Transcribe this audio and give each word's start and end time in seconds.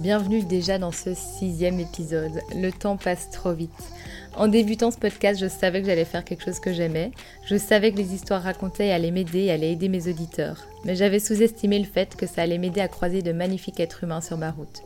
Bienvenue 0.00 0.42
déjà 0.42 0.78
dans 0.78 0.92
ce 0.92 1.12
sixième 1.12 1.78
épisode. 1.78 2.40
Le 2.54 2.70
temps 2.70 2.96
passe 2.96 3.28
trop 3.28 3.52
vite. 3.52 3.92
En 4.34 4.48
débutant 4.48 4.90
ce 4.90 4.96
podcast, 4.96 5.38
je 5.38 5.46
savais 5.46 5.82
que 5.82 5.86
j'allais 5.88 6.06
faire 6.06 6.24
quelque 6.24 6.42
chose 6.42 6.58
que 6.58 6.72
j'aimais. 6.72 7.10
Je 7.44 7.58
savais 7.58 7.92
que 7.92 7.98
les 7.98 8.14
histoires 8.14 8.42
racontées 8.42 8.92
allaient 8.92 9.10
m'aider 9.10 9.40
et 9.40 9.50
allaient 9.50 9.72
aider 9.72 9.90
mes 9.90 10.08
auditeurs. 10.08 10.64
Mais 10.86 10.96
j'avais 10.96 11.18
sous-estimé 11.18 11.78
le 11.78 11.84
fait 11.84 12.16
que 12.16 12.26
ça 12.26 12.40
allait 12.40 12.56
m'aider 12.56 12.80
à 12.80 12.88
croiser 12.88 13.20
de 13.20 13.32
magnifiques 13.32 13.78
êtres 13.78 14.04
humains 14.04 14.22
sur 14.22 14.38
ma 14.38 14.50
route. 14.50 14.80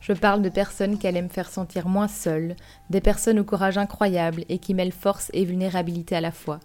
Je 0.00 0.12
parle 0.12 0.42
de 0.42 0.48
personnes 0.48 0.96
qui 0.96 1.08
allaient 1.08 1.22
me 1.22 1.28
faire 1.28 1.50
sentir 1.50 1.88
moins 1.88 2.06
seule, 2.06 2.54
des 2.88 3.00
personnes 3.00 3.40
au 3.40 3.44
courage 3.44 3.78
incroyable 3.78 4.44
et 4.48 4.58
qui 4.58 4.74
mêlent 4.74 4.92
force 4.92 5.28
et 5.34 5.44
vulnérabilité 5.44 6.14
à 6.14 6.20
la 6.20 6.30
fois. 6.30 6.60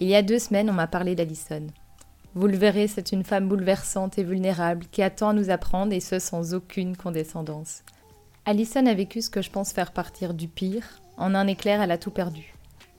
Il 0.00 0.08
y 0.08 0.14
a 0.14 0.20
deux 0.20 0.38
semaines, 0.38 0.68
on 0.68 0.74
m'a 0.74 0.86
parlé 0.86 1.14
d'Alison. 1.14 1.66
Vous 2.34 2.46
le 2.46 2.56
verrez, 2.56 2.88
c'est 2.88 3.12
une 3.12 3.24
femme 3.24 3.46
bouleversante 3.46 4.18
et 4.18 4.24
vulnérable 4.24 4.86
qui 4.90 5.02
attend 5.02 5.28
à 5.28 5.32
nous 5.34 5.50
apprendre 5.50 5.92
et 5.92 6.00
ce 6.00 6.18
sans 6.18 6.54
aucune 6.54 6.96
condescendance. 6.96 7.82
Alison 8.46 8.86
a 8.86 8.94
vécu 8.94 9.20
ce 9.20 9.28
que 9.28 9.42
je 9.42 9.50
pense 9.50 9.72
faire 9.72 9.92
partir 9.92 10.32
du 10.32 10.48
pire, 10.48 11.02
en 11.18 11.34
un 11.34 11.46
éclair, 11.46 11.82
elle 11.82 11.90
a 11.90 11.98
tout 11.98 12.10
perdu. 12.10 12.54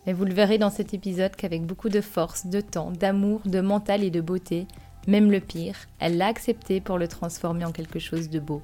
Mais 0.06 0.14
vous 0.14 0.26
le 0.26 0.34
verrez 0.34 0.60
dans 0.60 0.70
cet 0.70 0.94
épisode 0.94 1.36
qu'avec 1.36 1.66
beaucoup 1.66 1.90
de 1.90 2.00
force, 2.00 2.46
de 2.46 2.62
temps, 2.62 2.92
d'amour, 2.92 3.42
de 3.46 3.60
mental 3.60 4.04
et 4.04 4.12
de 4.12 4.22
beauté, 4.22 4.68
même 5.08 5.32
le 5.32 5.40
pire, 5.40 5.76
elle 6.00 6.18
l'a 6.18 6.28
accepté 6.28 6.80
pour 6.80 7.00
le 7.00 7.08
transformer 7.08 7.66
en 7.66 7.72
quelque 7.72 8.00
chose 8.00 8.30
de 8.30 8.40
beau. 8.40 8.62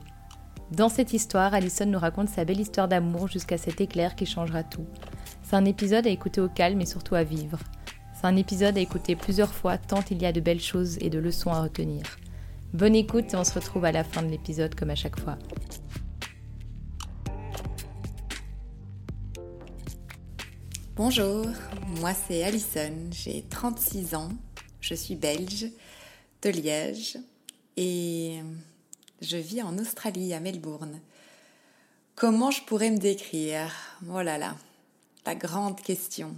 Dans 0.72 0.90
cette 0.90 1.14
histoire, 1.14 1.56
Alison 1.56 1.88
nous 1.88 1.98
raconte 1.98 2.30
sa 2.30 2.46
belle 2.46 2.60
histoire 2.60 2.88
d'amour 2.88 3.28
jusqu'à 3.28 3.58
cet 3.58 3.82
éclair 3.82 4.16
qui 4.16 4.28
changera 4.28 4.62
tout. 4.64 4.86
C'est 5.42 5.56
un 5.56 5.66
épisode 5.66 6.06
à 6.06 6.12
écouter 6.12 6.42
au 6.42 6.48
calme 6.48 6.80
et 6.80 6.86
surtout 6.86 7.16
à 7.16 7.24
vivre. 7.24 7.58
C'est 8.20 8.28
un 8.28 8.36
épisode 8.36 8.78
à 8.78 8.82
écouter 8.82 9.16
plusieurs 9.16 9.54
fois 9.54 9.78
tant 9.78 10.04
il 10.12 10.22
y 10.22 10.26
a 10.26 10.34
de 10.34 10.42
belles 10.42 10.60
choses 10.60 10.98
et 11.00 11.10
de 11.10 11.20
leçons 11.20 11.52
à 11.52 11.62
retenir. 11.62 12.04
Bonne 12.74 12.94
écoute 12.94 13.34
et 13.34 13.38
on 13.38 13.46
se 13.46 13.54
retrouve 13.54 13.86
à 13.86 13.94
la 13.94 14.04
fin 14.04 14.22
de 14.22 14.28
l'épisode 14.28 14.76
comme 14.76 14.90
à 14.90 14.96
chaque 14.96 15.18
fois. 15.18 15.38
Bonjour, 20.98 21.46
moi 22.02 22.14
c'est 22.14 22.44
Alison, 22.44 22.92
j'ai 23.12 23.46
36 23.50 24.16
ans, 24.16 24.32
je 24.82 24.96
suis 24.96 25.16
belge, 25.16 25.68
de 26.42 26.50
Liège 26.50 27.18
et 27.78 28.42
je 29.22 29.38
vis 29.38 29.62
en 29.62 29.78
Australie, 29.78 30.34
à 30.34 30.42
Melbourne. 30.42 31.00
Comment 32.16 32.52
je 32.52 32.64
pourrais 32.64 32.92
me 32.92 32.98
décrire? 32.98 33.72
Oh 34.14 34.22
là 34.22 34.38
là, 34.38 34.58
la 35.26 35.36
grande 35.36 35.80
question. 35.80 36.36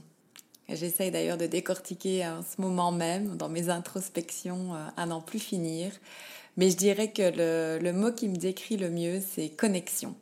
J'essaye 0.73 1.11
d'ailleurs 1.11 1.37
de 1.37 1.47
décortiquer 1.47 2.25
en 2.27 2.41
ce 2.43 2.61
moment 2.61 2.91
même, 2.91 3.37
dans 3.37 3.49
mes 3.49 3.69
introspections, 3.69 4.75
euh, 4.75 4.87
à 4.97 5.05
n'en 5.05 5.21
plus 5.21 5.39
finir. 5.39 5.91
Mais 6.57 6.69
je 6.69 6.77
dirais 6.77 7.11
que 7.11 7.21
le, 7.21 7.79
le 7.81 7.93
mot 7.93 8.11
qui 8.11 8.27
me 8.27 8.35
décrit 8.35 8.77
le 8.77 8.89
mieux, 8.89 9.21
c'est 9.21 9.49
connexion. 9.49 10.15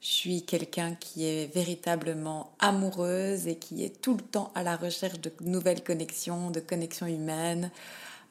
Je 0.00 0.08
suis 0.08 0.42
quelqu'un 0.42 0.94
qui 0.94 1.26
est 1.26 1.52
véritablement 1.52 2.52
amoureuse 2.58 3.48
et 3.48 3.56
qui 3.56 3.84
est 3.84 4.00
tout 4.00 4.14
le 4.14 4.22
temps 4.22 4.52
à 4.54 4.62
la 4.62 4.76
recherche 4.76 5.20
de 5.20 5.32
nouvelles 5.40 5.82
connexions, 5.82 6.50
de 6.50 6.60
connexions 6.60 7.06
humaines, 7.06 7.70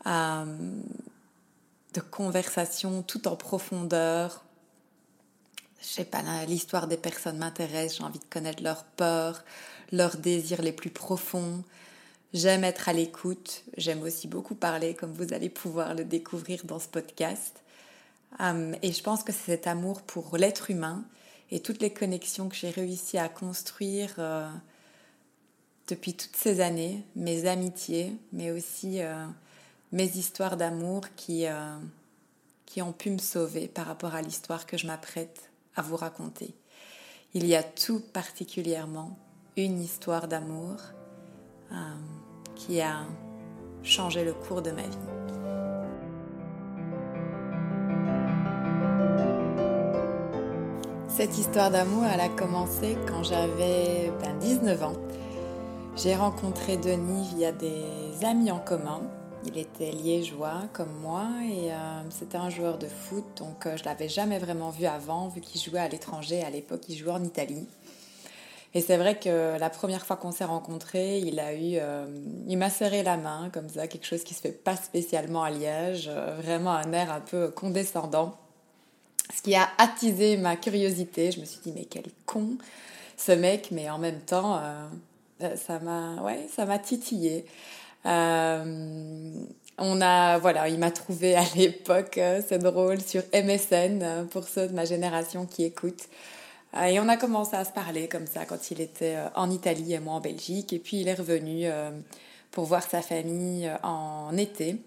euh, 0.07 0.45
de 1.94 1.99
conversations 1.99 3.01
tout 3.01 3.27
en 3.27 3.35
profondeur. 3.35 4.44
Je 5.81 5.88
sais 5.88 6.05
pas, 6.05 6.21
l'histoire 6.47 6.88
des 6.88 6.97
personnes 6.97 7.38
m'intéresse, 7.38 7.97
j'ai 7.97 8.03
envie 8.03 8.19
de 8.19 8.25
connaître 8.25 8.63
leurs 8.63 8.85
peurs, 8.85 9.44
leurs 9.91 10.18
désirs 10.18 10.62
les 10.62 10.72
plus 10.72 10.90
profonds. 10.90 11.63
J'aime 12.34 12.63
être 12.63 12.90
à 12.90 12.94
l'écoute, 12.94 13.63
j'aime 13.78 14.01
aussi 14.01 14.28
beaucoup 14.28 14.56
parler, 14.56 14.94
comme 14.94 15.13
vous 15.13 15.34
allez 15.34 15.50
pouvoir 15.50 15.94
le 15.94 16.03
découvrir 16.03 16.66
dans 16.66 16.79
ce 16.79 16.88
podcast. 16.88 17.63
Euh, 18.41 18.74
et 18.81 18.91
je 18.91 19.01
pense 19.01 19.24
que 19.24 19.31
c'est 19.31 19.51
cet 19.51 19.68
amour 19.68 20.01
pour 20.01 20.38
l'être 20.38 20.69
humain 20.69 21.06
et 21.51 21.59
toutes 21.59 21.81
les 21.81 21.94
connexions 21.94 22.50
que 22.50 22.56
j'ai 22.56 22.69
réussi 22.69 23.18
à 23.18 23.29
construire 23.29 24.13
euh, 24.18 24.50
depuis 25.88 26.13
toutes 26.13 26.35
ces 26.35 26.62
années, 26.62 27.03
mes 27.16 27.45
amitiés, 27.45 28.13
mais 28.34 28.51
aussi 28.51 29.01
euh, 29.01 29.25
mes 29.91 30.18
histoires 30.18 30.57
d'amour 30.57 31.03
qui, 31.16 31.45
euh, 31.45 31.78
qui 32.66 32.81
ont 32.81 32.94
pu 32.94 33.12
me 33.12 33.19
sauver 33.19 33.68
par 33.68 33.85
rapport 33.85 34.16
à 34.16 34.22
l'histoire 34.22 34.66
que 34.66 34.78
je 34.78 34.88
m'apprête 34.88 35.50
à 35.75 35.81
vous 35.81 35.95
raconter. 35.95 36.53
Il 37.34 37.45
y 37.45 37.56
a 37.56 37.63
tout 37.63 38.00
particulièrement 38.00 39.18
une 39.57 39.81
histoire 39.81 40.27
d'amour 40.27 40.75
qui 42.55 42.81
a 42.81 43.05
changé 43.83 44.23
le 44.23 44.33
cours 44.33 44.61
de 44.61 44.71
ma 44.71 44.81
vie. 44.81 45.16
Cette 51.07 51.38
histoire 51.38 51.71
d'amour, 51.71 52.03
elle 52.13 52.19
a 52.19 52.27
commencé 52.27 52.97
quand 53.07 53.23
j'avais 53.23 54.11
19 54.41 54.79
ben, 54.79 54.88
ans. 54.88 54.94
J'ai 55.95 56.15
rencontré 56.15 56.75
Denis 56.75 57.29
via 57.35 57.53
des 57.53 58.25
amis 58.25 58.51
en 58.51 58.59
commun. 58.59 59.01
Il 59.45 59.57
était 59.57 59.91
liégeois 59.91 60.63
comme 60.73 60.91
moi 61.01 61.27
et 61.44 61.71
euh, 61.71 61.75
c'était 62.09 62.38
un 62.38 62.49
joueur 62.49 62.77
de 62.77 62.88
foot, 62.88 63.23
donc 63.38 63.65
euh, 63.65 63.77
je 63.77 63.85
l'avais 63.85 64.09
jamais 64.09 64.39
vraiment 64.39 64.71
vu 64.71 64.88
avant, 64.88 65.29
vu 65.29 65.39
qu'il 65.39 65.61
jouait 65.61 65.79
à 65.79 65.88
l'étranger. 65.88 66.44
À 66.44 66.49
l'époque, 66.49 66.81
il 66.89 66.97
jouait 66.97 67.11
en 67.11 67.23
Italie. 67.23 67.67
Et 68.75 68.81
c'est 68.81 68.97
vrai 68.97 69.18
que 69.18 69.58
la 69.58 69.69
première 69.72 70.06
fois 70.06 70.18
qu'on 70.18 70.31
s'est 70.31 70.46
rencontrés, 70.46 71.18
il 71.19 71.40
a 71.40 71.53
eu, 71.53 71.78
euh, 71.80 72.06
il 72.47 72.58
m'a 72.58 72.69
serré 72.69 73.02
la 73.02 73.18
main 73.18 73.50
comme 73.52 73.69
ça, 73.69 73.88
quelque 73.88 74.06
chose 74.06 74.24
qui 74.24 74.36
se 74.36 74.41
fait 74.41 74.52
pas 74.52 74.75
spécialement 74.75 75.44
à 75.44 75.50
Liège, 75.50 76.12
vraiment 76.44 76.74
un 76.74 76.94
air 76.94 77.12
un 77.12 77.22
peu 77.22 77.50
condescendant 77.50 78.38
ce 79.34 79.41
qui 79.41 79.56
a 79.56 79.68
attisé 79.78 80.38
ma 80.38 80.56
curiosité. 80.56 81.31
Je 81.31 81.40
me 81.40 81.46
suis 81.46 81.59
dit, 81.63 81.74
mais 81.75 81.86
quel 81.86 82.06
con 82.25 82.58
ce 83.18 83.31
mec, 83.31 83.69
mais 83.72 83.90
en 83.90 83.97
même 83.97 84.19
temps, 84.19 84.58
euh, 84.58 84.86
euh, 85.44 85.56
ça 85.56 85.80
m'a 85.80 86.22
ouais, 86.22 86.47
ça 86.53 86.66
m'a 86.66 86.80
titillé. 86.80 87.46
Euh, 88.06 89.31
on 89.78 90.02
a, 90.02 90.38
voilà, 90.38 90.69
il 90.69 90.80
m'a 90.80 90.92
trouvé 90.92 91.36
à 91.36 91.44
l'époque, 91.56 92.19
c'est 92.47 92.59
drôle, 92.59 93.02
sur 93.02 93.24
MSN, 93.34 94.28
pour 94.30 94.47
ceux 94.47 94.68
de 94.68 94.74
ma 94.74 94.86
génération 94.86 95.46
qui 95.46 95.63
écoutent. 95.63 96.07
Et 96.84 97.00
on 97.00 97.08
a 97.08 97.18
commencé 97.18 97.56
à 97.56 97.63
se 97.63 97.72
parler 97.72 98.07
comme 98.07 98.27
ça 98.27 98.45
quand 98.45 98.72
il 98.72 98.81
était 98.81 99.18
en 99.36 99.50
Italie 99.50 99.94
et 99.94 100.00
moi 100.00 100.16
en 100.16 100.19
Belgique. 100.19 100.74
Et 100.74 100.80
puis 100.80 101.00
il 101.00 101.07
est 101.07 101.13
revenu 101.13 101.68
pour 102.51 102.66
voir 102.66 102.83
sa 102.83 103.01
famille 103.01 103.72
en 103.81 104.36
été. 104.36 104.77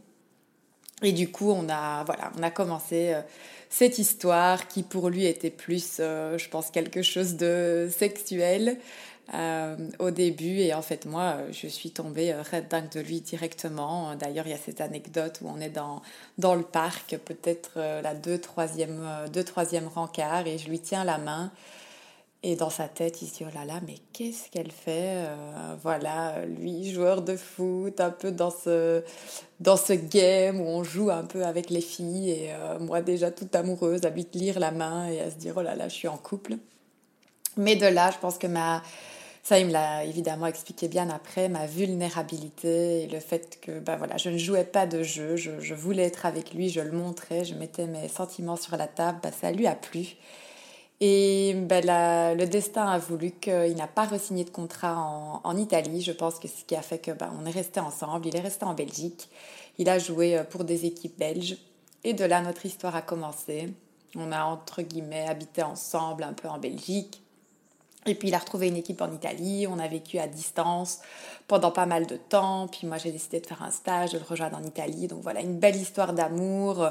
Et 1.03 1.13
du 1.13 1.31
coup, 1.31 1.51
on 1.51 1.69
a, 1.69 2.05
voilà, 2.05 2.33
on 2.39 2.43
a 2.43 2.51
commencé 2.51 3.15
cette 3.71 3.99
histoire 3.99 4.69
qui 4.69 4.83
pour 4.83 5.11
lui 5.11 5.27
était 5.27 5.51
plus, 5.51 5.99
euh, 6.01 6.39
je 6.39 6.49
pense, 6.49 6.71
quelque 6.71 7.03
chose 7.03 7.37
de 7.37 7.89
sexuel 7.91 8.79
euh, 9.35 9.77
au 9.99 10.11
début. 10.11 10.59
Et 10.61 10.73
en 10.75 10.83
fait, 10.83 11.07
moi, 11.07 11.37
je 11.53 11.67
suis 11.67 11.91
tombée 11.91 12.33
euh, 12.33 12.43
red 12.43 12.69
dingue 12.69 12.91
de 12.91 13.01
lui 13.01 13.21
directement. 13.21 14.15
D'ailleurs, 14.17 14.47
il 14.47 14.51
y 14.51 14.55
a 14.55 14.59
cette 14.59 14.81
anecdote 14.81 15.41
où 15.43 15.49
on 15.49 15.61
est 15.61 15.69
dans, 15.69 16.03
dans 16.39 16.55
le 16.55 16.63
parc, 16.63 17.17
peut-être 17.19 17.73
la 17.77 18.15
deux, 18.15 18.39
troisième, 18.39 19.07
deux, 19.33 19.45
troisième 19.45 19.87
rencard, 19.87 20.47
et 20.47 20.59
je 20.59 20.69
lui 20.69 20.81
tiens 20.81 21.05
la 21.05 21.19
main. 21.19 21.53
Et 22.45 22.55
dans 22.55 22.71
sa 22.71 22.87
tête, 22.87 23.21
il 23.21 23.27
se 23.27 23.39
dit, 23.39 23.45
oh 23.45 23.53
là 23.53 23.65
là, 23.65 23.81
mais 23.85 23.97
qu'est-ce 24.13 24.49
qu'elle 24.51 24.71
fait 24.71 25.27
euh, 25.27 25.75
Voilà, 25.83 26.45
lui, 26.47 26.93
joueur 26.93 27.23
de 27.23 27.37
foot, 27.37 28.01
un 28.01 28.11
peu 28.11 28.31
dans 28.31 28.53
ce, 28.53 29.03
dans 29.59 29.77
ce 29.77 29.93
game 29.93 30.61
où 30.61 30.65
on 30.65 30.85
joue 30.85 31.11
un 31.11 31.25
peu 31.25 31.45
avec 31.45 31.69
les 31.69 31.81
filles. 31.81 32.31
Et 32.31 32.53
euh, 32.53 32.79
moi, 32.79 33.01
déjà 33.01 33.33
toute 33.33 33.57
amoureuse, 33.57 34.05
à 34.05 34.11
lire 34.11 34.61
la 34.61 34.71
main 34.71 35.09
et 35.09 35.21
à 35.21 35.31
se 35.31 35.37
dire, 35.37 35.55
oh 35.57 35.63
là 35.63 35.75
là, 35.75 35.89
je 35.89 35.95
suis 35.95 36.07
en 36.07 36.17
couple. 36.17 36.55
Mais 37.57 37.75
de 37.75 37.87
là, 37.87 38.13
je 38.13 38.19
pense 38.19 38.39
que 38.39 38.47
ma 38.47 38.85
Ça, 39.43 39.59
il 39.59 39.67
me 39.67 39.73
l'a 39.73 40.05
évidemment 40.05 40.47
expliqué 40.47 40.87
bien 40.87 41.11
après, 41.11 41.49
ma 41.49 41.67
vulnérabilité 41.67 43.03
et 43.03 43.07
le 43.09 43.19
fait 43.19 43.59
que 43.61 43.81
bah 43.81 43.97
voilà, 43.97 44.17
je 44.17 44.31
ne 44.31 44.39
jouais 44.39 44.65
pas 44.65 44.87
de 44.87 45.03
jeu, 45.03 45.37
je, 45.37 45.75
voulais 45.75 46.05
être 46.05 46.27
avec 46.27 46.55
lui, 46.55 46.69
je 46.69 46.81
le 46.81 46.93
montrais, 46.93 47.45
je 47.45 47.55
mettais 47.55 47.87
mes 47.87 48.09
sentiments 48.09 48.57
sur 48.57 48.77
la 48.77 48.87
table, 48.87 49.19
bah, 49.23 49.31
ça 49.33 49.51
lui 49.51 49.67
a 49.67 49.75
plu. 49.75 50.17
Et 51.01 51.55
bah, 51.55 51.81
le 51.81 52.45
destin 52.47 52.87
a 52.89 52.99
voulu 52.99 53.31
qu'il 53.31 53.77
n'a 53.77 53.87
pas 53.87 54.05
re-signé 54.05 54.45
de 54.45 54.51
contrat 54.51 54.97
en, 55.45 55.57
Italie. 55.57 56.03
Je 56.03 56.13
pense 56.13 56.39
que 56.39 56.49
ce 56.49 56.65
qui 56.65 56.75
a 56.75 56.83
fait 56.83 56.99
que 56.99 57.13
bah, 57.13 57.31
on 57.41 57.47
est 57.47 57.51
resté 57.51 57.79
ensemble. 57.79 58.27
Il 58.27 58.37
est 58.37 58.41
resté 58.41 58.65
en 58.65 58.75
Belgique. 58.75 59.29
Il 59.79 59.89
a 59.89 59.99
joué 59.99 60.37
euh, 60.37 60.43
pour 60.43 60.65
des 60.65 60.87
équipes 60.87 61.17
belges. 61.19 61.57
Et 62.03 62.15
de 62.15 62.25
là, 62.25 62.41
notre 62.41 62.67
histoire 62.67 62.97
a 62.97 63.03
commencé. 63.03 63.73
On 64.17 64.33
a 64.33 64.43
entre 64.43 64.83
guillemets 64.83 65.27
habité 65.29 65.63
ensemble 65.63 66.25
un 66.25 66.33
peu 66.33 66.49
en 66.49 66.59
Belgique. 66.59 67.23
Et 68.07 68.15
puis 68.15 68.29
il 68.29 68.35
a 68.35 68.39
retrouvé 68.39 68.69
une 68.69 68.77
équipe 68.77 69.03
en 69.03 69.13
Italie, 69.13 69.67
on 69.69 69.79
a 69.79 69.87
vécu 69.87 70.19
à 70.19 70.27
distance 70.27 71.01
pendant 71.47 71.71
pas 71.71 71.85
mal 71.85 72.07
de 72.07 72.17
temps, 72.17 72.69
puis 72.69 72.87
moi 72.87 72.97
j'ai 72.97 73.11
décidé 73.11 73.41
de 73.41 73.47
faire 73.47 73.63
un 73.63 73.71
stage, 73.71 74.13
de 74.13 74.19
le 74.19 74.25
rejoindre 74.25 74.57
en 74.57 74.63
Italie. 74.63 75.09
Donc 75.09 75.23
voilà, 75.23 75.41
une 75.41 75.59
belle 75.59 75.77
histoire 75.77 76.13
d'amour, 76.15 76.91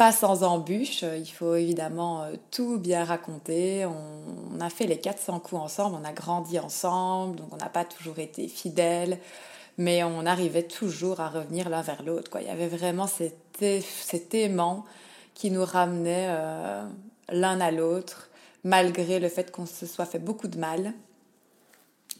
pas 0.00 0.12
sans 0.12 0.44
embûches, 0.44 1.02
il 1.02 1.30
faut 1.30 1.56
évidemment 1.56 2.22
euh, 2.22 2.32
tout 2.50 2.78
bien 2.78 3.04
raconter. 3.04 3.84
On, 3.84 4.58
a 4.58 4.70
fait 4.70 4.86
les 4.86 4.98
400 4.98 5.40
coups 5.40 5.60
ensemble, 5.60 5.98
on 6.00 6.08
a 6.08 6.12
grandi 6.14 6.58
ensemble, 6.58 7.36
donc 7.36 7.48
on 7.52 7.58
n'a 7.58 7.68
pas 7.68 7.84
toujours 7.84 8.18
été 8.18 8.48
fidèles, 8.48 9.18
mais 9.76 10.02
on 10.02 10.24
arrivait 10.24 10.62
toujours 10.62 11.20
à 11.20 11.28
revenir 11.28 11.68
l'un 11.68 11.82
vers 11.82 12.02
l'autre. 12.02 12.30
Il 12.40 12.46
y 12.46 12.50
avait 12.50 12.68
vraiment 12.68 13.06
cet, 13.06 13.36
cet 13.82 14.34
aimant 14.34 14.86
qui 15.34 15.50
nous 15.50 15.66
ramenait 15.66 16.28
euh, 16.30 16.82
l'un 17.28 17.60
à 17.60 17.70
l'autre 17.70 18.30
malgré 18.64 19.20
le 19.20 19.28
fait 19.28 19.50
qu'on 19.50 19.66
se 19.66 19.84
soit 19.84 20.06
fait 20.06 20.18
beaucoup 20.18 20.48
de 20.48 20.56
mal. 20.56 20.94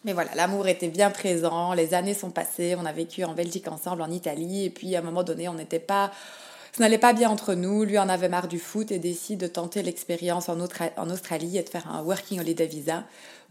Mais 0.04 0.12
voilà, 0.12 0.34
l'amour 0.34 0.68
était 0.68 0.88
bien 0.88 1.10
présent, 1.10 1.72
les 1.72 1.94
années 1.94 2.12
sont 2.12 2.30
passées, 2.30 2.76
on 2.78 2.84
a 2.84 2.92
vécu 2.92 3.24
en 3.24 3.32
Belgique 3.32 3.68
ensemble, 3.68 4.02
en 4.02 4.10
Italie, 4.10 4.66
et 4.66 4.70
puis 4.70 4.94
à 4.96 4.98
un 4.98 5.02
moment 5.02 5.22
donné, 5.22 5.48
on 5.48 5.54
n'était 5.54 5.78
pas... 5.78 6.10
Ça 6.72 6.84
n'allait 6.84 6.98
pas 6.98 7.12
bien 7.12 7.30
entre 7.30 7.54
nous, 7.54 7.84
lui 7.84 7.98
en 7.98 8.08
avait 8.08 8.28
marre 8.28 8.48
du 8.48 8.58
foot 8.58 8.92
et 8.92 8.98
décide 8.98 9.40
de 9.40 9.46
tenter 9.46 9.82
l'expérience 9.82 10.48
en, 10.48 10.60
Australie 10.60 11.58
et 11.58 11.62
de 11.62 11.68
faire 11.68 11.90
un 11.90 12.02
Working 12.02 12.40
Holiday 12.40 12.66
Visa. 12.66 13.04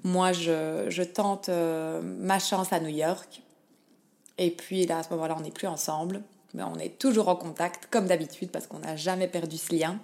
Moi, 0.04 0.31
je, 0.31 1.04
tente 1.04 1.50
euh, 1.50 2.01
ma 2.01 2.39
chance 2.39 2.71
à 2.71 2.80
New 2.80 2.89
York. 2.89 3.42
Et 4.38 4.51
puis 4.51 4.86
là, 4.86 5.00
à 5.00 5.04
ce 5.04 5.10
moment-là, 5.10 5.36
on 5.38 5.42
n'est 5.42 5.51
plus 5.51 5.68
ensemble, 5.68 6.21
mais 6.54 6.63
on 6.63 6.75
est 6.75 6.98
toujours 6.98 7.27
en 7.27 7.36
contact, 7.36 7.88
comme 7.92 8.07
d'habitude, 8.07 8.51
parce 8.51 8.68
qu'on 8.68 8.80
n'a 8.80 8.95
jamais 8.95 9.27
perdu 9.27 9.57
ce 9.57 9.75
lien. 9.75 10.00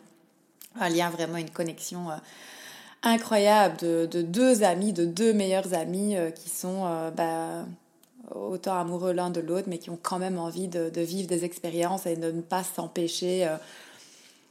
Un 0.80 0.90
lien, 0.90 1.10
vraiment 1.10 1.38
une 1.38 1.52
connexion... 1.52 2.12
Euh, 2.12 2.16
incroyable 3.06 3.78
de, 3.78 4.22
deux 4.22 4.64
amis, 4.64 4.92
de 4.92 5.06
deux 5.06 5.32
meilleurs 5.32 5.74
amis 5.74 6.18
euh, 6.18 6.32
qui 6.32 6.50
sont 6.50 6.86
euh, 6.86 7.12
bah, 7.12 7.66
autant 8.34 8.78
amoureux 8.78 9.14
l'un 9.14 9.30
de 9.30 9.42
l'autre, 9.42 9.68
mais 9.70 9.78
qui 9.78 9.90
ont 9.90 10.00
quand 10.02 10.20
même 10.20 10.38
envie 10.38 10.68
de, 10.68 11.02
vivre 11.02 11.28
des 11.28 11.46
expériences 11.46 12.06
et 12.06 12.16
de 12.16 12.32
ne 12.32 12.42
pas 12.42 12.64
s'empêcher, 12.64 13.48
euh, 13.48 13.58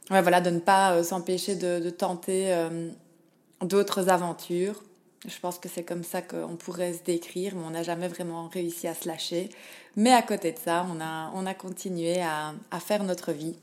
voilà, 0.09 0.41
de 0.41 0.49
ne 0.49 0.59
pas 0.59 1.03
s'empêcher 1.03 1.55
de, 1.55 1.89
tenter 1.89 2.55
d'autres 3.61 4.09
aventures. 4.09 4.83
Je 5.27 5.39
pense 5.39 5.57
que 5.57 5.67
c'est 5.67 5.83
comme 5.83 6.03
ça 6.03 6.21
qu'on 6.21 6.55
pourrait 6.55 6.93
se 6.93 7.03
décrire, 7.03 7.55
mais 7.55 7.63
on 7.65 7.71
n'a 7.71 7.83
jamais 7.83 8.07
vraiment 8.07 8.47
réussi 8.47 8.87
à 8.87 8.93
se 8.93 9.07
lâcher. 9.07 9.49
Mais 9.95 10.11
à 10.11 10.21
côté 10.21 10.51
de 10.51 10.59
ça, 10.59 10.85
on 10.93 11.01
a, 11.01 11.31
on 11.33 11.45
a 11.45 11.53
continué 11.53 12.21
à, 12.21 12.53
à 12.69 12.79
faire 12.79 13.03
notre 13.03 13.31
vie 13.31 13.55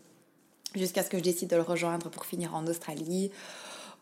jusqu'à 0.74 1.02
ce 1.02 1.10
que 1.10 1.18
je 1.18 1.22
décide 1.22 1.50
de 1.50 1.56
le 1.56 1.62
rejoindre 1.62 2.08
pour 2.10 2.24
finir 2.24 2.54
en 2.54 2.66
Australie 2.66 3.30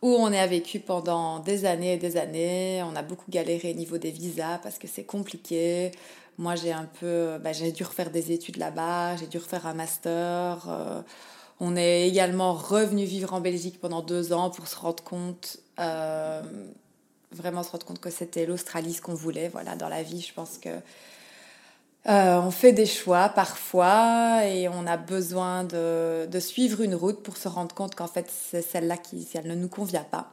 où 0.03 0.09
on 0.09 0.33
a 0.33 0.47
vécu 0.47 0.81
pendant 0.81 1.41
des 1.41 1.65
années 1.65 1.95
et 1.95 1.99
des 1.99 2.17
années. 2.17 2.83
On 2.85 2.97
a 2.97 3.03
beaucoup 3.03 3.31
galéré 3.31 3.73
au 3.73 3.77
niveau 3.77 3.99
des 3.99 4.11
visas 4.11 4.59
parce 4.59 4.79
que 4.79 4.89
c'est 4.89 5.05
compliqué. 5.05 5.93
Moi, 6.39 6.55
j'ai 6.55 6.73
un 6.73 6.87
peu, 7.01 7.39
bah, 7.43 7.53
j'ai 7.53 7.73
dû 7.73 7.85
refaire 7.85 8.11
des 8.11 8.33
études 8.33 8.57
là-bas, 8.57 9.17
j'ai 9.17 9.27
dû 9.27 9.39
refaire 9.39 9.67
un 9.67 9.75
master. 9.75 10.67
Euh, 10.69 11.03
on 11.61 11.77
est 11.77 12.09
également 12.09 12.55
revenu 12.55 13.05
vivre 13.05 13.35
en 13.35 13.41
Belgique 13.41 13.79
pendant 13.79 14.01
deux 14.01 14.33
ans 14.33 14.49
pour 14.49 14.67
se 14.67 14.77
rendre 14.77 15.05
compte, 15.05 15.59
euh, 15.79 16.43
vraiment 17.33 17.63
se 17.63 17.71
rendre 17.71 17.85
compte 17.85 18.01
que 18.01 18.09
c'était 18.09 18.47
l'Australie 18.47 18.95
ce 18.95 19.03
qu'on 19.03 19.15
voulait. 19.15 19.49
Voilà, 19.51 19.77
dans 19.77 19.91
la 19.91 20.03
vie, 20.03 20.23
je 20.23 20.33
pense 20.33 20.57
que 20.57 20.71
euh, 22.09 22.41
on 22.41 22.51
fait 22.51 22.73
des 22.73 22.87
choix 22.87 23.29
parfois 23.29 24.47
et 24.47 24.69
on 24.69 24.87
a 24.87 24.97
besoin 24.97 25.65
de, 25.65 26.27
suivre 26.39 26.81
une 26.81 26.95
route 26.95 27.23
pour 27.23 27.37
se 27.37 27.47
rendre 27.47 27.75
compte 27.75 27.95
qu'en 27.95 28.07
fait 28.07 28.31
c'est 28.31 28.63
celle-là 28.63 28.97
qui 28.97 29.29
elle 29.35 29.47
ne 29.47 29.55
nous 29.55 29.69
convient 29.69 30.05
pas. 30.05 30.33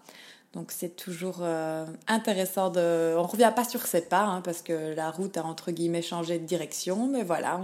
Donc 0.54 0.72
c'est 0.72 0.96
toujours 0.96 1.40
euh, 1.42 1.86
intéressant 2.08 2.70
de... 2.70 3.14
On 3.18 3.24
ne 3.24 3.28
revient 3.28 3.52
pas 3.54 3.66
sur 3.66 3.86
ses 3.86 4.02
pas 4.02 4.24
hein, 4.24 4.42
parce 4.42 4.62
que 4.62 4.96
la 4.96 5.12
route 5.12 5.36
a 5.36 5.44
entre 5.44 5.72
guillemets 5.72 6.02
changé 6.02 6.40
de 6.40 6.46
direction, 6.46 7.08
mais 7.08 7.24
voilà, 7.24 7.60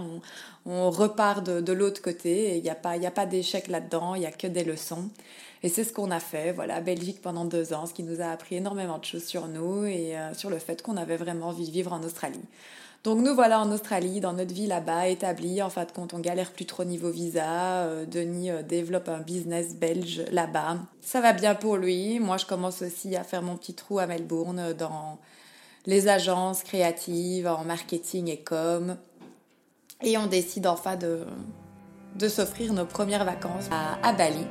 on, 0.66 0.90
repart 0.90 1.42
de, 1.42 1.72
l'autre 1.72 2.02
côté 2.02 2.50
et 2.50 2.56
il 2.58 2.62
n'y 2.62 2.70
a 2.70 2.74
pas, 2.74 2.98
pas 3.10 3.26
d'échec 3.26 3.68
là-dedans, 3.68 4.14
il 4.14 4.20
n'y 4.20 4.26
a 4.26 4.32
que 4.32 4.46
des 4.46 4.64
leçons. 4.64 5.08
Et 5.64 5.70
c'est 5.70 5.82
ce 5.82 5.94
qu'on 5.94 6.10
a 6.10 6.20
fait, 6.20 6.52
voilà, 6.52 6.82
Belgique 6.82 7.22
pendant 7.22 7.46
deux 7.46 7.72
ans, 7.72 7.86
ce 7.86 7.94
qui 7.94 8.02
nous 8.02 8.20
a 8.20 8.26
appris 8.26 8.56
énormément 8.56 8.98
de 8.98 9.04
choses 9.06 9.24
sur 9.24 9.48
nous 9.48 9.86
et 9.86 10.14
euh, 10.14 10.34
sur 10.34 10.50
le 10.50 10.58
fait 10.58 10.82
qu'on 10.82 10.98
avait 10.98 11.16
vraiment 11.16 11.48
envie 11.48 11.66
de 11.66 11.72
vivre 11.72 11.90
en 11.94 12.02
Australie. 12.02 12.44
Donc 13.02 13.20
nous 13.20 13.34
voilà 13.34 13.58
en 13.60 13.72
Australie, 13.72 14.20
dans 14.20 14.34
notre 14.34 14.52
vie 14.52 14.66
là-bas, 14.66 15.08
établie. 15.08 15.62
En 15.62 15.70
fin 15.70 15.86
de 15.86 15.90
compte, 15.90 16.12
on 16.12 16.18
galère 16.18 16.52
plus 16.52 16.66
trop 16.66 16.84
niveau 16.84 17.08
visa. 17.08 17.84
Euh, 17.84 18.04
Denis 18.04 18.50
euh, 18.50 18.62
développe 18.62 19.08
un 19.08 19.20
business 19.20 19.74
belge 19.74 20.22
là-bas. 20.30 20.80
Ça 21.00 21.22
va 21.22 21.32
bien 21.32 21.54
pour 21.54 21.78
lui. 21.78 22.20
Moi, 22.20 22.36
je 22.36 22.44
commence 22.44 22.82
aussi 22.82 23.16
à 23.16 23.24
faire 23.24 23.40
mon 23.40 23.56
petit 23.56 23.72
trou 23.72 23.98
à 23.98 24.06
Melbourne 24.06 24.74
dans 24.74 25.18
les 25.86 26.08
agences 26.08 26.62
créatives, 26.62 27.46
en 27.46 27.64
marketing 27.64 28.28
et 28.28 28.42
com. 28.42 28.98
Et 30.02 30.18
on 30.18 30.26
décide 30.26 30.66
enfin 30.66 30.96
de, 30.96 31.20
de 32.16 32.28
s'offrir 32.28 32.74
nos 32.74 32.84
premières 32.84 33.24
vacances 33.24 33.70
à 34.02 34.12
Bali. 34.12 34.46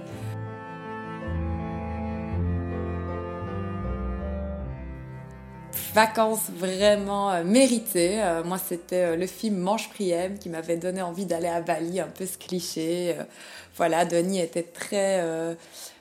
Vacances 5.94 6.50
vraiment 6.50 7.32
euh, 7.32 7.44
méritées. 7.44 8.22
Euh, 8.22 8.44
moi, 8.44 8.58
c'était 8.58 9.04
euh, 9.04 9.16
le 9.16 9.28
film 9.28 9.58
Manche 9.58 9.90
Priem 9.90 10.38
qui 10.40 10.50
m'avait 10.50 10.78
donné 10.78 11.02
envie 11.02 11.26
d'aller 11.26 11.48
à 11.48 11.62
Bali, 11.62 12.00
un 12.00 12.08
peu 12.08 12.26
ce 12.26 12.38
cliché. 12.38 13.16
voilà, 13.76 14.06
Denis 14.06 14.40
était 14.40 14.64
très... 14.64 15.24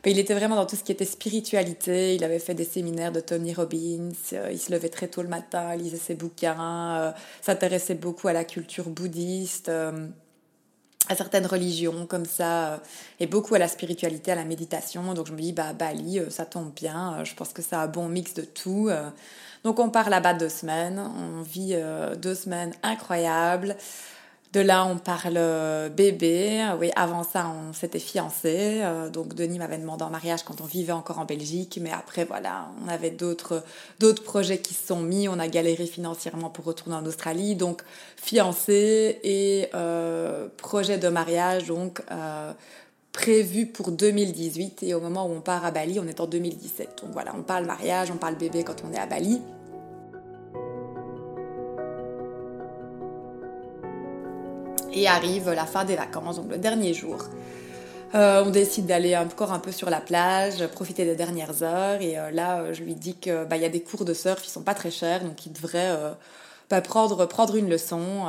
il 0.04 0.18
était 0.18 0.34
vraiment 0.34 0.56
dans 0.56 0.66
tout 0.66 0.76
ce 0.76 0.82
qui 0.82 0.92
était 0.92 1.04
spiritualité. 1.04 2.14
Il 2.14 2.24
avait 2.24 2.38
fait 2.38 2.54
des 2.54 2.64
séminaires 2.64 3.12
de 3.12 3.20
Tony 3.20 3.54
Robbins. 3.54 4.10
il 4.50 4.58
se 4.58 4.72
levait 4.72 4.88
très 4.88 5.08
tôt 5.08 5.22
le 5.22 5.28
matin, 5.28 5.74
lisait 5.76 5.96
ses 5.96 6.14
bouquins, 6.14 7.14
s'intéressait 7.40 7.94
beaucoup 7.94 8.28
à 8.28 8.32
la 8.32 8.44
culture 8.44 8.88
bouddhiste 8.88 9.70
à 11.08 11.16
certaines 11.16 11.46
religions 11.46 12.06
comme 12.06 12.26
ça 12.26 12.80
et 13.18 13.26
beaucoup 13.26 13.56
à 13.56 13.58
la 13.58 13.66
spiritualité, 13.66 14.30
à 14.30 14.36
la 14.36 14.44
méditation. 14.44 15.14
Donc 15.14 15.26
je 15.26 15.32
me 15.32 15.40
dis 15.40 15.52
bah 15.52 15.72
Bali, 15.72 16.20
ça 16.30 16.46
tombe 16.46 16.72
bien. 16.74 17.24
Je 17.24 17.34
pense 17.34 17.52
que 17.52 17.62
c'est 17.62 17.76
un 17.76 17.88
bon 17.88 18.08
mix 18.08 18.34
de 18.34 18.42
tout. 18.42 18.90
Donc 19.64 19.78
on 19.78 19.90
part 19.90 20.10
là-bas 20.10 20.34
deux 20.34 20.48
semaines, 20.48 20.98
on 20.98 21.42
vit 21.42 21.74
euh, 21.74 22.16
deux 22.16 22.34
semaines 22.34 22.72
incroyables. 22.82 23.76
De 24.52 24.60
là, 24.60 24.84
on 24.84 24.98
parle 24.98 25.38
euh, 25.38 25.88
bébé. 25.88 26.62
Oui, 26.78 26.90
avant 26.94 27.22
ça, 27.22 27.48
on 27.48 27.72
s'était 27.72 27.98
fiancés. 27.98 28.80
Euh, 28.82 29.08
donc, 29.08 29.32
Denis 29.32 29.58
m'avait 29.58 29.78
demandé 29.78 30.04
en 30.04 30.10
mariage 30.10 30.42
quand 30.42 30.60
on 30.60 30.66
vivait 30.66 30.92
encore 30.92 31.18
en 31.18 31.24
Belgique. 31.24 31.78
Mais 31.80 31.90
après, 31.90 32.26
voilà, 32.26 32.68
on 32.84 32.88
avait 32.88 33.10
d'autres, 33.10 33.64
d'autres 33.98 34.22
projets 34.22 34.58
qui 34.58 34.74
se 34.74 34.88
sont 34.88 35.00
mis. 35.00 35.26
On 35.26 35.38
a 35.38 35.48
galéré 35.48 35.86
financièrement 35.86 36.50
pour 36.50 36.66
retourner 36.66 36.96
en 36.96 37.06
Australie. 37.06 37.56
Donc, 37.56 37.80
fiancés 38.18 39.20
et 39.24 39.70
projet 40.58 40.98
de 40.98 41.08
mariage. 41.08 41.68
Donc, 41.68 42.02
prévu 43.12 43.66
pour 43.66 43.92
2018 43.92 44.82
et 44.82 44.94
au 44.94 45.00
moment 45.00 45.26
où 45.26 45.32
on 45.32 45.40
part 45.40 45.64
à 45.64 45.70
Bali, 45.70 46.00
on 46.00 46.06
est 46.06 46.20
en 46.20 46.26
2017. 46.26 47.02
Donc 47.02 47.12
voilà, 47.12 47.32
on 47.36 47.42
parle 47.42 47.66
mariage, 47.66 48.10
on 48.10 48.16
parle 48.16 48.36
bébé 48.36 48.64
quand 48.64 48.82
on 48.88 48.92
est 48.92 48.98
à 48.98 49.06
Bali. 49.06 49.40
Et 54.94 55.06
arrive 55.06 55.50
la 55.50 55.64
fin 55.64 55.84
des 55.84 55.96
vacances, 55.96 56.36
donc 56.36 56.50
le 56.50 56.58
dernier 56.58 56.92
jour. 56.92 57.18
Euh, 58.14 58.44
on 58.44 58.50
décide 58.50 58.86
d'aller 58.86 59.16
encore 59.16 59.52
un 59.52 59.58
peu 59.58 59.72
sur 59.72 59.88
la 59.88 60.00
plage, 60.00 60.66
profiter 60.66 61.04
des 61.04 61.16
dernières 61.16 61.62
heures. 61.62 62.02
Et 62.02 62.18
euh, 62.18 62.30
là, 62.30 62.60
euh, 62.60 62.74
je 62.74 62.82
lui 62.82 62.94
dis 62.94 63.14
qu'il 63.14 63.46
bah, 63.48 63.56
y 63.56 63.64
a 63.64 63.70
des 63.70 63.82
cours 63.82 64.04
de 64.04 64.12
surf 64.12 64.42
qui 64.42 64.50
sont 64.50 64.62
pas 64.62 64.74
très 64.74 64.90
chers, 64.90 65.24
donc 65.24 65.46
il 65.46 65.52
devrait 65.52 65.96
bah, 66.68 66.80
prendre 66.82 67.56
une 67.56 67.70
leçon. 67.70 68.26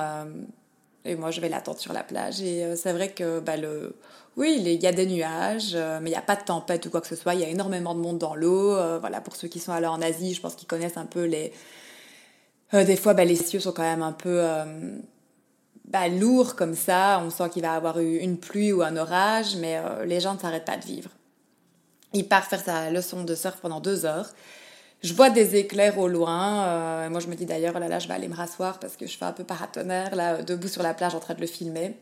Et 1.05 1.15
moi, 1.15 1.31
je 1.31 1.41
vais 1.41 1.49
l'attendre 1.49 1.79
sur 1.79 1.93
la 1.93 2.03
plage. 2.03 2.41
Et 2.41 2.75
c'est 2.75 2.93
vrai 2.93 3.11
que 3.11 3.39
bah, 3.39 3.57
le, 3.57 3.95
oui, 4.35 4.55
il 4.57 4.81
y 4.81 4.87
a 4.87 4.91
des 4.91 5.05
nuages, 5.05 5.73
euh, 5.75 5.99
mais 6.01 6.09
il 6.09 6.13
n'y 6.13 6.17
a 6.17 6.21
pas 6.21 6.35
de 6.35 6.43
tempête 6.43 6.85
ou 6.87 6.89
quoi 6.89 7.01
que 7.01 7.07
ce 7.07 7.15
soit. 7.15 7.35
Il 7.35 7.41
y 7.41 7.43
a 7.43 7.49
énormément 7.49 7.93
de 7.93 7.99
monde 7.99 8.17
dans 8.17 8.33
l'eau. 8.33 8.75
Euh, 8.75 8.97
voilà, 8.99 9.21
pour 9.21 9.35
ceux 9.35 9.47
qui 9.47 9.59
sont 9.59 9.71
allés 9.71 9.87
en 9.87 10.01
Asie, 10.01 10.33
je 10.33 10.41
pense 10.41 10.55
qu'ils 10.55 10.67
connaissent 10.67 10.97
un 10.97 11.05
peu 11.05 11.25
les. 11.25 11.53
Euh, 12.73 12.83
des 12.83 12.95
fois, 12.95 13.13
bah, 13.13 13.25
les 13.25 13.35
cieux 13.35 13.59
sont 13.59 13.71
quand 13.71 13.83
même 13.83 14.01
un 14.01 14.11
peu 14.11 14.43
bah, 15.85 16.07
lourds 16.07 16.55
comme 16.55 16.73
ça. 16.73 17.21
On 17.23 17.29
sent 17.29 17.49
qu'il 17.51 17.61
va 17.61 17.73
avoir 17.73 17.99
eu 17.99 18.17
une 18.17 18.37
pluie 18.37 18.71
ou 18.73 18.81
un 18.81 18.97
orage, 18.97 19.55
mais 19.57 19.79
les 20.05 20.19
gens 20.19 20.33
ne 20.33 20.39
s'arrêtent 20.39 20.65
pas 20.65 20.77
de 20.77 20.85
vivre. 20.85 21.11
Il 22.13 22.27
part 22.27 22.45
faire 22.45 22.61
sa 22.61 22.89
leçon 22.89 23.23
de 23.23 23.35
surf 23.35 23.57
pendant 23.61 23.79
deux 23.79 24.05
heures. 24.05 24.33
Je 25.03 25.13
vois 25.13 25.29
des 25.29 25.57
éclairs 25.57 25.99
au 25.99 26.07
loin. 26.07 27.09
moi, 27.09 27.19
je 27.19 27.27
me 27.27 27.35
dis 27.35 27.45
d'ailleurs, 27.45 27.73
oh 27.75 27.79
là 27.79 27.89
là, 27.89 27.99
je 27.99 28.07
vais 28.07 28.13
aller 28.13 28.29
me 28.29 28.35
rasseoir 28.35 28.79
parce 28.79 28.95
que 28.95 29.05
je 29.05 29.17
fais 29.17 29.25
un 29.25 29.33
peu 29.33 29.43
paratonnerre, 29.43 30.15
là, 30.15 30.41
debout 30.41 30.69
sur 30.69 30.81
la 30.81 30.93
plage 30.93 31.13
en 31.13 31.19
train 31.19 31.33
de 31.33 31.41
le 31.41 31.47
filmer. 31.47 31.97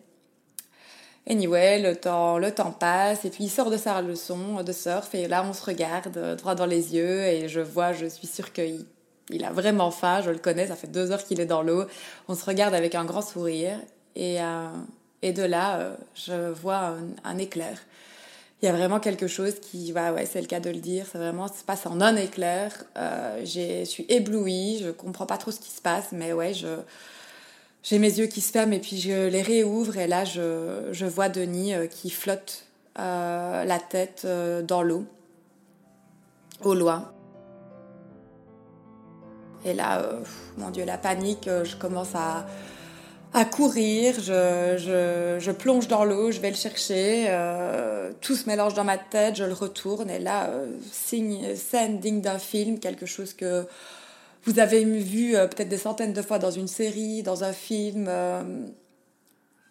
Anyway, 1.29 1.79
le 1.79 1.95
temps, 1.95 2.39
le 2.39 2.51
temps 2.51 2.71
passe 2.71 3.25
et 3.25 3.29
puis 3.29 3.43
il 3.43 3.49
sort 3.49 3.69
de 3.69 3.77
sa 3.77 4.01
leçon 4.01 4.63
de 4.63 4.71
surf 4.71 5.13
et 5.13 5.27
là 5.27 5.45
on 5.47 5.53
se 5.53 5.63
regarde 5.63 6.17
euh, 6.17 6.35
droit 6.35 6.55
dans 6.55 6.65
les 6.65 6.95
yeux 6.95 7.21
et 7.23 7.47
je 7.47 7.59
vois, 7.59 7.93
je 7.93 8.07
suis 8.07 8.25
sûre 8.25 8.51
qu'il 8.51 8.85
il 9.29 9.45
a 9.45 9.51
vraiment 9.51 9.91
faim, 9.91 10.21
je 10.25 10.31
le 10.31 10.39
connais, 10.39 10.67
ça 10.67 10.75
fait 10.75 10.87
deux 10.87 11.11
heures 11.11 11.23
qu'il 11.23 11.39
est 11.39 11.45
dans 11.45 11.61
l'eau. 11.61 11.85
On 12.27 12.35
se 12.35 12.43
regarde 12.43 12.73
avec 12.73 12.95
un 12.95 13.05
grand 13.05 13.21
sourire 13.21 13.77
et, 14.15 14.41
euh, 14.41 14.67
et 15.21 15.31
de 15.31 15.43
là 15.43 15.79
euh, 15.79 15.95
je 16.15 16.49
vois 16.51 16.95
un, 17.23 17.37
éclair. 17.37 17.77
Il 18.61 18.67
y 18.67 18.69
a 18.69 18.73
vraiment 18.73 18.99
quelque 18.99 19.27
chose 19.27 19.55
qui, 19.59 19.91
bah 19.91 20.13
ouais, 20.13 20.27
c'est 20.27 20.39
le 20.39 20.47
cas 20.47 20.59
de 20.59 20.69
le 20.69 20.79
dire, 20.79 21.05
c'est 21.11 21.17
vraiment, 21.17 21.47
ça 21.47 21.55
se 21.55 21.63
passe 21.63 21.85
en 21.87 21.99
un 21.99 22.15
éclair. 22.15 22.85
je 22.95 23.83
suis 23.85 24.05
éblouie, 24.07 24.79
je 24.83 24.91
comprends 24.91 25.25
pas 25.25 25.37
trop 25.37 25.51
ce 25.51 25.59
qui 25.59 25.71
se 25.71 25.81
passe, 25.81 26.11
mais 26.11 26.31
ouais, 26.31 26.53
j'ai 27.83 27.97
mes 27.97 28.19
yeux 28.19 28.27
qui 28.27 28.41
se 28.41 28.51
ferment 28.51 28.73
et 28.73 28.79
puis 28.79 28.99
je 28.99 29.27
les 29.27 29.41
réouvre 29.41 29.97
et 29.97 30.07
là 30.07 30.23
je, 30.23 30.89
je 30.91 31.05
vois 31.05 31.29
Denis 31.29 31.73
euh, 31.73 31.87
qui 31.87 32.11
flotte 32.11 32.65
euh, 32.99 33.63
la 33.63 33.79
tête 33.79 34.23
euh, 34.25 34.61
dans 34.61 34.83
l'eau, 34.83 35.05
au 36.63 36.75
loin. 36.75 37.11
Et 39.63 39.73
là, 39.73 40.03
mon 40.57 40.71
Dieu, 40.71 40.85
la 40.85 40.97
panique, 40.97 41.47
je 41.47 41.75
commence 41.75 42.15
à, 42.15 42.47
à 43.33 43.45
courir, 43.45 44.15
je, 44.15 45.37
je, 45.39 45.51
plonge 45.51 45.87
dans 45.87 46.03
l'eau, 46.03 46.31
je 46.31 46.39
vais 46.39 46.49
le 46.49 46.55
chercher, 46.55 47.27
tout 48.19 48.35
se 48.35 48.45
mélange 48.47 48.73
dans 48.73 48.83
ma 48.83 48.97
tête, 48.97 49.37
je 49.37 49.45
le 49.45 49.53
retourne 49.53 50.09
et 50.09 50.19
là, 50.19 50.49
signe, 50.91 51.55
scène 51.55 51.99
digne 51.99 52.19
d'un 52.19 52.39
film, 52.39 52.79
quelque 52.79 53.05
chose 53.05 53.33
que 53.33 53.65
vous 54.43 54.59
avez 54.59 54.83
vu 54.83 55.35
euh, 55.35 55.47
peut-être 55.47 55.69
des 55.69 55.77
centaines 55.77 56.13
de 56.13 56.21
fois 56.21 56.39
dans 56.39 56.51
une 56.51 56.67
série, 56.67 57.23
dans 57.23 57.43
un 57.43 57.53
film. 57.53 58.07
Euh, 58.07 58.65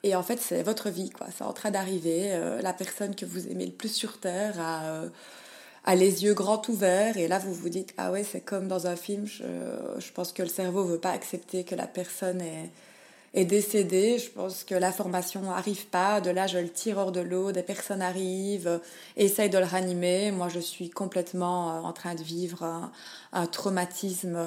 et 0.02 0.14
en 0.14 0.22
fait, 0.22 0.40
c'est 0.40 0.62
votre 0.62 0.90
vie, 0.90 1.10
quoi. 1.10 1.26
C'est 1.36 1.44
en 1.44 1.52
train 1.52 1.70
d'arriver. 1.70 2.32
Euh, 2.32 2.62
la 2.62 2.72
personne 2.72 3.14
que 3.14 3.26
vous 3.26 3.48
aimez 3.48 3.66
le 3.66 3.72
plus 3.72 3.92
sur 3.92 4.18
Terre 4.18 4.54
a, 4.60 5.02
a, 5.84 5.94
les 5.94 6.24
yeux 6.24 6.34
grands 6.34 6.62
ouverts. 6.68 7.16
Et 7.16 7.28
là, 7.28 7.38
vous 7.38 7.52
vous 7.52 7.68
dites, 7.68 7.92
ah 7.98 8.12
ouais, 8.12 8.24
c'est 8.24 8.40
comme 8.40 8.68
dans 8.68 8.86
un 8.86 8.96
film. 8.96 9.26
Je, 9.26 9.44
je 9.98 10.12
pense 10.12 10.32
que 10.32 10.42
le 10.42 10.48
cerveau 10.48 10.84
veut 10.84 10.98
pas 10.98 11.10
accepter 11.10 11.64
que 11.64 11.74
la 11.74 11.86
personne 11.86 12.40
est, 12.40 12.70
est 13.34 13.44
décédé. 13.44 14.18
Je 14.18 14.30
pense 14.30 14.64
que 14.64 14.74
l'information 14.74 15.42
n'arrive 15.42 15.86
pas. 15.86 16.20
De 16.20 16.30
là, 16.30 16.46
je 16.46 16.58
le 16.58 16.68
tire 16.68 16.98
hors 16.98 17.12
de 17.12 17.20
l'eau, 17.20 17.52
des 17.52 17.62
personnes 17.62 18.02
arrivent, 18.02 18.80
essayent 19.16 19.50
de 19.50 19.58
le 19.58 19.64
ranimer. 19.64 20.32
Moi, 20.32 20.48
je 20.48 20.60
suis 20.60 20.90
complètement 20.90 21.70
euh, 21.70 21.80
en 21.82 21.92
train 21.92 22.14
de 22.14 22.22
vivre 22.22 22.90
un, 23.32 23.46
traumatisme. 23.46 24.38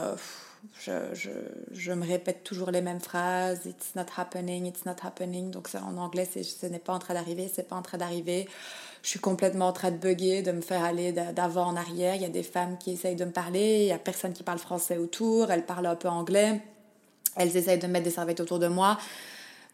Je, 0.80 0.92
je, 1.14 1.30
je, 1.72 1.92
me 1.92 2.06
répète 2.06 2.44
toujours 2.44 2.72
les 2.72 2.82
mêmes 2.82 3.00
phrases. 3.00 3.66
It's 3.66 3.96
not 3.96 4.06
happening, 4.18 4.66
it's 4.66 4.86
not 4.86 4.96
happening. 5.04 5.52
Donc, 5.52 5.70
en 5.76 5.98
anglais, 5.98 6.28
c'est 6.32 6.44
ce 6.44 6.66
n'est 6.66 6.80
pas 6.80 6.94
en 6.94 7.00
train 7.00 7.14
d'arriver, 7.14 7.52
c'est 7.54 7.68
pas 7.68 7.76
en 7.76 7.82
train 7.82 7.98
d'arriver. 7.98 8.48
Je 9.02 9.10
suis 9.10 9.20
complètement 9.20 9.68
en 9.68 9.74
train 9.74 9.92
de 9.92 9.98
bugger, 9.98 10.44
de 10.44 10.54
me 10.54 10.62
faire 10.62 10.82
aller 10.84 11.12
d'avant 11.12 11.68
en 11.68 11.76
arrière. 11.76 12.16
Il 12.16 12.22
y 12.22 12.26
a 12.26 12.30
des 12.30 12.44
femmes 12.44 12.78
qui 12.78 12.92
essayent 12.92 13.18
de 13.18 13.26
me 13.26 13.32
parler. 13.32 13.82
Il 13.82 13.88
y 13.88 13.92
a 13.92 13.98
personne 13.98 14.32
qui 14.32 14.44
parle 14.44 14.60
français 14.60 14.98
autour. 14.98 15.52
Elles 15.52 15.66
parlent 15.66 15.88
un 15.88 15.98
peu 15.98 16.08
anglais. 16.08 16.62
Elles 17.36 17.56
essayent 17.58 17.80
de 17.80 17.88
mettre 17.88 18.06
des 18.06 18.12
serviettes 18.12 18.40
autour 18.40 18.60
de 18.60 18.68
moi. 18.68 18.98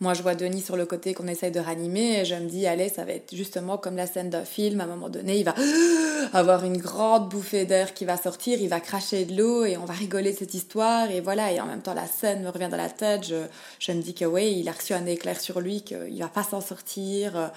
Moi, 0.02 0.14
je 0.14 0.22
vois 0.22 0.34
Denis 0.34 0.62
sur 0.62 0.78
le 0.78 0.86
côté 0.86 1.14
qu'on 1.14 1.28
essaye 1.28 1.52
de 1.52 1.60
ranimer 1.60 2.22
et 2.22 2.26
je 2.26 2.34
me 2.34 2.48
dis, 2.48 2.66
allez, 2.66 2.88
ça 2.88 3.04
va 3.04 3.12
être 3.12 3.36
justement 3.36 3.78
comme 3.78 3.98
la 3.98 4.08
scène 4.08 4.30
d'un 4.30 4.46
film. 4.46 4.80
À 4.80 4.86
un 4.86 4.88
moment 4.88 5.10
donné, 5.10 5.38
il 5.38 5.44
va 5.44 5.54
avoir 6.34 6.64
une 6.64 6.78
grande 6.78 7.28
bouffée 7.28 7.66
d'air 7.66 7.94
qui 7.94 8.06
va 8.06 8.16
sortir, 8.16 8.62
il 8.62 8.70
va 8.70 8.80
cracher 8.80 9.26
de 9.26 9.36
l'eau 9.36 9.66
et 9.66 9.76
on 9.76 9.84
va 9.84 9.94
rigoler 9.94 10.32
cette 10.32 10.54
histoire. 10.54 11.12
Et 11.12 11.20
voilà, 11.20 11.52
et 11.52 11.60
en 11.60 11.66
même 11.66 11.82
temps, 11.82 11.94
la 11.94 12.08
scène 12.08 12.44
me 12.44 12.50
revient 12.50 12.70
dans 12.72 12.78
la 12.78 12.90
tête. 12.90 13.28
Je, 13.28 13.44
je 13.80 13.92
me 13.92 14.02
dis 14.02 14.14
que 14.14 14.24
oui, 14.24 14.56
il 14.60 14.70
a 14.70 14.72
reçu 14.72 14.94
un 14.94 15.06
éclair 15.06 15.38
sur 15.38 15.60
lui, 15.60 15.82
qu'il 15.82 16.20
va 16.20 16.30
pas 16.30 16.44
s'en 16.44 16.62
sortir. 16.62 17.52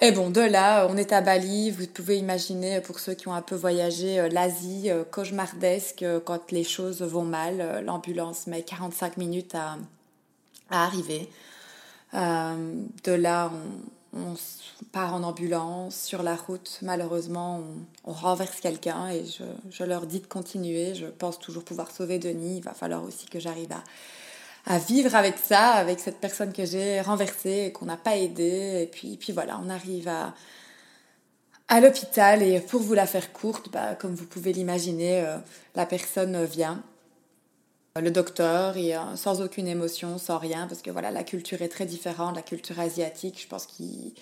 Et 0.00 0.10
bon, 0.10 0.30
de 0.30 0.40
là, 0.40 0.86
on 0.90 0.96
est 0.96 1.12
à 1.12 1.20
Bali. 1.20 1.70
Vous 1.70 1.86
pouvez 1.86 2.18
imaginer, 2.18 2.80
pour 2.80 2.98
ceux 2.98 3.14
qui 3.14 3.28
ont 3.28 3.34
un 3.34 3.42
peu 3.42 3.54
voyagé, 3.54 4.18
euh, 4.18 4.28
l'Asie, 4.28 4.90
euh, 4.90 5.04
cauchemardesque, 5.04 6.02
euh, 6.02 6.18
quand 6.18 6.50
les 6.50 6.64
choses 6.64 7.02
vont 7.02 7.22
mal. 7.22 7.82
L'ambulance 7.84 8.46
met 8.48 8.62
45 8.62 9.16
minutes 9.16 9.54
à, 9.54 9.78
arriver. 10.70 11.28
de 12.12 13.12
là, 13.12 13.52
on, 14.12 14.34
part 14.92 15.14
en 15.14 15.22
ambulance. 15.22 15.94
Sur 15.94 16.24
la 16.24 16.34
route, 16.34 16.78
malheureusement, 16.82 17.62
on, 18.04 18.12
renverse 18.12 18.60
quelqu'un 18.60 19.08
et 19.08 19.24
je, 19.24 19.44
je, 19.70 19.84
leur 19.84 20.06
dis 20.06 20.20
de 20.20 20.26
continuer. 20.26 20.94
Je 20.94 21.06
pense 21.06 21.38
toujours 21.38 21.64
pouvoir 21.64 21.92
sauver 21.92 22.18
Denis. 22.18 22.56
Il 22.56 22.62
va 22.62 22.74
falloir 22.74 23.04
aussi 23.04 23.26
que 23.26 23.38
j'arrive 23.38 23.70
à 23.72 23.84
à 24.66 24.78
vivre 24.78 25.14
avec 25.14 25.36
ça, 25.38 25.72
avec 25.72 26.00
cette 26.00 26.18
personne 26.18 26.52
que 26.52 26.64
j'ai 26.64 27.00
renversée 27.00 27.66
et 27.66 27.72
qu'on 27.72 27.86
n'a 27.86 27.96
pas 27.96 28.16
aidée. 28.16 28.82
Et 28.82 28.86
puis, 28.86 29.16
puis 29.16 29.32
voilà, 29.32 29.60
on 29.64 29.68
arrive 29.68 30.08
à, 30.08 30.34
à 31.68 31.80
l'hôpital 31.80 32.42
et 32.42 32.60
pour 32.60 32.80
vous 32.80 32.94
la 32.94 33.06
faire 33.06 33.32
courte, 33.32 33.70
bah, 33.70 33.94
comme 33.94 34.14
vous 34.14 34.26
pouvez 34.26 34.52
l'imaginer, 34.52 35.20
euh, 35.20 35.36
la 35.74 35.86
personne 35.86 36.44
vient. 36.44 36.82
Le 38.00 38.10
docteur, 38.10 38.76
et, 38.76 38.92
sans 39.14 39.40
aucune 39.40 39.68
émotion, 39.68 40.18
sans 40.18 40.38
rien, 40.38 40.66
parce 40.66 40.82
que 40.82 40.90
voilà, 40.90 41.12
la 41.12 41.22
culture 41.22 41.62
est 41.62 41.68
très 41.68 41.86
différente, 41.86 42.34
la 42.34 42.42
culture 42.42 42.80
asiatique. 42.80 43.40
Je 43.40 43.46
pense 43.46 43.66
qu'il. 43.66 44.12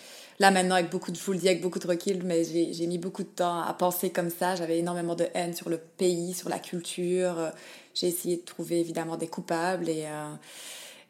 Là 0.42 0.50
maintenant, 0.50 0.74
avec 0.74 0.90
beaucoup 0.90 1.12
de, 1.12 1.34
dis, 1.36 1.48
avec 1.48 1.60
beaucoup 1.62 1.78
de 1.78 1.86
recul, 1.86 2.24
mais 2.24 2.42
j'ai 2.42 2.86
mis 2.88 2.98
beaucoup 2.98 3.22
de 3.22 3.28
temps 3.28 3.60
à 3.60 3.72
penser 3.74 4.10
comme 4.10 4.28
ça. 4.28 4.56
J'avais 4.56 4.76
énormément 4.80 5.14
de 5.14 5.28
haine 5.34 5.54
sur 5.54 5.68
le 5.68 5.78
pays, 5.78 6.34
sur 6.34 6.48
la 6.48 6.58
culture. 6.58 7.52
J'ai 7.94 8.08
essayé 8.08 8.38
de 8.38 8.42
trouver 8.42 8.80
évidemment 8.80 9.16
des 9.16 9.28
coupables 9.28 9.88
et, 9.88 10.04
euh, 10.06 10.34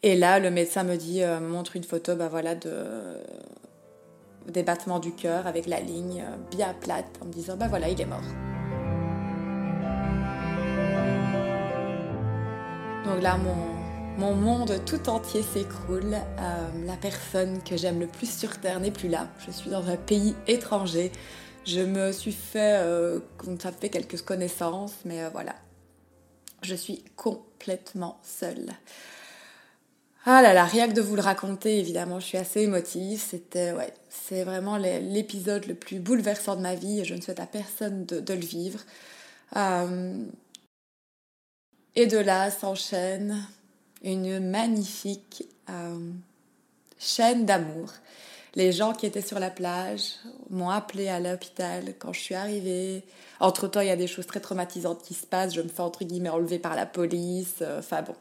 et 0.02 0.16
là 0.16 0.38
le 0.38 0.50
médecin 0.50 0.84
me 0.84 0.96
dit 0.96 1.22
euh, 1.22 1.40
montre 1.40 1.76
une 1.76 1.84
photo 1.84 2.14
bah 2.14 2.28
voilà 2.28 2.54
de 2.54 2.70
des 4.48 4.62
battements 4.64 4.98
du 4.98 5.12
cœur 5.12 5.46
avec 5.46 5.66
la 5.66 5.80
ligne 5.80 6.22
euh, 6.26 6.36
bien 6.50 6.74
plate 6.74 7.06
en 7.22 7.24
me 7.24 7.32
disant 7.32 7.56
bah 7.56 7.68
voilà 7.68 7.88
il 7.88 7.98
est 7.98 8.04
mort. 8.04 8.20
Donc 13.06 13.22
là 13.22 13.38
mon 13.38 13.71
mon 14.19 14.35
monde 14.35 14.81
tout 14.85 15.09
entier 15.09 15.42
s'écroule. 15.42 16.16
la 16.87 16.97
personne 17.00 17.62
que 17.62 17.76
j'aime 17.76 18.00
le 18.00 18.07
plus 18.07 18.31
sur 18.31 18.59
Terre 18.61 18.81
n'est 18.81 18.90
plus 18.90 19.09
là. 19.09 19.28
Je 19.47 19.50
suis 19.50 19.71
dans 19.71 19.88
un 19.88 19.97
pays 19.97 20.35
étranger. 20.47 21.12
Je 21.64 21.81
me 21.81 22.12
suis 22.12 22.33
fait, 22.33 22.78
euh, 22.81 23.21
fait 23.81 23.88
quelques 23.88 24.21
connaissances, 24.23 24.95
mais 25.04 25.28
voilà, 25.31 25.54
je 26.62 26.75
suis 26.75 27.04
complètement 27.16 28.19
seule. 28.23 28.73
Ah 30.25 30.40
là 30.40 30.52
là, 30.52 30.64
rien 30.64 30.87
que 30.87 30.92
de 30.92 31.00
vous 31.00 31.16
le 31.16 31.23
raconter, 31.23 31.81
évidemment, 31.81 32.21
je 32.21 32.26
suis 32.26 32.38
assez 32.38 32.61
émotive. 32.61 33.21
C'était, 33.21 33.73
ouais, 33.73 33.92
c'est 34.09 34.45
vraiment 34.45 34.76
l'épisode 34.76 35.66
le 35.66 35.75
plus 35.75 35.99
bouleversant 35.99 36.54
de 36.54 36.61
ma 36.61 36.76
vie 36.76 37.00
et 37.00 37.04
je 37.04 37.14
ne 37.14 37.21
souhaite 37.21 37.40
à 37.40 37.47
personne 37.47 38.07
de, 38.07 38.33
le 38.33 38.40
vivre. 38.40 38.81
Euh, 39.57 40.25
et 41.97 42.07
de 42.07 42.19
là 42.19 42.50
s'enchaîne 42.52 43.45
une 44.02 44.40
magnifique 44.40 45.47
euh, 45.71 46.11
chaîne 46.99 47.47
d'amour. 47.47 47.90
Les 48.54 48.73
gens 48.73 48.92
qui 48.92 49.06
étaient 49.06 49.23
sur 49.23 49.38
la 49.38 49.50
plage 49.50 50.16
m'ont 50.50 50.68
appelé 50.68 51.09
à 51.09 51.21
l'hôpital 51.21 51.94
quand 51.99 52.12
je 52.12 52.21
suis 52.21 52.35
arrivée. 52.35 53.02
Entre-temps, 53.40 53.80
il 53.80 53.87
y 53.87 53.90
a 53.90 53.97
des 53.97 54.06
choses 54.06 54.26
très 54.26 54.40
traumatisantes 54.40 55.02
qui 55.02 55.14
se 55.14 55.26
passent. 55.26 55.54
Je 55.54 55.62
me 55.62 55.68
fais 55.68 55.80
entre 55.80 56.04
guillemets 56.04 56.28
enlever 56.28 56.59
par 56.59 56.76
la 56.76 56.85
police. 56.85 57.56
Euh, 57.62 57.78
enfin 57.78 58.02
bon. 58.02 58.14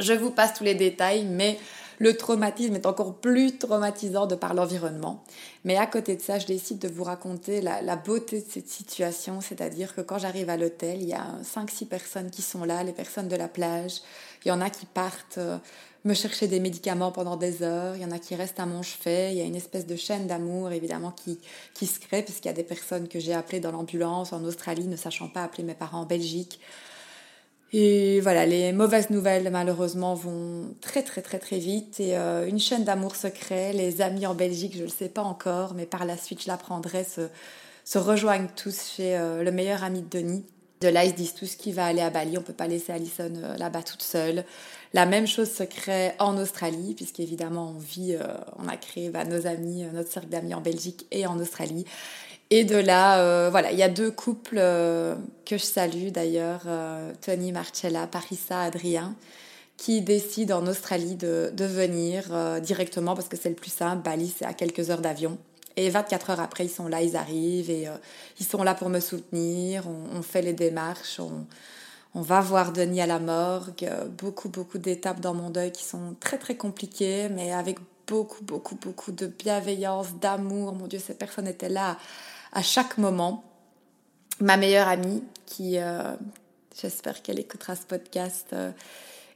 Je 0.00 0.12
vous 0.12 0.30
passe 0.30 0.54
tous 0.54 0.64
les 0.64 0.74
détails, 0.74 1.24
mais 1.24 1.58
le 1.98 2.16
traumatisme 2.16 2.76
est 2.76 2.86
encore 2.86 3.14
plus 3.14 3.58
traumatisant 3.58 4.26
de 4.26 4.34
par 4.34 4.54
l'environnement. 4.54 5.24
Mais 5.64 5.76
à 5.76 5.86
côté 5.86 6.16
de 6.16 6.22
ça, 6.22 6.38
je 6.38 6.46
décide 6.46 6.78
de 6.78 6.88
vous 6.88 7.04
raconter 7.04 7.60
la, 7.60 7.96
beauté 7.96 8.40
de 8.40 8.46
cette 8.48 8.68
situation, 8.68 9.40
c'est-à-dire 9.40 9.94
que 9.94 10.00
quand 10.00 10.18
j'arrive 10.18 10.48
à 10.48 10.56
l'hôtel, 10.56 11.02
il 11.02 11.08
y 11.08 11.14
a 11.14 11.26
5-6 11.42 11.86
personnes 11.86 12.30
qui 12.30 12.42
sont 12.42 12.64
là, 12.64 12.84
les 12.84 12.92
personnes 12.92 13.28
de 13.28 13.36
la 13.36 13.48
plage. 13.48 14.00
Il 14.44 14.48
y 14.48 14.52
en 14.52 14.60
a 14.60 14.70
qui 14.70 14.86
partent 14.86 15.38
euh, 15.38 15.58
me 16.04 16.14
chercher 16.14 16.46
des 16.46 16.60
médicaments 16.60 17.10
pendant 17.10 17.36
des 17.36 17.62
heures, 17.62 17.96
il 17.96 18.02
y 18.02 18.04
en 18.04 18.12
a 18.12 18.18
qui 18.18 18.36
restent 18.36 18.60
à 18.60 18.66
mon 18.66 18.82
chevet, 18.82 19.32
il 19.32 19.38
y 19.38 19.40
a 19.40 19.44
une 19.44 19.56
espèce 19.56 19.86
de 19.86 19.96
chaîne 19.96 20.28
d'amour 20.28 20.70
évidemment 20.70 21.10
qui, 21.10 21.40
qui 21.74 21.86
se 21.86 21.98
crée 21.98 22.22
puisqu'il 22.22 22.46
y 22.46 22.50
a 22.50 22.54
des 22.54 22.62
personnes 22.62 23.08
que 23.08 23.18
j'ai 23.18 23.34
appelées 23.34 23.60
dans 23.60 23.72
l'ambulance 23.72 24.32
en 24.32 24.44
Australie 24.44 24.86
ne 24.86 24.96
sachant 24.96 25.28
pas 25.28 25.42
appeler 25.42 25.64
mes 25.64 25.74
parents 25.74 26.02
en 26.02 26.06
Belgique. 26.06 26.60
Et 27.72 28.20
voilà, 28.20 28.46
les 28.46 28.72
mauvaises 28.72 29.10
nouvelles 29.10 29.50
malheureusement 29.50 30.14
vont 30.14 30.74
très 30.80 31.02
très 31.02 31.20
très 31.20 31.38
très 31.38 31.58
vite 31.58 32.00
et 32.00 32.16
euh, 32.16 32.46
une 32.46 32.58
chaîne 32.58 32.84
d'amour 32.84 33.14
se 33.14 33.26
crée, 33.26 33.74
les 33.74 34.00
amis 34.00 34.26
en 34.26 34.34
Belgique 34.34 34.72
je 34.72 34.80
ne 34.80 34.84
le 34.84 34.90
sais 34.90 35.10
pas 35.10 35.22
encore 35.22 35.74
mais 35.74 35.84
par 35.84 36.06
la 36.06 36.16
suite 36.16 36.42
je 36.42 36.48
l'apprendrai 36.48 37.04
se, 37.04 37.28
se 37.84 37.98
rejoignent 37.98 38.48
tous 38.56 38.94
chez 38.96 39.18
euh, 39.18 39.42
le 39.42 39.50
meilleur 39.52 39.84
ami 39.84 40.00
de 40.00 40.08
Denis. 40.08 40.44
De 40.80 40.86
là, 40.86 41.04
ils 41.04 41.10
se 41.10 41.16
disent 41.16 41.34
tous 41.34 41.56
qu'il 41.56 41.74
va 41.74 41.86
aller 41.86 42.00
à 42.00 42.10
Bali, 42.10 42.38
on 42.38 42.42
peut 42.42 42.52
pas 42.52 42.68
laisser 42.68 42.92
Alison 42.92 43.32
euh, 43.34 43.56
là-bas 43.56 43.82
toute 43.82 44.02
seule. 44.02 44.44
La 44.94 45.06
même 45.06 45.26
chose 45.26 45.50
se 45.50 45.64
crée 45.64 46.12
en 46.20 46.38
Australie, 46.38 46.94
puisqu'évidemment 46.94 47.74
on 47.76 47.78
vit, 47.78 48.14
euh, 48.14 48.22
on 48.58 48.68
a 48.68 48.76
créé 48.76 49.10
bah, 49.10 49.24
nos 49.24 49.46
amis, 49.48 49.82
euh, 49.82 49.90
notre 49.92 50.10
cercle 50.10 50.28
d'amis 50.28 50.54
en 50.54 50.60
Belgique 50.60 51.06
et 51.10 51.26
en 51.26 51.38
Australie. 51.40 51.84
Et 52.50 52.64
de 52.64 52.76
là, 52.76 53.50
voilà, 53.50 53.72
il 53.72 53.78
y 53.78 53.82
a 53.82 53.88
deux 53.88 54.10
couples 54.10 54.56
que 54.56 55.58
je 55.58 55.62
salue 55.62 56.08
d'ailleurs, 56.08 56.62
Tony 57.20 57.52
Marcella, 57.52 58.06
Parissa, 58.06 58.62
Adrien, 58.62 59.14
qui 59.76 60.00
décident 60.00 60.62
en 60.62 60.66
Australie 60.66 61.16
de, 61.16 61.52
venir 61.58 62.24
directement 62.62 63.14
parce 63.14 63.28
que 63.28 63.36
c'est 63.36 63.50
le 63.50 63.54
plus 63.54 63.72
simple. 63.72 64.02
Bali, 64.02 64.34
c'est 64.34 64.46
à 64.46 64.54
quelques 64.54 64.88
heures 64.88 65.02
d'avion. 65.02 65.36
Et 65.76 65.90
24 65.90 66.30
heures 66.30 66.40
après, 66.40 66.64
ils 66.64 66.70
sont 66.70 66.88
là, 66.88 67.02
ils 67.02 67.16
arrivent 67.16 67.70
et 67.70 67.86
ils 68.40 68.46
sont 68.46 68.62
là 68.62 68.74
pour 68.74 68.88
me 68.88 68.98
soutenir. 68.98 69.84
On, 69.86 70.18
on 70.18 70.22
fait 70.22 70.42
les 70.42 70.54
démarches, 70.54 71.20
on, 71.20 71.46
on 72.14 72.22
va 72.22 72.40
voir 72.40 72.72
Denis 72.72 73.00
à 73.00 73.06
la 73.06 73.18
morgue, 73.18 73.88
beaucoup, 74.18 74.48
beaucoup 74.48 74.78
d'étapes 74.78 75.20
dans 75.20 75.34
mon 75.34 75.50
deuil 75.50 75.70
qui 75.70 75.84
sont 75.84 76.16
très, 76.20 76.38
très 76.38 76.56
compliquées, 76.56 77.28
mais 77.28 77.52
avec 77.52 77.78
beaucoup, 78.06 78.42
beaucoup, 78.42 78.76
beaucoup 78.76 79.12
de 79.12 79.26
bienveillance, 79.26 80.14
d'amour. 80.20 80.74
Mon 80.74 80.86
Dieu, 80.86 80.98
cette 80.98 81.18
personne 81.18 81.46
était 81.46 81.68
là 81.68 81.98
à 82.52 82.62
chaque 82.62 82.98
moment. 82.98 83.44
Ma 84.40 84.56
meilleure 84.56 84.88
amie, 84.88 85.22
qui, 85.46 85.78
euh, 85.78 86.14
j'espère 86.80 87.22
qu'elle 87.22 87.40
écoutera 87.40 87.74
ce 87.74 87.82
podcast, 87.82 88.48
euh, 88.52 88.70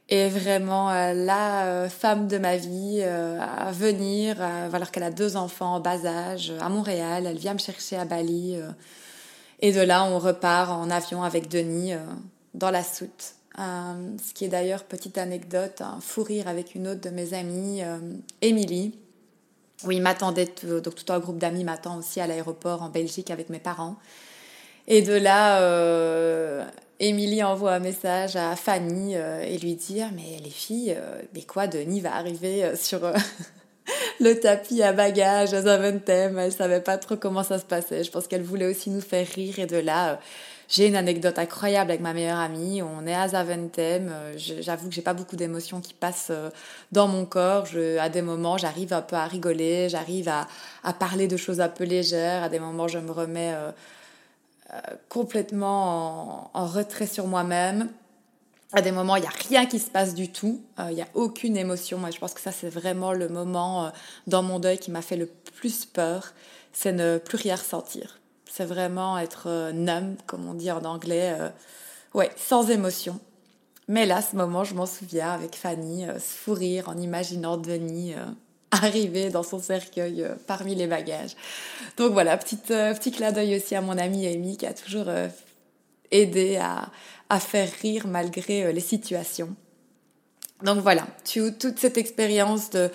est 0.09 0.29
vraiment 0.29 0.91
euh, 0.91 1.13
la 1.13 1.89
femme 1.89 2.29
de 2.29 2.39
ma 2.39 2.57
vie 2.57 3.03
à 3.03 3.73
venir, 3.73 4.41
alors 4.41 4.91
qu'elle 4.91 5.03
a 5.03 5.11
deux 5.11 5.37
enfants 5.37 5.75
en 5.75 5.81
bas 5.81 6.05
âge, 6.07 6.53
à 6.61 6.69
Montréal. 6.69 7.27
Elle 7.27 7.39
vient 7.39 7.55
me 7.55 7.59
chercher 7.59 7.97
à 7.97 8.05
Bali. 8.05 8.57
et 9.61 9.73
de 9.73 9.81
là, 9.81 10.05
on 10.05 10.19
repart 10.19 10.71
en 10.71 10.91
avion 10.91 11.23
avec 11.23 11.49
Denis 11.49 11.93
dans 12.55 12.71
la 12.71 12.83
soute. 12.83 13.35
Ce 13.57 14.35
qui 14.35 14.45
est 14.45 14.49
d'ailleurs, 14.49 14.85
petite 14.85 15.19
anecdote, 15.19 15.81
un 15.81 16.01
fou 16.01 16.23
rire 16.23 16.47
avec 16.47 16.75
une 16.75 16.89
autre 16.89 17.01
de 17.01 17.11
mes 17.11 17.33
amies, 17.33 17.81
Émilie. 18.43 18.99
Oui, 19.85 19.97
il 19.97 20.03
m'attendait, 20.03 20.49
donc 20.65 20.95
tout 20.95 21.13
un 21.13 21.19
groupe 21.19 21.39
d'amis 21.39 21.65
m'attend 21.65 21.99
aussi 21.99 22.21
à 22.21 22.27
l'aéroport 22.27 22.83
en 22.83 22.89
Belgique 22.89 23.31
avec 23.31 23.49
mes 23.49 23.59
parents. 23.59 23.97
Et 24.89 25.03
de 25.03 25.15
là, 25.15 25.61
euh, 25.61 26.65
Émilie 27.01 27.43
envoie 27.43 27.73
un 27.73 27.79
message 27.79 28.37
à 28.37 28.57
Fanny 28.57 29.15
et 29.15 29.59
lui 29.59 29.75
dit 29.75 30.01
Mais 30.15 30.39
les 30.43 30.51
filles, 30.51 30.97
mais 31.35 31.43
quoi, 31.43 31.67
Denis 31.67 32.01
va 32.01 32.15
arriver 32.17 32.75
sur 32.77 33.01
le 34.21 34.39
tapis 34.39 34.83
à 34.83 34.93
bagages 34.93 35.55
à 35.55 35.63
Zaventem. 35.63 36.39
Elle 36.39 36.53
savait 36.53 36.81
pas 36.81 36.99
trop 36.99 37.17
comment 37.17 37.43
ça 37.43 37.59
se 37.59 37.65
passait. 37.65 38.05
Je 38.05 38.11
pense 38.11 38.27
qu'elle 38.27 38.43
voulait 38.43 38.67
aussi 38.67 38.91
nous 38.91 39.01
faire 39.01 39.27
rire. 39.27 39.59
Et 39.59 39.67
de 39.67 39.77
là, 39.77 40.21
j'ai 40.73 40.87
une 40.87 40.97
anecdote 40.97 41.39
incroyable 41.39 41.91
avec 41.91 42.01
ma 42.01 42.15
meilleure 42.15 42.39
amie. 42.39 42.81
On 42.81 43.07
est 43.07 43.15
à 43.15 43.29
Zaventem. 43.29 44.09
Euh, 44.11 44.33
j'avoue 44.39 44.89
que 44.89 44.95
j'ai 44.95 45.03
pas 45.03 45.13
beaucoup 45.13 45.37
d'émotions 45.37 45.83
qui 45.83 45.93
passent 45.93 46.29
euh, 46.31 46.49
dans 46.93 47.09
mon 47.09 47.27
corps. 47.27 47.67
Je, 47.67 47.99
à 47.99 48.09
des 48.09 48.23
moments, 48.23 48.57
j'arrive 48.57 48.95
un 48.95 49.03
peu 49.03 49.17
à 49.17 49.27
rigoler, 49.27 49.91
j'arrive 49.91 50.31
à, 50.31 50.49
à, 50.83 50.95
parler 50.95 51.29
de 51.29 51.37
choses 51.37 51.61
un 51.61 51.69
peu 51.69 51.85
légères. 51.85 52.43
À 52.43 52.49
des 52.49 52.59
moments, 52.59 52.89
je 52.89 52.99
me 52.99 53.13
remets 53.13 53.53
euh, 53.53 53.71
complètement 55.11 56.51
en, 56.55 56.63
en, 56.63 56.67
retrait 56.67 57.07
sur 57.07 57.27
moi-même. 57.27 57.91
À 58.73 58.81
des 58.81 58.93
moments, 58.93 59.17
il 59.17 59.21
n'y 59.21 59.27
a 59.27 59.49
rien 59.51 59.67
qui 59.67 59.79
se 59.79 59.91
passe 59.91 60.15
du 60.15 60.33
tout. 60.33 60.63
Il 60.89 60.95
n'y 60.95 61.03
a 61.03 61.09
aucune 61.13 61.59
émotion. 61.59 61.99
Moi, 61.99 62.09
je 62.11 62.19
pense 62.19 62.33
que 62.33 62.41
ça, 62.41 62.51
c'est 62.51 62.71
vraiment 62.71 63.13
le 63.13 63.29
moment 63.29 63.93
dans 64.27 64.43
mon 64.43 64.59
deuil 64.59 64.79
qui 64.79 64.91
m'a 64.91 65.03
fait 65.03 65.17
le 65.17 65.27
plus 65.27 65.85
peur. 65.85 66.33
C'est 66.73 66.93
ne 66.93 67.19
plus 67.19 67.37
rien 67.37 67.57
ressentir 67.57 68.22
c'est 68.55 68.67
vraiment 68.67 69.19
être 69.19 69.45
euh, 69.47 69.73
numb, 69.73 70.17
comme 70.27 70.47
on 70.47 70.53
dit 70.53 70.71
en 70.71 70.85
anglais. 70.85 71.35
Euh, 71.41 71.49
ouais, 72.13 72.31
sans 72.37 72.69
émotion. 72.69 73.19
Mais 73.89 74.05
là, 74.05 74.21
ce 74.21 74.37
moment, 74.37 74.63
je 74.63 74.75
m'en 74.75 74.85
souviens 74.85 75.31
avec 75.31 75.57
Fanny, 75.57 76.07
euh, 76.07 76.19
se 76.19 76.35
fou 76.37 76.53
rire 76.53 76.91
en 76.91 76.99
imaginant 76.99 77.57
Denis 77.57 78.15
arriver 78.71 79.31
dans 79.31 79.43
son 79.43 79.59
cercueil 79.59 80.27
parmi 80.47 80.75
les 80.75 80.87
bagages. 80.87 81.35
Donc 81.97 82.13
voilà, 82.13 82.37
petite, 82.37 82.69
petit 82.69 83.11
clin 83.11 83.33
d'œil 83.33 83.57
aussi 83.57 83.75
à 83.75 83.81
mon 83.81 83.97
amie 83.97 84.27
Amy 84.27 84.59
qui 84.59 84.67
a 84.67 84.75
toujours 84.75 85.07
aidé 86.11 86.57
à, 86.57 86.91
à, 87.29 87.41
faire 87.41 87.71
rire 87.81 88.07
malgré 88.07 88.73
les 88.73 88.81
situations. 88.81 89.55
Donc 90.63 90.79
voilà, 90.79 91.07
toute 91.25 91.79
cette 91.79 91.99
expérience 91.99 92.71
de 92.71 92.91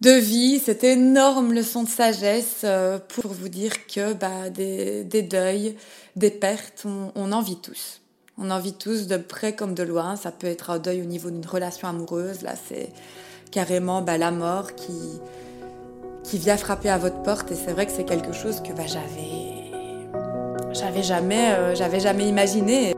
de 0.00 0.10
vie, 0.10 0.58
cette 0.58 0.84
énorme 0.84 1.52
leçon 1.52 1.82
de 1.82 1.88
sagesse 1.88 2.62
euh, 2.64 2.98
pour 2.98 3.32
vous 3.32 3.48
dire 3.48 3.86
que 3.86 4.12
bah, 4.12 4.50
des, 4.50 5.04
des 5.04 5.22
deuils, 5.22 5.76
des 6.16 6.30
pertes, 6.30 6.84
on, 7.14 7.32
en 7.32 7.40
vit 7.40 7.56
tous. 7.56 8.02
On 8.38 8.50
en 8.50 8.58
vit 8.58 8.74
tous 8.74 9.06
de 9.06 9.16
près 9.16 9.54
comme 9.54 9.74
de 9.74 9.82
loin. 9.82 10.16
Ça 10.16 10.30
peut 10.30 10.46
être 10.46 10.70
un 10.70 10.78
deuil 10.78 11.00
au 11.00 11.06
niveau 11.06 11.30
d'une 11.30 11.46
relation 11.46 11.88
amoureuse. 11.88 12.42
Là, 12.42 12.52
c'est 12.68 12.90
carrément 13.50 14.02
bah, 14.02 14.18
la 14.18 14.30
mort 14.30 14.74
qui, 14.74 14.92
qui 16.24 16.36
vient 16.36 16.58
frapper 16.58 16.90
à 16.90 16.98
votre 16.98 17.22
porte. 17.22 17.50
Et 17.50 17.54
c'est 17.54 17.72
vrai 17.72 17.86
que 17.86 17.92
c'est 17.92 18.04
quelque 18.04 18.32
chose 18.32 18.60
que 18.60 18.74
bah, 18.74 18.86
j'avais, 18.86 19.72
j'avais 20.72 21.02
jamais, 21.02 21.52
euh, 21.52 21.74
j'avais 21.74 22.00
jamais 22.00 22.28
imaginé. 22.28 22.94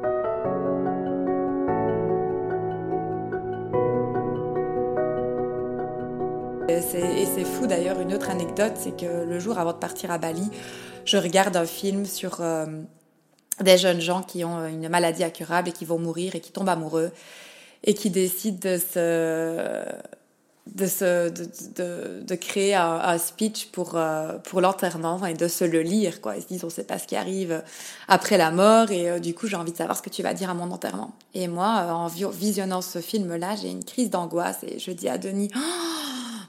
D'ailleurs, 7.69 8.01
une 8.01 8.15
autre 8.15 8.31
anecdote, 8.31 8.73
c'est 8.77 8.97
que 8.97 9.25
le 9.25 9.39
jour 9.39 9.59
avant 9.59 9.73
de 9.73 9.79
partir 9.79 10.11
à 10.11 10.19
Bali, 10.19 10.51
je 11.05 11.19
regarde 11.19 11.57
un 11.57 11.67
film 11.67 12.07
sur 12.07 12.41
euh, 12.41 12.67
des 13.61 13.77
jeunes 13.77 14.01
gens 14.01 14.23
qui 14.23 14.45
ont 14.45 14.67
une 14.67 14.89
maladie 14.89 15.23
incurable 15.23 15.69
et 15.69 15.73
qui 15.73 15.85
vont 15.85 15.99
mourir 15.99 16.35
et 16.35 16.41
qui 16.41 16.51
tombent 16.51 16.71
amoureux 16.71 17.11
et 17.85 17.95
qui 17.95 18.11
décident 18.11 18.59
de 18.59 18.75
créer 22.35 22.75
un, 22.75 23.19
speech 23.19 23.67
pour, 23.71 23.97
euh, 23.97 24.39
pour 24.39 24.61
l'enterrement 24.61 25.25
et 25.27 25.35
de 25.35 25.47
se 25.47 25.65
le 25.65 25.83
lire. 25.83 26.15
Ils 26.37 26.43
se 26.43 26.49
disent, 26.49 26.65
on 26.65 26.71
sait 26.71 26.85
pas 26.85 26.99
ce 26.99 27.07
qui 27.07 27.17
arrive 27.17 27.63
après 28.09 28.39
la 28.39 28.51
mort 28.51 28.91
et 28.91 29.11
euh, 29.11 29.19
du 29.19 29.35
coup, 29.35 29.47
j'ai 29.47 29.57
envie 29.57 29.73
de 29.73 29.77
savoir 29.77 29.97
ce 29.97 30.03
que 30.03 30.11
tu 30.11 30.23
vas 30.23 30.33
dire 30.33 30.49
à 30.49 30.55
mon 30.55 30.71
enterrement. 30.71 31.13
Et 31.35 31.49
moi, 31.49 31.69
en 31.93 32.09
visionnant 32.09 32.81
ce 32.81 33.01
film-là, 33.01 33.57
j'ai 33.57 33.71
une 33.71 33.85
crise 33.85 34.09
d'angoisse 34.09 34.59
et 34.63 34.79
je 34.79 34.91
dis 34.91 35.09
à 35.09 35.19
Denis, 35.19 35.51
oh, 35.55 36.08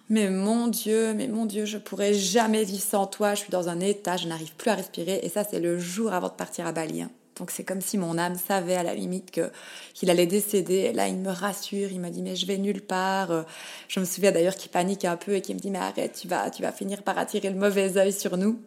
mais 0.10 0.30
mon 0.30 0.68
Dieu, 0.68 1.14
mais 1.14 1.28
mon 1.28 1.46
Dieu, 1.46 1.66
je 1.66 1.78
pourrais 1.78 2.14
jamais 2.14 2.64
vivre 2.64 2.84
sans 2.84 3.06
toi. 3.06 3.36
Je 3.36 3.42
suis 3.42 3.52
dans 3.52 3.70
un 3.70 3.80
état, 3.80 4.18
je 4.18 4.28
n'arrive 4.28 4.54
plus 4.56 4.72
à 4.72 4.76
respirer. 4.76 5.20
Et 5.24 5.30
ça, 5.30 5.44
c'est 5.44 5.60
le 5.60 5.78
jour 5.78 6.14
avant 6.14 6.30
de 6.30 6.34
partir 6.34 6.66
à 6.66 6.72
Bali. 6.72 7.04
Hein. 7.04 7.12
Donc 7.36 7.52
c'est 7.52 7.64
comme 7.64 7.80
si 7.80 7.98
mon 7.98 8.18
âme 8.18 8.36
savait 8.36 8.76
à 8.76 8.84
la 8.84 8.94
limite 8.94 9.32
que 9.32 9.50
qu'il 9.94 10.10
allait 10.10 10.26
décéder. 10.26 10.74
Et 10.74 10.94
là, 10.94 11.08
il 11.08 11.16
me 11.16 11.30
rassure, 11.30 11.92
il 11.92 12.00
me 12.00 12.10
dit 12.10 12.22
mais 12.22 12.36
je 12.36 12.46
vais 12.46 12.58
nulle 12.58 12.82
part. 12.82 13.32
Euh, 13.32 13.44
je 13.88 14.00
me 14.00 14.06
souviens 14.06 14.32
d'ailleurs 14.32 14.56
qu'il 14.56 14.72
panique 14.72 15.06
un 15.06 15.16
peu 15.16 15.36
et 15.36 15.42
qu'il 15.42 15.56
me 15.56 15.62
dit 15.62 15.72
mais 15.72 15.80
arrête, 15.80 16.18
tu 16.20 16.28
vas, 16.28 16.50
tu 16.50 16.62
vas 16.62 16.72
finir 16.74 17.02
par 17.04 17.18
attirer 17.18 17.50
le 17.50 17.56
mauvais 17.56 17.98
œil 17.98 18.12
sur 18.12 18.36
nous. 18.36 18.60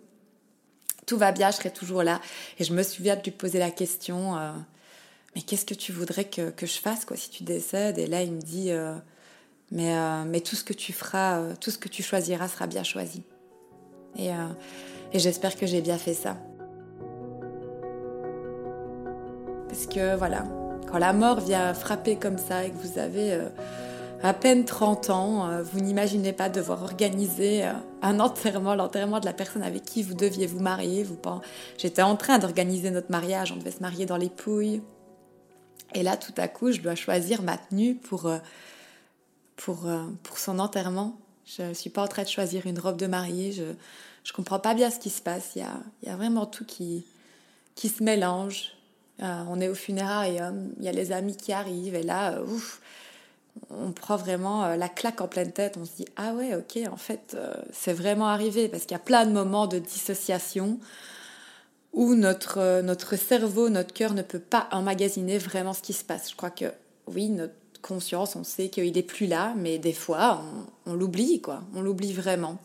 Tout 1.07 1.19
va 1.19 1.33
bien, 1.33 1.51
je 1.51 1.57
serai 1.57 1.71
toujours 1.71 2.03
là. 2.03 2.21
Et 2.59 2.65
je 2.65 2.73
me 2.73 2.83
souviens 2.83 3.17
de 3.17 3.23
lui 3.23 3.33
poser 3.33 3.59
la 3.59 3.71
question 3.71 4.39
euh, 4.39 4.53
mais 5.35 5.43
qu'est-ce 5.43 5.67
que 5.67 5.75
tu 5.75 5.93
voudrais 5.93 6.25
que, 6.25 6.51
que, 6.51 6.67
je 6.67 6.79
fasse 6.79 7.05
quoi 7.05 7.17
si 7.17 7.31
tu 7.31 7.43
décèdes? 7.43 7.99
Et 7.99 8.07
là, 8.07 8.23
il 8.23 8.33
me 8.33 8.41
dit 8.41 8.71
euh, 8.71 8.95
mais, 9.73 9.97
euh, 9.97 10.25
mais 10.27 10.41
tout 10.41 10.55
ce 10.55 10.65
que 10.65 10.75
tu 10.75 10.93
feras, 10.93 11.39
euh, 11.39 11.55
tout 11.59 11.71
ce 11.71 11.79
que 11.79 11.89
tu 11.89 12.03
choisiras 12.03 12.49
sera 12.49 12.67
bien 12.67 12.85
choisi. 12.85 13.23
Et, 14.17 14.31
euh, 14.31 14.49
et 15.13 15.19
j'espère 15.19 15.57
que 15.57 15.67
j'ai 15.67 15.81
bien 15.81 15.97
fait 15.97 16.13
ça. 16.13 16.37
Parce 19.69 19.87
que 19.87 20.15
voilà, 20.17 20.45
quand 20.91 20.99
la 20.99 21.15
mort 21.15 21.41
vient 21.41 21.73
frapper 21.73 22.17
comme 22.17 22.37
ça 22.37 22.67
et 22.67 22.71
que 22.71 22.77
vous 22.77 22.99
avez 22.99 23.41
à 24.23 24.35
peine 24.35 24.67
30 24.67 25.09
ans, 25.09 25.63
vous 25.63 25.81
n'imaginez 25.81 26.35
pas 26.35 26.51
devoir 26.51 26.83
organiser 26.83 27.65
un 28.03 28.21
enterrement, 28.21 28.75
l'enterrement 28.75 29.19
de 29.19 29.25
la 29.25 29.33
personne 29.33 29.63
avec 29.63 29.83
qui 29.83 30.03
vous 30.03 30.13
deviez 30.13 30.47
vous 30.47 30.61
marier. 30.61 31.07
J'étais 31.79 32.03
en 32.03 32.17
train 32.17 32.39
d'organiser 32.39 32.91
notre 32.91 33.11
mariage, 33.11 33.51
on 33.53 33.57
devait 33.57 33.71
se 33.71 33.81
marier 33.81 34.05
dans 34.05 34.19
les 34.19 34.29
Pouilles. 34.29 34.83
Et 35.95 36.03
là, 36.03 36.19
tout 36.19 36.35
à 36.37 36.49
coup, 36.49 36.71
je 36.71 36.83
dois 36.83 36.95
choisir 36.95 37.41
ma 37.41 37.57
tenue 37.57 37.95
pour 37.95 38.31
pour, 39.57 39.87
euh, 39.87 40.05
pour 40.23 40.39
son 40.39 40.59
enterrement. 40.59 41.19
Je 41.47 41.63
ne 41.63 41.75
suis 41.75 41.91
pas 41.91 42.03
en 42.03 42.09
train 42.09 42.23
de 42.23 42.29
choisir 42.29 42.67
une 42.67 42.79
robe 42.79 42.97
de 42.97 43.07
mariée. 43.07 43.53
Je 43.53 43.63
ne 43.63 44.33
comprends 44.35 44.59
pas 44.59 44.75
bien 44.75 44.91
ce 44.91 44.99
qui 44.99 45.11
se 45.11 45.23
passe. 45.23 45.53
Il 45.57 45.61
y 45.61 45.65
a, 45.65 45.75
y 46.05 46.09
a 46.09 46.17
vraiment 46.17 46.47
tout 46.47 46.65
qui, 46.65 47.05
qui 47.75 47.89
se 47.89 48.03
mélange. 48.03 48.73
Euh, 49.23 49.43
on 49.49 49.61
est 49.61 49.69
au 49.69 49.75
funérarium, 49.75 50.73
il 50.79 50.85
y 50.85 50.89
a 50.89 50.93
les 50.93 51.13
amis 51.13 51.37
qui 51.37 51.53
arrivent 51.53 51.95
et 51.95 52.03
là, 52.03 52.33
euh, 52.33 52.47
ouf, 52.47 52.81
on 53.69 53.93
prend 53.93 54.17
vraiment 54.17 54.75
la 54.75 54.89
claque 54.89 55.21
en 55.21 55.29
pleine 55.29 55.53
tête. 55.53 55.77
On 55.79 55.85
se 55.85 55.93
dit 55.97 56.07
ah 56.17 56.33
ouais, 56.33 56.57
ok, 56.57 56.79
en 56.91 56.97
fait, 56.97 57.37
c'est 57.71 57.93
vraiment 57.93 58.29
arrivé 58.29 58.69
parce 58.69 58.85
qu'il 58.85 58.93
y 58.93 59.01
a 59.01 59.05
plein 59.05 59.27
de 59.27 59.33
moments 59.33 59.67
de 59.67 59.79
dissociation 59.79 60.81
où 61.93 62.15
notre, 62.15 62.81
notre 62.81 63.17
cerveau, 63.17 63.69
notre 63.69 63.93
cœur 63.93 64.15
ne 64.15 64.23
peut 64.23 64.39
pas 64.39 64.69
emmagasiner 64.73 65.37
vraiment 65.37 65.75
ce 65.75 65.83
qui 65.83 65.93
se 65.93 66.03
passe. 66.03 66.31
Je 66.31 66.37
crois 66.37 66.51
que 66.51 66.73
oui, 67.07 67.29
notre 67.29 67.53
conscience, 67.83 68.37
on 68.37 68.45
sait 68.45 68.69
qu'il 68.69 68.97
est 68.97 69.03
plus 69.03 69.27
là, 69.27 69.53
mais 69.57 69.79
des 69.79 69.93
fois, 69.93 70.43
on, 70.87 70.95
l'oublie, 70.95 71.41
quoi. 71.41 71.63
On 71.75 71.83
l'oublie 71.83 72.13
vraiment. 72.13 72.59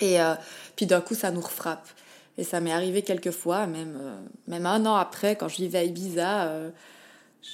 Et 0.00 0.20
euh, 0.20 0.34
puis 0.74 0.86
d'un 0.86 1.00
coup, 1.00 1.14
ça 1.14 1.30
nous 1.30 1.40
refrappe. 1.40 1.86
Et 2.38 2.44
ça 2.44 2.60
m'est 2.60 2.72
arrivé 2.72 3.02
quelques 3.02 3.30
fois, 3.30 3.66
même, 3.66 3.96
euh, 4.00 4.18
même 4.48 4.66
un 4.66 4.84
an 4.86 4.94
après, 4.94 5.36
quand 5.36 5.48
je 5.48 5.56
vivais 5.56 5.78
à 5.78 5.84
Ibiza, 5.84 6.48
euh, 6.48 6.70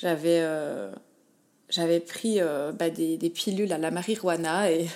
j'avais 0.01 0.43
j'avais 1.69 2.01
pris 2.01 2.39
bah, 2.79 2.91
des, 2.91 3.17
des, 3.17 3.31
pilules 3.31 3.73
à 3.73 3.79
la 3.79 3.91
marijuana 3.91 4.71
et, 4.71 4.89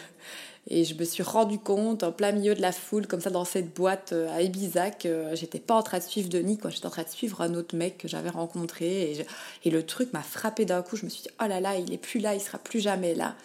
Et 0.69 0.85
je 0.85 0.95
me 0.95 1.05
suis 1.05 1.23
rendu 1.23 1.59
compte 1.59 2.03
en 2.03 2.11
plein 2.11 2.33
milieu 2.33 2.55
de 2.55 2.61
la 2.61 2.73
foule, 2.73 3.07
comme 3.07 3.21
ça 3.21 3.31
dans 3.31 3.45
cette 3.45 3.73
boîte 3.75 4.13
euh, 4.13 4.35
à 4.37 4.43
Ibiza, 4.43 4.91
que 4.91 5.27
j'étais 5.35 5.61
pas 5.61 5.75
en 5.75 5.83
train 5.83 5.99
de 5.99 6.03
suivre 6.03 6.29
Denis, 6.29 6.59
quoi. 6.59 6.71
J'étais 6.71 6.87
en 6.87 6.91
train 6.91 7.05
de 7.05 7.09
suivre 7.09 7.41
un 7.41 7.55
autre 7.55 7.77
mec 7.77 7.99
que 7.99 8.09
j'avais 8.09 8.31
rencontré. 8.31 9.17
Et, 9.65 9.71
le 9.71 9.87
truc 9.87 10.13
m'a 10.13 10.23
frappé 10.23 10.65
d'un 10.65 10.83
coup. 10.83 10.97
Je 10.97 11.05
me 11.05 11.11
suis 11.11 11.23
dit, 11.23 11.31
oh 11.41 11.47
là 11.47 11.61
là, 11.61 11.77
il 11.77 11.93
est 11.93 11.99
plus 11.99 12.19
là, 12.19 12.35
il 12.35 12.41
sera 12.41 12.59
plus 12.59 12.81
jamais 12.81 13.15
là. 13.15 13.37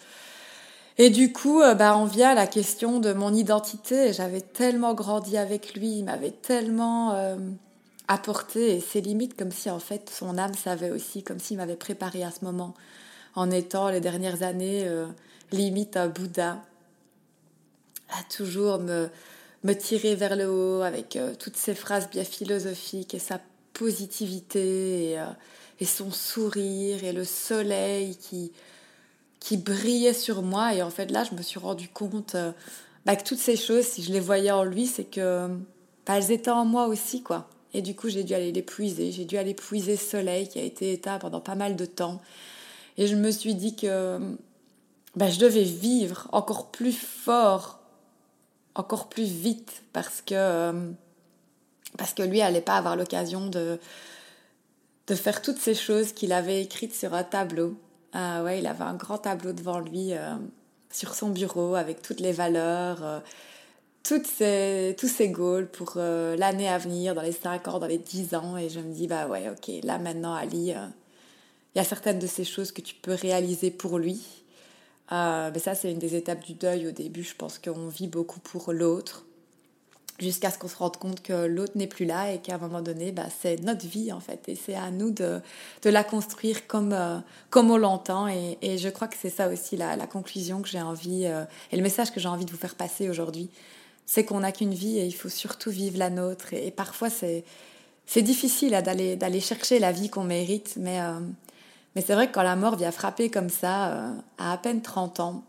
Et 0.98 1.10
du 1.10 1.32
coup, 1.32 1.62
euh, 1.62 1.74
bah, 1.74 1.96
on 1.96 2.04
vient 2.04 2.30
à 2.30 2.34
la 2.34 2.46
question 2.46 2.98
de 2.98 3.12
mon 3.12 3.32
identité. 3.32 4.12
J'avais 4.12 4.40
tellement 4.40 4.94
grandi 4.94 5.36
avec 5.36 5.74
lui, 5.74 5.98
il 5.98 6.04
m'avait 6.04 6.30
tellement 6.30 7.14
euh, 7.14 7.36
apporté 8.08 8.76
et 8.76 8.80
ses 8.80 9.00
limites, 9.00 9.36
comme 9.36 9.50
si 9.50 9.70
en 9.70 9.78
fait 9.78 10.10
son 10.10 10.36
âme 10.38 10.54
savait 10.54 10.90
aussi, 10.90 11.22
comme 11.22 11.38
s'il 11.38 11.56
m'avait 11.56 11.76
préparé 11.76 12.22
à 12.22 12.30
ce 12.30 12.44
moment, 12.44 12.74
en 13.34 13.50
étant 13.50 13.88
les 13.88 14.00
dernières 14.00 14.42
années 14.42 14.84
euh, 14.86 15.06
limite 15.50 15.96
un 15.96 16.08
Bouddha, 16.08 16.58
à 18.18 18.22
toujours 18.34 18.78
me, 18.78 19.08
tirer 19.74 20.14
vers 20.14 20.36
le 20.36 20.50
haut 20.50 20.82
avec 20.82 21.18
toutes 21.38 21.56
ces 21.56 21.74
phrases 21.74 22.10
bien 22.10 22.24
philosophiques 22.24 23.14
et 23.14 23.18
sa 23.18 23.40
positivité 23.72 25.12
et, 25.12 25.24
et 25.80 25.84
son 25.84 26.10
sourire 26.10 27.04
et 27.04 27.12
le 27.12 27.24
soleil 27.24 28.16
qui 28.16 29.56
brillait 29.56 30.14
sur 30.14 30.42
moi. 30.42 30.74
Et 30.74 30.82
en 30.82 30.90
fait, 30.90 31.10
là, 31.10 31.24
je 31.24 31.34
me 31.34 31.42
suis 31.42 31.58
rendu 31.58 31.88
compte 31.88 32.34
euh, 32.36 32.52
bah, 33.04 33.16
que 33.16 33.24
toutes 33.24 33.38
ces 33.38 33.56
choses, 33.56 33.84
si 33.84 34.02
je 34.02 34.12
les 34.12 34.20
voyais 34.20 34.52
en 34.52 34.64
lui, 34.64 34.86
c'est 34.86 35.04
que 35.04 35.48
bah, 36.06 36.18
elles 36.18 36.30
étaient 36.30 36.50
en 36.50 36.64
moi 36.64 36.86
aussi, 36.86 37.22
quoi. 37.22 37.48
Et 37.74 37.82
du 37.82 37.94
coup, 37.94 38.08
j'ai 38.08 38.22
dû 38.22 38.34
aller 38.34 38.52
les 38.52 38.62
puiser. 38.62 39.12
J'ai 39.12 39.24
dû 39.24 39.36
aller 39.38 39.54
puiser 39.54 39.96
soleil 39.96 40.48
qui 40.48 40.58
a 40.58 40.62
été 40.62 40.92
éteint 40.92 41.18
pendant 41.18 41.40
pas 41.40 41.54
mal 41.54 41.74
de 41.74 41.86
temps. 41.86 42.20
Et 42.98 43.06
je 43.06 43.16
me 43.16 43.30
suis 43.30 43.54
dit 43.54 43.74
que 43.74 44.18
bah, 45.16 45.30
je 45.30 45.38
devais 45.40 45.64
vivre 45.64 46.28
encore 46.32 46.70
plus 46.70 46.92
fort, 46.92 47.80
encore 48.74 49.08
plus 49.08 49.24
vite, 49.24 49.82
parce 49.92 50.22
que, 50.22 50.34
euh, 50.34 50.90
parce 51.98 52.14
que 52.14 52.22
lui 52.22 52.38
n'allait 52.38 52.60
pas 52.60 52.76
avoir 52.76 52.96
l'occasion 52.96 53.46
de, 53.46 53.78
de 55.06 55.14
faire 55.14 55.42
toutes 55.42 55.58
ces 55.58 55.74
choses 55.74 56.12
qu'il 56.12 56.32
avait 56.32 56.62
écrites 56.62 56.94
sur 56.94 57.14
un 57.14 57.24
tableau. 57.24 57.76
Ah 58.12 58.42
ouais, 58.42 58.58
il 58.58 58.66
avait 58.66 58.84
un 58.84 58.94
grand 58.94 59.18
tableau 59.18 59.52
devant 59.52 59.78
lui 59.78 60.12
euh, 60.12 60.34
sur 60.90 61.14
son 61.14 61.30
bureau 61.30 61.74
avec 61.74 62.02
toutes 62.02 62.20
les 62.20 62.32
valeurs, 62.32 63.04
euh, 63.04 63.20
toutes 64.02 64.26
ces, 64.26 64.96
tous 64.98 65.08
ses 65.08 65.28
goals 65.28 65.68
pour 65.68 65.94
l'année 65.96 66.68
à 66.68 66.78
venir, 66.78 67.14
dans 67.14 67.22
les 67.22 67.32
5 67.32 67.68
ans, 67.68 67.78
dans 67.78 67.86
les 67.86 67.98
10 67.98 68.34
ans. 68.34 68.56
Et 68.56 68.68
je 68.68 68.80
me 68.80 68.92
dis, 68.92 69.06
bah 69.06 69.26
ouais, 69.28 69.48
ok, 69.48 69.84
là 69.84 69.98
maintenant, 69.98 70.34
Ali, 70.34 70.70
il 70.70 71.78
y 71.78 71.80
a 71.80 71.84
certaines 71.84 72.18
de 72.18 72.26
ces 72.26 72.44
choses 72.44 72.72
que 72.72 72.80
tu 72.80 72.94
peux 72.96 73.14
réaliser 73.14 73.70
pour 73.70 73.98
lui. 73.98 74.41
Mais 75.12 75.58
ça, 75.58 75.74
c'est 75.74 75.92
une 75.92 75.98
des 75.98 76.14
étapes 76.14 76.44
du 76.44 76.54
deuil 76.54 76.88
au 76.88 76.92
début. 76.92 77.22
Je 77.22 77.34
pense 77.34 77.58
qu'on 77.58 77.88
vit 77.88 78.08
beaucoup 78.08 78.40
pour 78.40 78.72
l'autre 78.72 79.24
jusqu'à 80.22 80.50
ce 80.50 80.58
qu'on 80.58 80.68
se 80.68 80.76
rende 80.76 80.96
compte 80.96 81.22
que 81.22 81.46
l'autre 81.46 81.72
n'est 81.74 81.86
plus 81.86 82.04
là 82.04 82.32
et 82.32 82.38
qu'à 82.38 82.54
un 82.54 82.58
moment 82.58 82.80
donné, 82.80 83.12
bah, 83.12 83.26
c'est 83.40 83.60
notre 83.62 83.86
vie 83.86 84.12
en 84.12 84.20
fait. 84.20 84.48
Et 84.48 84.54
c'est 84.54 84.74
à 84.74 84.90
nous 84.90 85.10
de, 85.10 85.40
de 85.82 85.90
la 85.90 86.04
construire 86.04 86.66
comme, 86.66 86.92
euh, 86.92 87.18
comme 87.50 87.70
on 87.70 87.76
l'entend. 87.76 88.28
Et, 88.28 88.78
je 88.78 88.88
crois 88.88 89.08
que 89.08 89.16
c'est 89.20 89.30
ça 89.30 89.48
aussi 89.48 89.76
la, 89.76 89.96
conclusion 90.06 90.62
que 90.62 90.68
j'ai 90.68 90.80
envie, 90.80 91.26
euh, 91.26 91.44
et 91.70 91.76
le 91.76 91.82
message 91.82 92.12
que 92.12 92.20
j'ai 92.20 92.28
envie 92.28 92.44
de 92.44 92.50
vous 92.50 92.56
faire 92.56 92.74
passer 92.74 93.10
aujourd'hui. 93.10 93.50
C'est 94.06 94.24
qu'on 94.24 94.40
n'a 94.40 94.52
qu'une 94.52 94.74
vie 94.74 94.98
et 94.98 95.06
il 95.06 95.14
faut 95.14 95.28
surtout 95.28 95.70
vivre 95.70 95.98
la 95.98 96.10
nôtre. 96.10 96.52
Et, 96.54 96.70
parfois, 96.70 97.08
c'est, 97.10 97.44
difficile 98.16 98.70
d'aller, 98.84 99.16
d'aller 99.16 99.40
chercher 99.40 99.78
la 99.78 99.92
vie 99.92 100.08
qu'on 100.08 100.24
mérite. 100.24 100.74
Mais, 100.76 101.00
euh, 101.00 101.18
mais 101.94 102.02
c'est 102.02 102.14
vrai 102.14 102.28
que 102.28 102.32
quand 102.32 102.42
la 102.42 102.56
mort 102.56 102.76
vient 102.76 102.92
frapper 102.92 103.30
comme 103.30 103.50
ça, 103.50 104.12
à 104.38 104.52
à 104.52 104.58
peine 104.58 104.82
30 104.82 105.20
ans, 105.20 105.44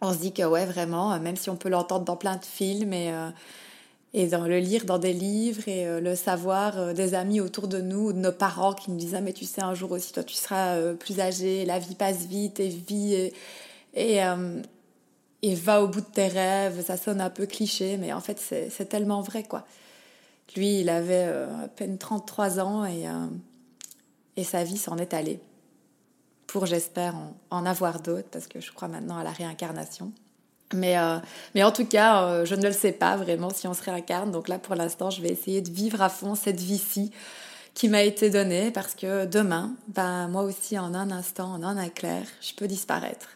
on 0.00 0.12
se 0.12 0.18
dit 0.18 0.32
que 0.32 0.42
ouais, 0.42 0.66
vraiment, 0.66 1.18
même 1.20 1.36
si 1.36 1.50
on 1.50 1.56
peut 1.56 1.68
l'entendre 1.68 2.04
dans 2.04 2.16
plein 2.16 2.36
de 2.36 2.44
films 2.44 2.92
et, 2.92 3.12
euh, 3.12 3.30
et 4.12 4.26
dans, 4.26 4.46
le 4.46 4.58
lire 4.58 4.84
dans 4.84 4.98
des 4.98 5.12
livres 5.12 5.66
et 5.68 5.86
euh, 5.86 6.00
le 6.00 6.14
savoir 6.14 6.78
euh, 6.78 6.92
des 6.92 7.14
amis 7.14 7.40
autour 7.40 7.66
de 7.66 7.80
nous, 7.80 8.12
de 8.12 8.18
nos 8.18 8.32
parents 8.32 8.74
qui 8.74 8.90
nous 8.90 8.98
disent 8.98 9.14
ah, 9.14 9.20
mais 9.20 9.32
tu 9.32 9.46
sais 9.46 9.62
un 9.62 9.74
jour 9.74 9.92
aussi 9.92 10.12
toi 10.12 10.22
tu 10.22 10.34
seras 10.34 10.92
plus 10.94 11.20
âgé, 11.20 11.64
la 11.64 11.78
vie 11.78 11.94
passe 11.94 12.26
vite 12.26 12.60
et 12.60 12.68
vie 12.68 13.14
et, 13.14 13.34
et, 13.94 14.20
et, 15.42 15.54
va 15.54 15.82
au 15.82 15.88
bout 15.88 16.02
de 16.02 16.06
tes 16.06 16.28
rêves, 16.28 16.84
ça 16.84 16.98
sonne 16.98 17.20
un 17.20 17.30
peu 17.30 17.46
cliché 17.46 17.96
mais 17.96 18.12
en 18.12 18.20
fait 18.20 18.38
c'est 18.38 18.88
tellement 18.88 19.22
vrai 19.22 19.42
quoi. 19.44 19.64
Lui 20.56 20.80
il 20.80 20.90
avait 20.90 21.24
à 21.24 21.68
peine 21.74 21.96
33 21.96 22.60
ans 22.60 22.84
et, 22.84 23.06
et 24.36 24.44
sa 24.44 24.64
vie 24.64 24.78
s'en 24.78 24.96
est 24.98 25.14
allée 25.14 25.40
pour, 26.46 26.66
j'espère, 26.66 27.14
en, 27.50 27.66
avoir 27.66 28.00
d'autres, 28.00 28.28
parce 28.30 28.46
que 28.46 28.60
je 28.60 28.72
crois 28.72 28.88
maintenant 28.88 29.18
à 29.18 29.24
la 29.24 29.32
réincarnation. 29.32 30.12
Mais, 30.74 30.98
euh, 30.98 31.18
mais 31.54 31.62
en 31.62 31.72
tout 31.72 31.86
cas, 31.86 32.22
euh, 32.24 32.44
je 32.44 32.54
ne 32.54 32.66
le 32.66 32.72
sais 32.72 32.92
pas 32.92 33.16
vraiment 33.16 33.50
si 33.50 33.68
on 33.68 33.74
se 33.74 33.82
réincarne. 33.82 34.30
Donc 34.30 34.48
là, 34.48 34.58
pour 34.58 34.74
l'instant, 34.74 35.10
je 35.10 35.22
vais 35.22 35.28
essayer 35.28 35.60
de 35.60 35.70
vivre 35.70 36.02
à 36.02 36.08
fond 36.08 36.34
cette 36.34 36.60
vie-ci 36.60 37.12
qui 37.74 37.88
m'a 37.88 38.02
été 38.02 38.30
donnée, 38.30 38.70
parce 38.70 38.94
que 38.94 39.26
demain, 39.26 39.74
ben, 39.88 40.28
moi 40.28 40.42
aussi, 40.42 40.78
en 40.78 40.94
un 40.94 41.10
instant, 41.10 41.52
en 41.52 41.62
un 41.62 41.82
éclair, 41.82 42.22
je 42.40 42.54
peux 42.54 42.66
disparaître. 42.66 43.35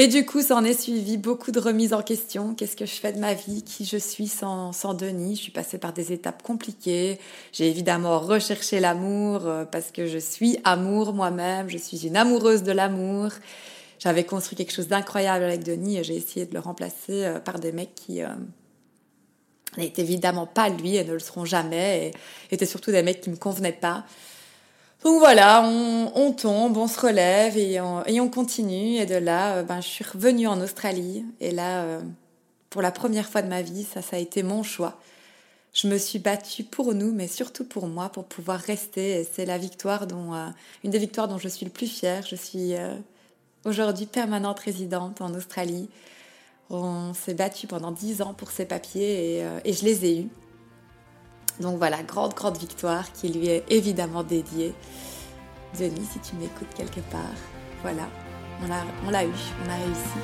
Et 0.00 0.06
du 0.06 0.24
coup, 0.24 0.42
ça 0.42 0.54
en 0.54 0.62
est 0.62 0.80
suivi 0.80 1.16
beaucoup 1.16 1.50
de 1.50 1.58
remises 1.58 1.92
en 1.92 2.02
question. 2.02 2.54
Qu'est-ce 2.54 2.76
que 2.76 2.86
je 2.86 2.94
fais 2.94 3.12
de 3.12 3.18
ma 3.18 3.34
vie? 3.34 3.64
Qui 3.64 3.84
je 3.84 3.96
suis 3.96 4.28
sans, 4.28 4.70
sans 4.70 4.94
Denis? 4.94 5.34
Je 5.34 5.42
suis 5.42 5.50
passée 5.50 5.76
par 5.76 5.92
des 5.92 6.12
étapes 6.12 6.44
compliquées. 6.44 7.18
J'ai 7.50 7.68
évidemment 7.68 8.20
recherché 8.20 8.78
l'amour 8.78 9.40
euh, 9.44 9.64
parce 9.64 9.90
que 9.90 10.06
je 10.06 10.18
suis 10.18 10.56
amour 10.62 11.14
moi-même. 11.14 11.68
Je 11.68 11.78
suis 11.78 12.06
une 12.06 12.16
amoureuse 12.16 12.62
de 12.62 12.70
l'amour. 12.70 13.30
J'avais 13.98 14.22
construit 14.22 14.56
quelque 14.56 14.72
chose 14.72 14.86
d'incroyable 14.86 15.42
avec 15.42 15.64
Denis 15.64 15.98
et 15.98 16.04
j'ai 16.04 16.14
essayé 16.14 16.46
de 16.46 16.54
le 16.54 16.60
remplacer 16.60 17.24
euh, 17.24 17.40
par 17.40 17.58
des 17.58 17.72
mecs 17.72 17.96
qui 17.96 18.22
euh, 18.22 18.28
n'étaient 19.78 20.02
évidemment 20.02 20.46
pas 20.46 20.68
lui 20.68 20.94
et 20.94 21.02
ne 21.02 21.14
le 21.14 21.18
seront 21.18 21.44
jamais 21.44 22.12
et 22.50 22.54
étaient 22.54 22.66
surtout 22.66 22.92
des 22.92 23.02
mecs 23.02 23.20
qui 23.20 23.30
me 23.30 23.36
convenaient 23.36 23.72
pas. 23.72 24.04
Donc 25.04 25.20
voilà, 25.20 25.62
on, 25.62 26.32
tombe, 26.32 26.76
on 26.76 26.88
se 26.88 27.00
relève 27.00 27.56
et 27.56 27.80
on, 27.80 28.28
continue. 28.28 28.96
Et 28.96 29.06
de 29.06 29.14
là, 29.14 29.56
euh, 29.56 29.62
ben, 29.62 29.80
je 29.80 29.86
suis 29.86 30.04
revenue 30.04 30.48
en 30.48 30.60
Australie. 30.60 31.24
Et 31.40 31.52
là, 31.52 31.82
euh, 31.82 32.00
pour 32.68 32.82
la 32.82 32.90
première 32.90 33.28
fois 33.28 33.42
de 33.42 33.48
ma 33.48 33.62
vie, 33.62 33.84
ça, 33.84 34.02
ça 34.02 34.16
a 34.16 34.18
été 34.18 34.42
mon 34.42 34.62
choix. 34.62 35.00
Je 35.72 35.86
me 35.86 35.98
suis 35.98 36.18
battue 36.18 36.64
pour 36.64 36.94
nous, 36.94 37.12
mais 37.12 37.28
surtout 37.28 37.64
pour 37.64 37.86
moi, 37.86 38.08
pour 38.08 38.24
pouvoir 38.24 38.58
rester. 38.58 39.20
Et 39.20 39.28
c'est 39.30 39.46
la 39.46 39.56
victoire 39.56 40.08
dont, 40.08 40.34
euh, 40.34 40.48
une 40.82 40.90
des 40.90 40.98
victoires 40.98 41.28
dont 41.28 41.38
je 41.38 41.48
suis 41.48 41.64
le 41.64 41.70
plus 41.70 41.86
fière. 41.86 42.26
Je 42.26 42.34
suis 42.34 42.72
aujourd'hui 43.64 44.06
permanente 44.06 44.58
résidente 44.58 45.20
en 45.20 45.32
Australie. 45.34 45.88
On 46.70 47.14
s'est 47.14 47.34
battu 47.34 47.68
pendant 47.68 47.92
dix 47.92 48.20
ans 48.20 48.34
pour 48.34 48.50
ces 48.50 48.64
papiers 48.64 49.38
et, 49.38 49.46
et 49.64 49.72
je 49.72 49.84
les 49.84 50.04
ai 50.04 50.20
eus. 50.22 50.28
Donc 51.60 51.78
voilà, 51.78 52.02
grande, 52.02 52.34
grande 52.34 52.56
victoire 52.56 53.12
qui 53.12 53.28
lui 53.28 53.48
est 53.48 53.64
évidemment 53.68 54.22
dédiée. 54.22 54.74
Denis, 55.78 56.06
si 56.12 56.18
tu 56.20 56.36
m'écoutes 56.36 56.72
quelque 56.76 57.00
part, 57.10 57.20
voilà, 57.82 58.08
on 58.62 58.68
l'a, 58.68 58.84
on 59.06 59.10
l'a 59.10 59.24
eu, 59.24 59.28
on 59.64 59.70
a 59.70 59.74
réussi. 59.74 60.18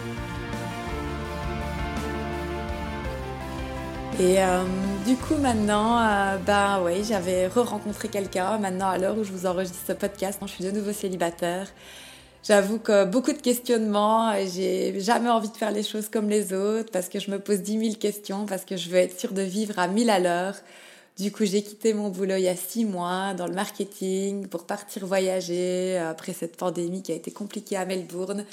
Et 4.21 4.41
euh, 4.41 4.63
du 5.05 5.17
coup 5.17 5.35
maintenant, 5.35 5.99
euh, 6.01 6.37
oui, 6.85 7.03
j'avais 7.03 7.49
re-rencontré 7.49 8.07
quelqu'un. 8.07 8.59
Maintenant, 8.59 8.89
à 8.89 8.97
l'heure 8.97 9.19
où 9.19 9.25
je 9.25 9.33
vous 9.33 9.45
enregistre 9.45 9.81
ce 9.89 9.93
podcast, 9.93 10.39
je 10.43 10.47
suis 10.47 10.65
de 10.65 10.71
nouveau 10.71 10.93
célibataire. 10.93 11.67
J'avoue 12.45 12.79
que 12.79 13.05
beaucoup 13.07 13.33
de 13.33 13.41
questionnements, 13.41 14.33
j'ai 14.55 15.01
jamais 15.01 15.31
envie 15.31 15.49
de 15.49 15.57
faire 15.57 15.73
les 15.73 15.83
choses 15.83 16.09
comme 16.09 16.29
les 16.29 16.53
autres 16.53 16.93
parce 16.93 17.09
que 17.09 17.19
je 17.19 17.31
me 17.31 17.41
pose 17.41 17.61
dix 17.61 17.77
mille 17.77 17.99
questions, 17.99 18.47
parce 18.47 18.65
que 18.65 18.77
je 18.77 18.89
veux 18.89 18.99
être 18.99 19.19
sûre 19.19 19.33
de 19.33 19.43
vivre 19.43 19.79
à 19.79 19.89
mille 19.89 20.11
à 20.11 20.21
l'heure. 20.21 20.55
Du 21.19 21.31
coup, 21.31 21.45
j'ai 21.45 21.63
quitté 21.63 21.95
mon 21.95 22.09
boulot 22.09 22.35
il 22.37 22.43
y 22.43 22.49
a 22.49 22.57
six 22.57 22.85
mois 22.85 23.35
dans 23.35 23.47
le 23.47 23.55
marketing 23.55 24.49
pour 24.49 24.67
partir 24.67 25.07
voyager 25.07 25.97
après 25.97 26.33
cette 26.33 26.57
pandémie 26.57 27.03
qui 27.03 27.13
a 27.13 27.15
été 27.15 27.31
compliquée 27.31 27.77
à 27.77 27.85
Melbourne. 27.85 28.45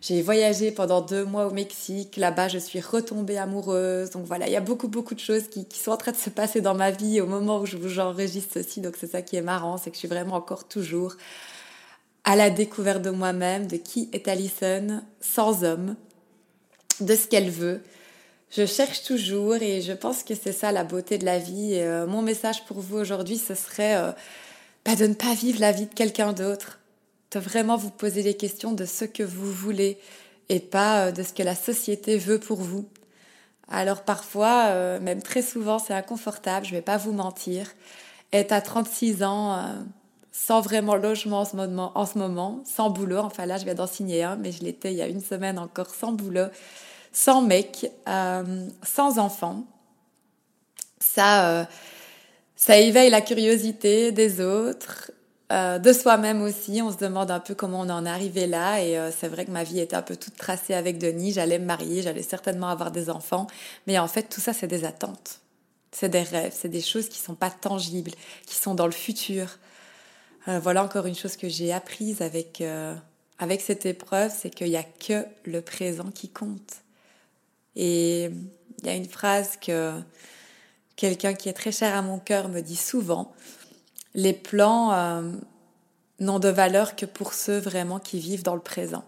J'ai 0.00 0.22
voyagé 0.22 0.70
pendant 0.70 1.02
deux 1.02 1.26
mois 1.26 1.46
au 1.46 1.50
Mexique. 1.50 2.16
Là-bas, 2.16 2.48
je 2.48 2.56
suis 2.56 2.80
retombée 2.80 3.36
amoureuse. 3.36 4.08
Donc 4.10 4.24
voilà, 4.24 4.46
il 4.46 4.52
y 4.52 4.56
a 4.56 4.62
beaucoup, 4.62 4.88
beaucoup 4.88 5.14
de 5.14 5.20
choses 5.20 5.48
qui, 5.48 5.66
sont 5.78 5.90
en 5.90 5.98
train 5.98 6.12
de 6.12 6.16
se 6.16 6.30
passer 6.30 6.62
dans 6.62 6.74
ma 6.74 6.90
vie 6.90 7.20
au 7.20 7.26
moment 7.26 7.60
où 7.60 7.66
je 7.66 7.76
vous 7.76 8.00
enregistre 8.00 8.54
ceci. 8.54 8.80
Donc 8.80 8.94
c'est 8.98 9.10
ça 9.10 9.20
qui 9.20 9.36
est 9.36 9.42
marrant, 9.42 9.76
c'est 9.76 9.90
que 9.90 9.96
je 9.96 10.00
suis 10.00 10.08
vraiment 10.08 10.36
encore 10.36 10.66
toujours 10.66 11.16
à 12.24 12.34
la 12.34 12.48
découverte 12.48 13.02
de 13.02 13.10
moi-même, 13.10 13.66
de 13.66 13.76
qui 13.76 14.08
est 14.14 14.26
Alison 14.26 15.02
sans 15.20 15.64
homme, 15.64 15.96
de 17.00 17.14
ce 17.14 17.26
qu'elle 17.26 17.50
veut, 17.50 17.82
je 18.50 18.66
cherche 18.66 19.04
toujours 19.04 19.56
et 19.56 19.80
je 19.80 19.92
pense 19.92 20.24
que 20.24 20.34
c'est 20.34 20.52
ça 20.52 20.72
la 20.72 20.84
beauté 20.84 21.18
de 21.18 21.24
la 21.24 21.38
vie. 21.38 21.74
Euh, 21.74 22.06
mon 22.06 22.20
message 22.20 22.64
pour 22.64 22.80
vous 22.80 22.96
aujourd'hui, 22.96 23.38
ce 23.38 23.54
serait 23.54 23.96
euh, 23.96 24.12
bah, 24.84 24.96
de 24.96 25.06
ne 25.06 25.14
pas 25.14 25.34
vivre 25.34 25.60
la 25.60 25.70
vie 25.70 25.86
de 25.86 25.94
quelqu'un 25.94 26.32
d'autre, 26.32 26.80
de 27.30 27.38
vraiment 27.38 27.76
vous 27.76 27.90
poser 27.90 28.22
les 28.22 28.34
questions 28.36 28.72
de 28.72 28.84
ce 28.84 29.04
que 29.04 29.22
vous 29.22 29.52
voulez 29.52 29.98
et 30.48 30.58
pas 30.58 31.06
euh, 31.06 31.12
de 31.12 31.22
ce 31.22 31.32
que 31.32 31.44
la 31.44 31.54
société 31.54 32.18
veut 32.18 32.40
pour 32.40 32.60
vous. 32.60 32.88
Alors 33.68 34.02
parfois, 34.02 34.98
même 34.98 35.22
très 35.22 35.42
souvent, 35.42 35.78
c'est 35.78 35.94
inconfortable, 35.94 36.66
je 36.66 36.72
vais 36.72 36.82
pas 36.82 36.96
vous 36.96 37.12
mentir. 37.12 37.68
Être 38.32 38.50
à 38.50 38.60
36 38.60 39.22
ans 39.22 39.64
sans 40.32 40.60
vraiment 40.60 40.96
logement 40.96 41.42
en 41.42 41.44
ce, 41.44 41.54
moment, 41.54 41.92
en 41.94 42.04
ce 42.04 42.18
moment, 42.18 42.62
sans 42.64 42.90
boulot. 42.90 43.18
Enfin 43.18 43.46
là, 43.46 43.58
je 43.58 43.64
viens 43.64 43.74
d'en 43.74 43.86
signer 43.86 44.24
un, 44.24 44.34
mais 44.34 44.50
je 44.50 44.64
l'étais 44.64 44.92
il 44.92 44.96
y 44.96 45.02
a 45.02 45.06
une 45.06 45.20
semaine 45.20 45.56
encore 45.56 45.90
sans 45.90 46.10
boulot, 46.10 46.46
sans 47.12 47.42
mec, 47.42 47.90
euh, 48.08 48.68
sans 48.82 49.18
enfant. 49.18 49.64
Ça, 51.00 51.66
ça 52.56 52.78
éveille 52.78 53.10
la 53.10 53.22
curiosité 53.22 54.12
des 54.12 54.40
autres 54.40 55.10
euh, 55.52 55.78
de 55.78 55.92
soi-même 55.92 56.42
aussi. 56.42 56.80
On 56.80 56.92
se 56.92 56.98
demande 56.98 57.30
un 57.30 57.40
peu 57.40 57.54
comment 57.54 57.80
on 57.80 57.90
en 57.90 58.06
est 58.06 58.10
arrivé 58.10 58.46
là. 58.46 58.80
Et 58.82 58.96
euh, 58.96 59.10
c'est 59.10 59.26
vrai 59.26 59.44
que 59.44 59.50
ma 59.50 59.64
vie 59.64 59.80
était 59.80 59.96
un 59.96 60.02
peu 60.02 60.14
toute 60.16 60.36
tracée 60.36 60.74
avec 60.74 60.98
Denis. 60.98 61.32
J'allais 61.32 61.58
me 61.58 61.64
marier, 61.64 62.02
j'allais 62.02 62.22
certainement 62.22 62.68
avoir 62.68 62.92
des 62.92 63.10
enfants. 63.10 63.48
Mais 63.86 63.98
en 63.98 64.06
fait, 64.06 64.24
tout 64.24 64.40
ça, 64.40 64.52
c'est 64.52 64.68
des 64.68 64.84
attentes. 64.84 65.40
C'est 65.90 66.08
des 66.08 66.22
rêves, 66.22 66.54
c'est 66.54 66.68
des 66.68 66.80
choses 66.80 67.08
qui 67.08 67.18
sont 67.18 67.34
pas 67.34 67.50
tangibles, 67.50 68.12
qui 68.46 68.54
sont 68.54 68.76
dans 68.76 68.86
le 68.86 68.92
futur. 68.92 69.58
Euh, 70.46 70.60
voilà 70.60 70.84
encore 70.84 71.06
une 71.06 71.16
chose 71.16 71.36
que 71.36 71.48
j'ai 71.48 71.72
apprise 71.72 72.22
avec, 72.22 72.62
avec 73.40 73.60
cette 73.60 73.86
épreuve, 73.86 74.32
c'est 74.32 74.50
qu'il 74.50 74.68
n'y 74.68 74.76
a 74.76 74.84
que 74.84 75.26
le 75.44 75.62
présent 75.62 76.12
qui 76.14 76.28
compte. 76.28 76.82
Et 77.76 78.30
il 78.78 78.86
y 78.86 78.88
a 78.88 78.94
une 78.94 79.08
phrase 79.08 79.56
que 79.56 79.92
quelqu'un 80.96 81.34
qui 81.34 81.48
est 81.48 81.54
très 81.54 81.72
cher 81.72 81.96
à 81.96 82.02
mon 82.02 82.18
cœur 82.18 82.48
me 82.48 82.60
dit 82.60 82.76
souvent, 82.76 83.32
les 84.14 84.32
plans 84.32 84.92
euh, 84.92 85.32
n'ont 86.18 86.38
de 86.38 86.48
valeur 86.48 86.96
que 86.96 87.06
pour 87.06 87.34
ceux 87.34 87.58
vraiment 87.58 87.98
qui 87.98 88.18
vivent 88.18 88.42
dans 88.42 88.54
le 88.54 88.60
présent. 88.60 89.04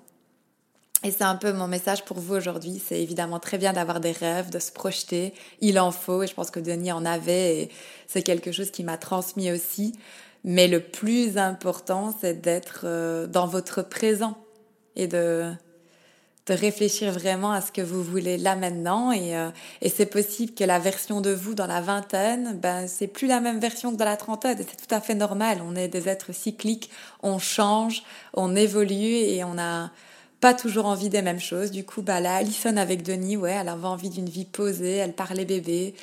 Et 1.04 1.10
c'est 1.10 1.24
un 1.24 1.34
peu 1.34 1.52
mon 1.52 1.66
message 1.66 2.04
pour 2.04 2.18
vous 2.18 2.34
aujourd'hui. 2.34 2.80
C'est 2.86 3.00
évidemment 3.02 3.40
très 3.40 3.58
bien 3.58 3.72
d'avoir 3.72 3.98
des 3.98 4.12
rêves, 4.12 4.50
de 4.50 4.60
se 4.60 4.70
projeter. 4.70 5.34
Il 5.60 5.80
en 5.80 5.90
faut, 5.90 6.22
et 6.22 6.28
je 6.28 6.34
pense 6.34 6.52
que 6.52 6.60
Denis 6.60 6.92
en 6.92 7.04
avait, 7.04 7.62
et 7.62 7.70
c'est 8.06 8.22
quelque 8.22 8.52
chose 8.52 8.70
qui 8.70 8.84
m'a 8.84 8.98
transmis 8.98 9.50
aussi. 9.50 9.94
Mais 10.44 10.68
le 10.68 10.80
plus 10.80 11.38
important, 11.38 12.16
c'est 12.20 12.40
d'être 12.40 12.82
euh, 12.84 13.26
dans 13.26 13.46
votre 13.46 13.82
présent 13.82 14.36
et 14.94 15.08
de, 15.08 15.52
de 16.46 16.54
réfléchir 16.54 17.12
vraiment 17.12 17.52
à 17.52 17.60
ce 17.60 17.70
que 17.70 17.82
vous 17.82 18.02
voulez 18.02 18.36
là 18.36 18.56
maintenant. 18.56 19.12
Et, 19.12 19.36
euh, 19.36 19.50
et 19.80 19.88
c'est 19.88 20.06
possible 20.06 20.54
que 20.54 20.64
la 20.64 20.78
version 20.78 21.20
de 21.20 21.30
vous 21.30 21.54
dans 21.54 21.66
la 21.66 21.80
vingtaine 21.80 22.58
ben 22.60 22.88
c'est 22.88 23.06
plus 23.06 23.28
la 23.28 23.40
même 23.40 23.60
version 23.60 23.92
que 23.92 23.96
dans 23.96 24.04
la 24.04 24.16
trentaine. 24.16 24.58
Et 24.60 24.64
c'est 24.68 24.86
tout 24.86 24.94
à 24.94 25.00
fait 25.00 25.14
normal. 25.14 25.62
On 25.64 25.76
est 25.76 25.88
des 25.88 26.08
êtres 26.08 26.32
cycliques. 26.32 26.90
On 27.22 27.38
change 27.38 28.02
on 28.34 28.56
évolue 28.56 28.96
et 28.96 29.44
on 29.44 29.54
n'a 29.54 29.92
pas 30.40 30.54
toujours 30.54 30.86
envie 30.86 31.08
des 31.08 31.22
mêmes 31.22 31.40
choses. 31.40 31.70
Du 31.70 31.84
coup 31.84 32.02
bah 32.02 32.20
là 32.20 32.36
Alison 32.36 32.76
avec 32.76 33.02
Denis 33.04 33.36
ouais 33.36 33.52
elle 33.60 33.68
avait 33.68 33.86
envie 33.86 34.10
d'une 34.10 34.28
vie 34.28 34.44
posée. 34.44 34.96
Elle 34.96 35.12
parlait 35.12 35.44
bébé. 35.44 35.94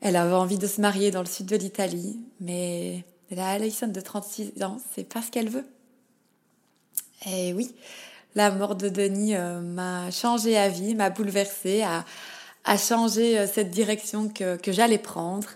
Elle 0.00 0.16
avait 0.16 0.34
envie 0.34 0.58
de 0.58 0.66
se 0.66 0.80
marier 0.80 1.10
dans 1.10 1.20
le 1.20 1.26
sud 1.26 1.46
de 1.46 1.56
l'Italie. 1.56 2.20
Mais 2.40 3.04
la 3.32 3.50
Alison 3.50 3.88
de 3.88 4.00
36 4.00 4.62
ans 4.62 4.78
c'est 4.94 5.08
pas 5.08 5.22
ce 5.22 5.32
qu'elle 5.32 5.48
veut. 5.48 5.66
Et 7.26 7.52
oui 7.52 7.74
la 8.34 8.50
mort 8.50 8.74
de 8.74 8.88
Denis 8.88 9.34
euh, 9.34 9.60
m'a 9.60 10.10
changé 10.10 10.56
à 10.56 10.68
vie, 10.68 10.94
m'a 10.94 11.10
bouleversée, 11.10 11.82
a, 11.82 12.76
changé 12.76 13.38
euh, 13.38 13.46
cette 13.46 13.70
direction 13.70 14.28
que, 14.28 14.56
que 14.56 14.72
j'allais 14.72 14.98
prendre. 14.98 15.48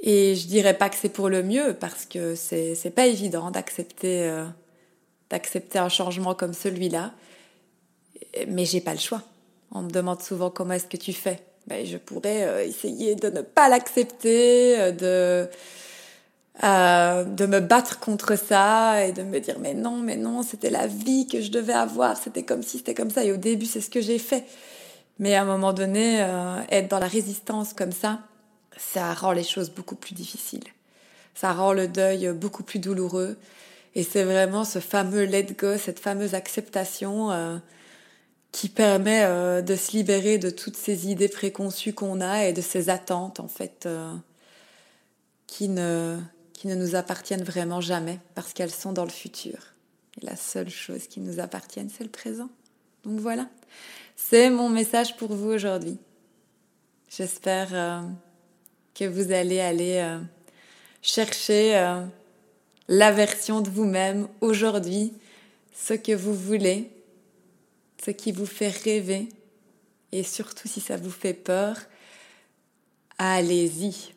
Et 0.00 0.34
je 0.34 0.46
dirais 0.46 0.76
pas 0.76 0.88
que 0.88 0.96
c'est 0.96 1.08
pour 1.08 1.28
le 1.28 1.42
mieux 1.42 1.76
parce 1.78 2.06
que 2.06 2.34
c'est 2.34 2.74
c'est 2.74 2.90
pas 2.90 3.06
évident 3.06 3.52
d'accepter 3.52 4.28
euh, 4.28 4.44
d'accepter 5.30 5.78
un 5.78 5.88
changement 5.88 6.34
comme 6.34 6.54
celui-là. 6.54 7.12
Mais 8.48 8.64
j'ai 8.64 8.80
pas 8.80 8.94
le 8.94 8.98
choix. 8.98 9.22
On 9.70 9.82
me 9.82 9.90
demande 9.90 10.20
souvent 10.22 10.50
comment 10.50 10.74
est-ce 10.74 10.86
que 10.86 10.96
tu 10.96 11.12
fais. 11.12 11.40
Ben, 11.68 11.86
je 11.86 11.98
pourrais 11.98 12.66
essayer 12.66 13.14
de 13.14 13.28
ne 13.28 13.42
pas 13.42 13.68
l'accepter, 13.68 14.92
de 14.92 15.48
euh, 16.62 17.24
de 17.24 17.46
me 17.46 17.60
battre 17.60 17.98
contre 17.98 18.36
ça 18.36 19.06
et 19.06 19.12
de 19.12 19.22
me 19.22 19.40
dire 19.40 19.58
mais 19.58 19.72
non, 19.74 19.96
mais 19.96 20.16
non, 20.16 20.42
c'était 20.42 20.70
la 20.70 20.86
vie 20.86 21.26
que 21.26 21.40
je 21.40 21.50
devais 21.50 21.72
avoir, 21.72 22.16
c'était 22.16 22.42
comme 22.42 22.62
si, 22.62 22.78
c'était 22.78 22.94
comme 22.94 23.10
ça. 23.10 23.24
Et 23.24 23.32
au 23.32 23.38
début, 23.38 23.66
c'est 23.66 23.80
ce 23.80 23.90
que 23.90 24.00
j'ai 24.02 24.18
fait. 24.18 24.44
Mais 25.18 25.34
à 25.34 25.42
un 25.42 25.44
moment 25.46 25.72
donné, 25.72 26.22
euh, 26.22 26.60
être 26.70 26.88
dans 26.88 26.98
la 26.98 27.08
résistance 27.08 27.72
comme 27.72 27.92
ça, 27.92 28.20
ça 28.76 29.14
rend 29.14 29.32
les 29.32 29.44
choses 29.44 29.70
beaucoup 29.70 29.96
plus 29.96 30.14
difficiles. 30.14 30.64
Ça 31.34 31.52
rend 31.52 31.72
le 31.72 31.88
deuil 31.88 32.30
beaucoup 32.32 32.62
plus 32.62 32.78
douloureux. 32.78 33.38
Et 33.94 34.02
c'est 34.04 34.24
vraiment 34.24 34.64
ce 34.64 34.78
fameux 34.78 35.24
let 35.24 35.46
go, 35.58 35.78
cette 35.78 36.00
fameuse 36.00 36.34
acceptation 36.34 37.30
euh, 37.30 37.56
qui 38.52 38.68
permet 38.68 39.62
de 39.62 39.76
se 39.76 39.92
libérer 39.92 40.36
de 40.36 40.50
toutes 40.50 40.76
ces 40.76 41.10
idées 41.10 41.28
préconçues 41.28 41.94
qu'on 41.94 42.20
a 42.20 42.44
et 42.44 42.52
de 42.52 42.60
ces 42.60 42.90
attentes 42.90 43.40
en 43.40 43.48
fait 43.48 43.88
qui 45.46 45.68
ne 45.68 46.18
qui 46.62 46.68
ne 46.68 46.76
nous 46.76 46.94
appartiennent 46.94 47.42
vraiment 47.42 47.80
jamais 47.80 48.20
parce 48.36 48.52
qu'elles 48.52 48.70
sont 48.70 48.92
dans 48.92 49.02
le 49.02 49.10
futur. 49.10 49.58
Et 50.16 50.26
la 50.26 50.36
seule 50.36 50.70
chose 50.70 51.08
qui 51.08 51.18
nous 51.18 51.40
appartienne, 51.40 51.90
c'est 51.90 52.04
le 52.04 52.08
présent. 52.08 52.50
Donc 53.02 53.18
voilà, 53.18 53.48
c'est 54.14 54.48
mon 54.48 54.68
message 54.68 55.16
pour 55.16 55.34
vous 55.34 55.48
aujourd'hui. 55.48 55.98
J'espère 57.10 57.70
euh, 57.72 58.02
que 58.94 59.06
vous 59.06 59.32
allez 59.32 59.58
aller 59.58 59.96
euh, 60.04 60.20
chercher 61.02 61.76
euh, 61.78 62.06
la 62.86 63.10
version 63.10 63.60
de 63.60 63.68
vous-même 63.68 64.28
aujourd'hui, 64.40 65.12
ce 65.74 65.94
que 65.94 66.12
vous 66.12 66.32
voulez, 66.32 66.92
ce 68.04 68.12
qui 68.12 68.30
vous 68.30 68.46
fait 68.46 68.70
rêver, 68.70 69.28
et 70.12 70.22
surtout 70.22 70.68
si 70.68 70.80
ça 70.80 70.96
vous 70.96 71.10
fait 71.10 71.34
peur, 71.34 71.76
allez-y, 73.18 74.14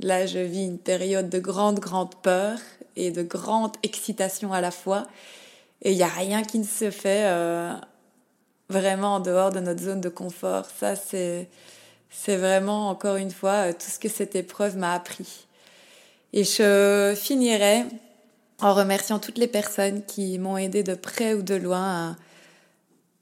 Là, 0.00 0.26
je 0.26 0.38
vis 0.38 0.64
une 0.64 0.78
période 0.78 1.30
de 1.30 1.38
grande, 1.38 1.80
grande 1.80 2.14
peur 2.16 2.58
et 2.96 3.10
de 3.10 3.22
grande 3.22 3.72
excitation 3.82 4.52
à 4.52 4.60
la 4.60 4.70
fois. 4.70 5.06
Et 5.82 5.92
il 5.92 5.96
n'y 5.96 6.02
a 6.02 6.08
rien 6.08 6.42
qui 6.42 6.58
ne 6.58 6.64
se 6.64 6.90
fait 6.90 7.24
euh, 7.24 7.72
vraiment 8.68 9.16
en 9.16 9.20
dehors 9.20 9.50
de 9.50 9.60
notre 9.60 9.82
zone 9.82 10.00
de 10.00 10.08
confort. 10.08 10.66
Ça, 10.78 10.96
c'est, 10.96 11.48
vraiment, 12.26 12.88
encore 12.90 13.16
une 13.16 13.30
fois, 13.30 13.68
euh, 13.68 13.72
tout 13.72 13.90
ce 13.90 13.98
que 13.98 14.08
cette 14.08 14.36
épreuve 14.36 14.76
m'a 14.76 14.92
appris. 14.92 15.46
Et 16.32 16.44
je 16.44 17.14
finirai 17.16 17.84
en 18.60 18.74
remerciant 18.74 19.18
toutes 19.18 19.38
les 19.38 19.46
personnes 19.46 20.04
qui 20.04 20.38
m'ont 20.38 20.56
aidé 20.56 20.82
de 20.82 20.94
près 20.94 21.34
ou 21.34 21.42
de 21.42 21.54
loin 21.54 22.16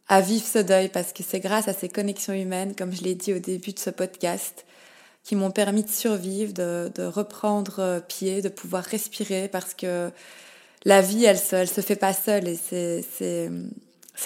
à 0.08 0.20
vivre 0.20 0.46
ce 0.46 0.58
deuil, 0.58 0.88
parce 0.88 1.12
que 1.12 1.22
c'est 1.22 1.40
grâce 1.40 1.68
à 1.68 1.72
ces 1.72 1.88
connexions 1.88 2.34
humaines, 2.34 2.74
comme 2.76 2.92
je 2.92 3.02
l'ai 3.02 3.14
dit 3.14 3.32
au 3.32 3.38
début 3.38 3.72
de 3.72 3.78
ce 3.78 3.90
podcast, 3.90 4.64
qui 5.24 5.36
m'ont 5.36 5.50
permis 5.50 5.82
de 5.82 5.90
survivre, 5.90 6.52
de, 6.52 6.92
de, 6.94 7.02
reprendre 7.02 7.76
euh, 7.78 8.00
pied, 8.00 8.42
de 8.42 8.50
pouvoir 8.50 8.84
respirer 8.84 9.48
parce 9.48 9.72
que 9.72 10.10
la 10.84 11.00
vie, 11.00 11.24
elle 11.24 11.38
se, 11.38 11.56
elle 11.56 11.68
se 11.68 11.80
fait 11.80 11.96
pas 11.96 12.12
seule 12.12 12.46
et 12.46 12.56
c'est, 12.56 13.50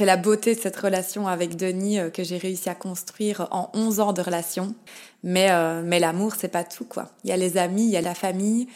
la 0.01 0.17
beauté 0.17 0.57
de 0.57 0.61
cette 0.61 0.77
relation 0.77 1.29
avec 1.29 1.57
Denis 1.57 2.01
euh, 2.01 2.11
que 2.11 2.25
j'ai 2.25 2.37
réussi 2.37 2.69
à 2.69 2.75
construire 2.75 3.47
en 3.53 3.71
11 3.75 4.01
ans 4.01 4.13
de 4.13 4.21
relation. 4.21 4.75
Mais, 5.23 5.51
euh, 5.53 5.83
mais 5.85 6.01
l'amour, 6.01 6.35
c'est 6.37 6.49
pas 6.49 6.65
tout, 6.65 6.85
quoi. 6.85 7.11
Il 7.23 7.31
y 7.31 7.33
a 7.33 7.37
les 7.37 7.57
amis, 7.59 7.85
il 7.85 7.91
y 7.91 7.97
a 7.97 8.03
la 8.03 8.15
famille. 8.15 8.67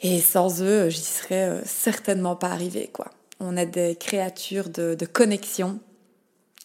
Et 0.00 0.20
sans 0.20 0.62
eux, 0.62 0.90
j'y 0.90 1.00
serais 1.00 1.62
certainement 1.64 2.36
pas 2.36 2.48
arrivée, 2.48 2.90
quoi. 2.92 3.10
On 3.40 3.56
est 3.56 3.66
des 3.66 3.96
créatures 3.96 4.68
de, 4.68 4.94
de 4.94 5.06
connexion 5.06 5.80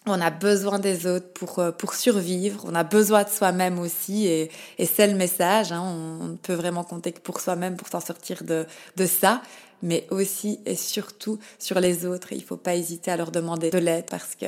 on 0.06 0.20
a 0.20 0.30
besoin 0.30 0.78
des 0.78 1.06
autres 1.06 1.32
pour, 1.32 1.58
euh, 1.58 1.72
pour 1.72 1.94
survivre, 1.94 2.64
on 2.66 2.74
a 2.74 2.84
besoin 2.84 3.24
de 3.24 3.28
soi-même 3.28 3.78
aussi, 3.78 4.26
et, 4.26 4.50
et 4.78 4.86
c'est 4.86 5.06
le 5.06 5.14
message, 5.14 5.72
hein, 5.72 5.82
on, 5.82 6.32
on, 6.32 6.36
peut 6.36 6.54
vraiment 6.54 6.84
compter 6.84 7.12
que 7.12 7.20
pour 7.20 7.40
soi-même 7.40 7.76
pour 7.76 7.88
s'en 7.88 8.00
sortir 8.00 8.44
de, 8.44 8.66
de 8.96 9.06
ça, 9.06 9.40
mais 9.82 10.06
aussi 10.10 10.60
et 10.66 10.76
surtout 10.76 11.38
sur 11.58 11.80
les 11.80 12.06
autres, 12.06 12.32
il 12.32 12.44
faut 12.44 12.56
pas 12.56 12.74
hésiter 12.74 13.10
à 13.10 13.16
leur 13.16 13.30
demander 13.30 13.70
de 13.70 13.78
l'aide 13.78 14.06
parce 14.10 14.34
que 14.34 14.46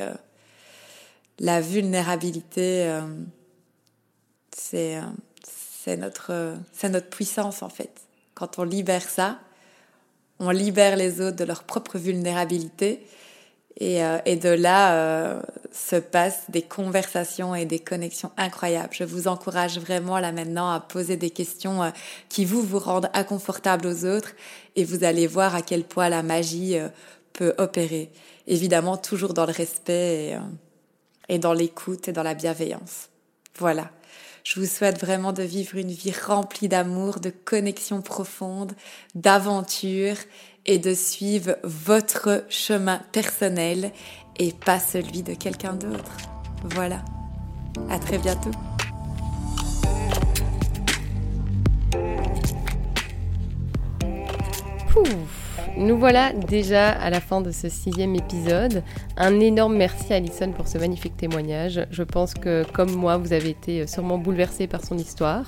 la 1.39 1.61
vulnérabilité, 1.61 2.87
euh, 2.87 3.01
c'est 4.55 4.97
euh, 4.97 5.01
c'est 5.87 5.95
notre, 5.95 6.57
c'est 6.73 6.89
notre 6.89 7.07
puissance 7.07 7.61
en 7.63 7.69
fait. 7.69 8.01
Quand 8.33 8.59
on 8.59 8.63
libère 8.63 9.07
ça, 9.07 9.39
on 10.37 10.49
libère 10.49 10.97
les 10.97 11.21
autres 11.21 11.37
de 11.37 11.45
leur 11.45 11.63
propre 11.63 11.97
vulnérabilité, 11.97 13.07
et, 13.79 14.03
euh, 14.03 14.17
et 14.25 14.35
de 14.35 14.49
là 14.49 14.93
euh, 14.93 15.41
se 15.71 15.95
passent 15.95 16.49
des 16.49 16.63
conversations 16.63 17.53
et 17.53 17.65
des 17.65 17.79
connexions 17.79 18.31
incroyables. 18.35 18.89
Je 18.91 19.03
vous 19.03 19.27
encourage 19.27 19.79
vraiment 19.79 20.19
là 20.19 20.31
maintenant 20.31 20.71
à 20.71 20.79
poser 20.79 21.15
des 21.15 21.29
questions 21.29 21.83
euh, 21.83 21.89
qui 22.27 22.43
vous 22.43 22.61
vous 22.61 22.79
rendent 22.79 23.09
inconfortable 23.13 23.87
aux 23.87 24.05
autres 24.05 24.33
et 24.75 24.83
vous 24.83 25.03
allez 25.03 25.27
voir 25.27 25.53
à 25.55 25.61
quel 25.61 25.83
point 25.83 26.09
la 26.09 26.23
magie 26.23 26.77
peut 27.33 27.53
opérer. 27.57 28.11
Évidemment, 28.47 28.97
toujours 28.97 29.33
dans 29.33 29.45
le 29.45 29.51
respect 29.51 30.31
et, 31.29 31.33
et 31.33 31.39
dans 31.39 31.53
l'écoute 31.53 32.07
et 32.07 32.11
dans 32.11 32.23
la 32.23 32.33
bienveillance. 32.33 33.09
Voilà. 33.57 33.89
Je 34.43 34.59
vous 34.59 34.65
souhaite 34.65 34.99
vraiment 34.99 35.33
de 35.33 35.43
vivre 35.43 35.75
une 35.75 35.91
vie 35.91 36.13
remplie 36.13 36.69
d'amour, 36.69 37.19
de 37.19 37.31
connexions 37.31 38.01
profondes, 38.01 38.73
d'aventures 39.13 40.17
et 40.67 40.79
de 40.79 40.93
suivre 40.93 41.55
votre 41.63 42.45
chemin 42.49 42.99
personnel 43.11 43.91
et 44.37 44.51
pas 44.51 44.79
celui 44.79 45.23
de 45.23 45.33
quelqu'un 45.33 45.73
d'autre. 45.73 46.17
Voilà. 46.63 47.03
À 47.89 47.97
très 47.99 48.17
bientôt. 48.17 48.51
nous 55.77 55.97
voilà 55.97 56.33
déjà 56.33 56.89
à 56.89 57.09
la 57.09 57.21
fin 57.21 57.39
de 57.39 57.51
ce 57.51 57.69
sixième 57.69 58.15
épisode. 58.15 58.83
Un 59.15 59.39
énorme 59.39 59.75
merci 59.75 60.11
à 60.11 60.17
Alison 60.17 60.51
pour 60.51 60.67
ce 60.67 60.77
magnifique 60.77 61.15
témoignage. 61.17 61.85
Je 61.91 62.03
pense 62.03 62.33
que 62.33 62.65
comme 62.73 62.91
moi, 62.91 63.17
vous 63.17 63.31
avez 63.31 63.49
été 63.49 63.85
sûrement 63.85 64.17
bouleversé 64.17 64.67
par 64.67 64.83
son 64.83 64.97
histoire. 64.97 65.45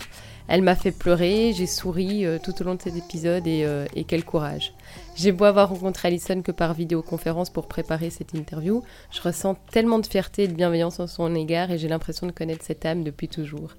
Elle 0.52 0.64
m'a 0.64 0.76
fait 0.76 0.92
pleurer, 0.92 1.54
j'ai 1.54 1.68
souri 1.68 2.26
euh, 2.26 2.40
tout 2.44 2.60
au 2.60 2.66
long 2.66 2.74
de 2.74 2.82
cet 2.82 2.98
épisode 2.98 3.48
euh, 3.48 3.86
et, 3.96 4.04
quel 4.04 4.26
courage. 4.26 4.74
J'ai 5.16 5.32
beau 5.32 5.46
avoir 5.46 5.70
rencontré 5.70 6.08
Alison 6.08 6.42
que 6.42 6.52
par 6.52 6.74
vidéoconférence 6.74 7.52
pour 7.52 7.68
préparer 7.68 8.10
cette 8.10 8.34
interview, 8.34 8.82
je 9.12 9.22
ressens 9.22 9.58
tellement 9.70 10.00
de 10.00 10.08
fierté 10.08 10.44
et 10.44 10.48
de 10.48 10.56
bienveillance 10.56 11.00
en 11.00 11.06
son 11.06 11.36
égard 11.36 11.70
et 11.70 11.78
j'ai 11.78 11.88
l'impression 11.88 12.26
de 12.26 12.32
connaître 12.32 12.66
cette 12.66 12.84
âme 12.84 13.04
depuis 13.04 13.28
toujours. 13.28 13.76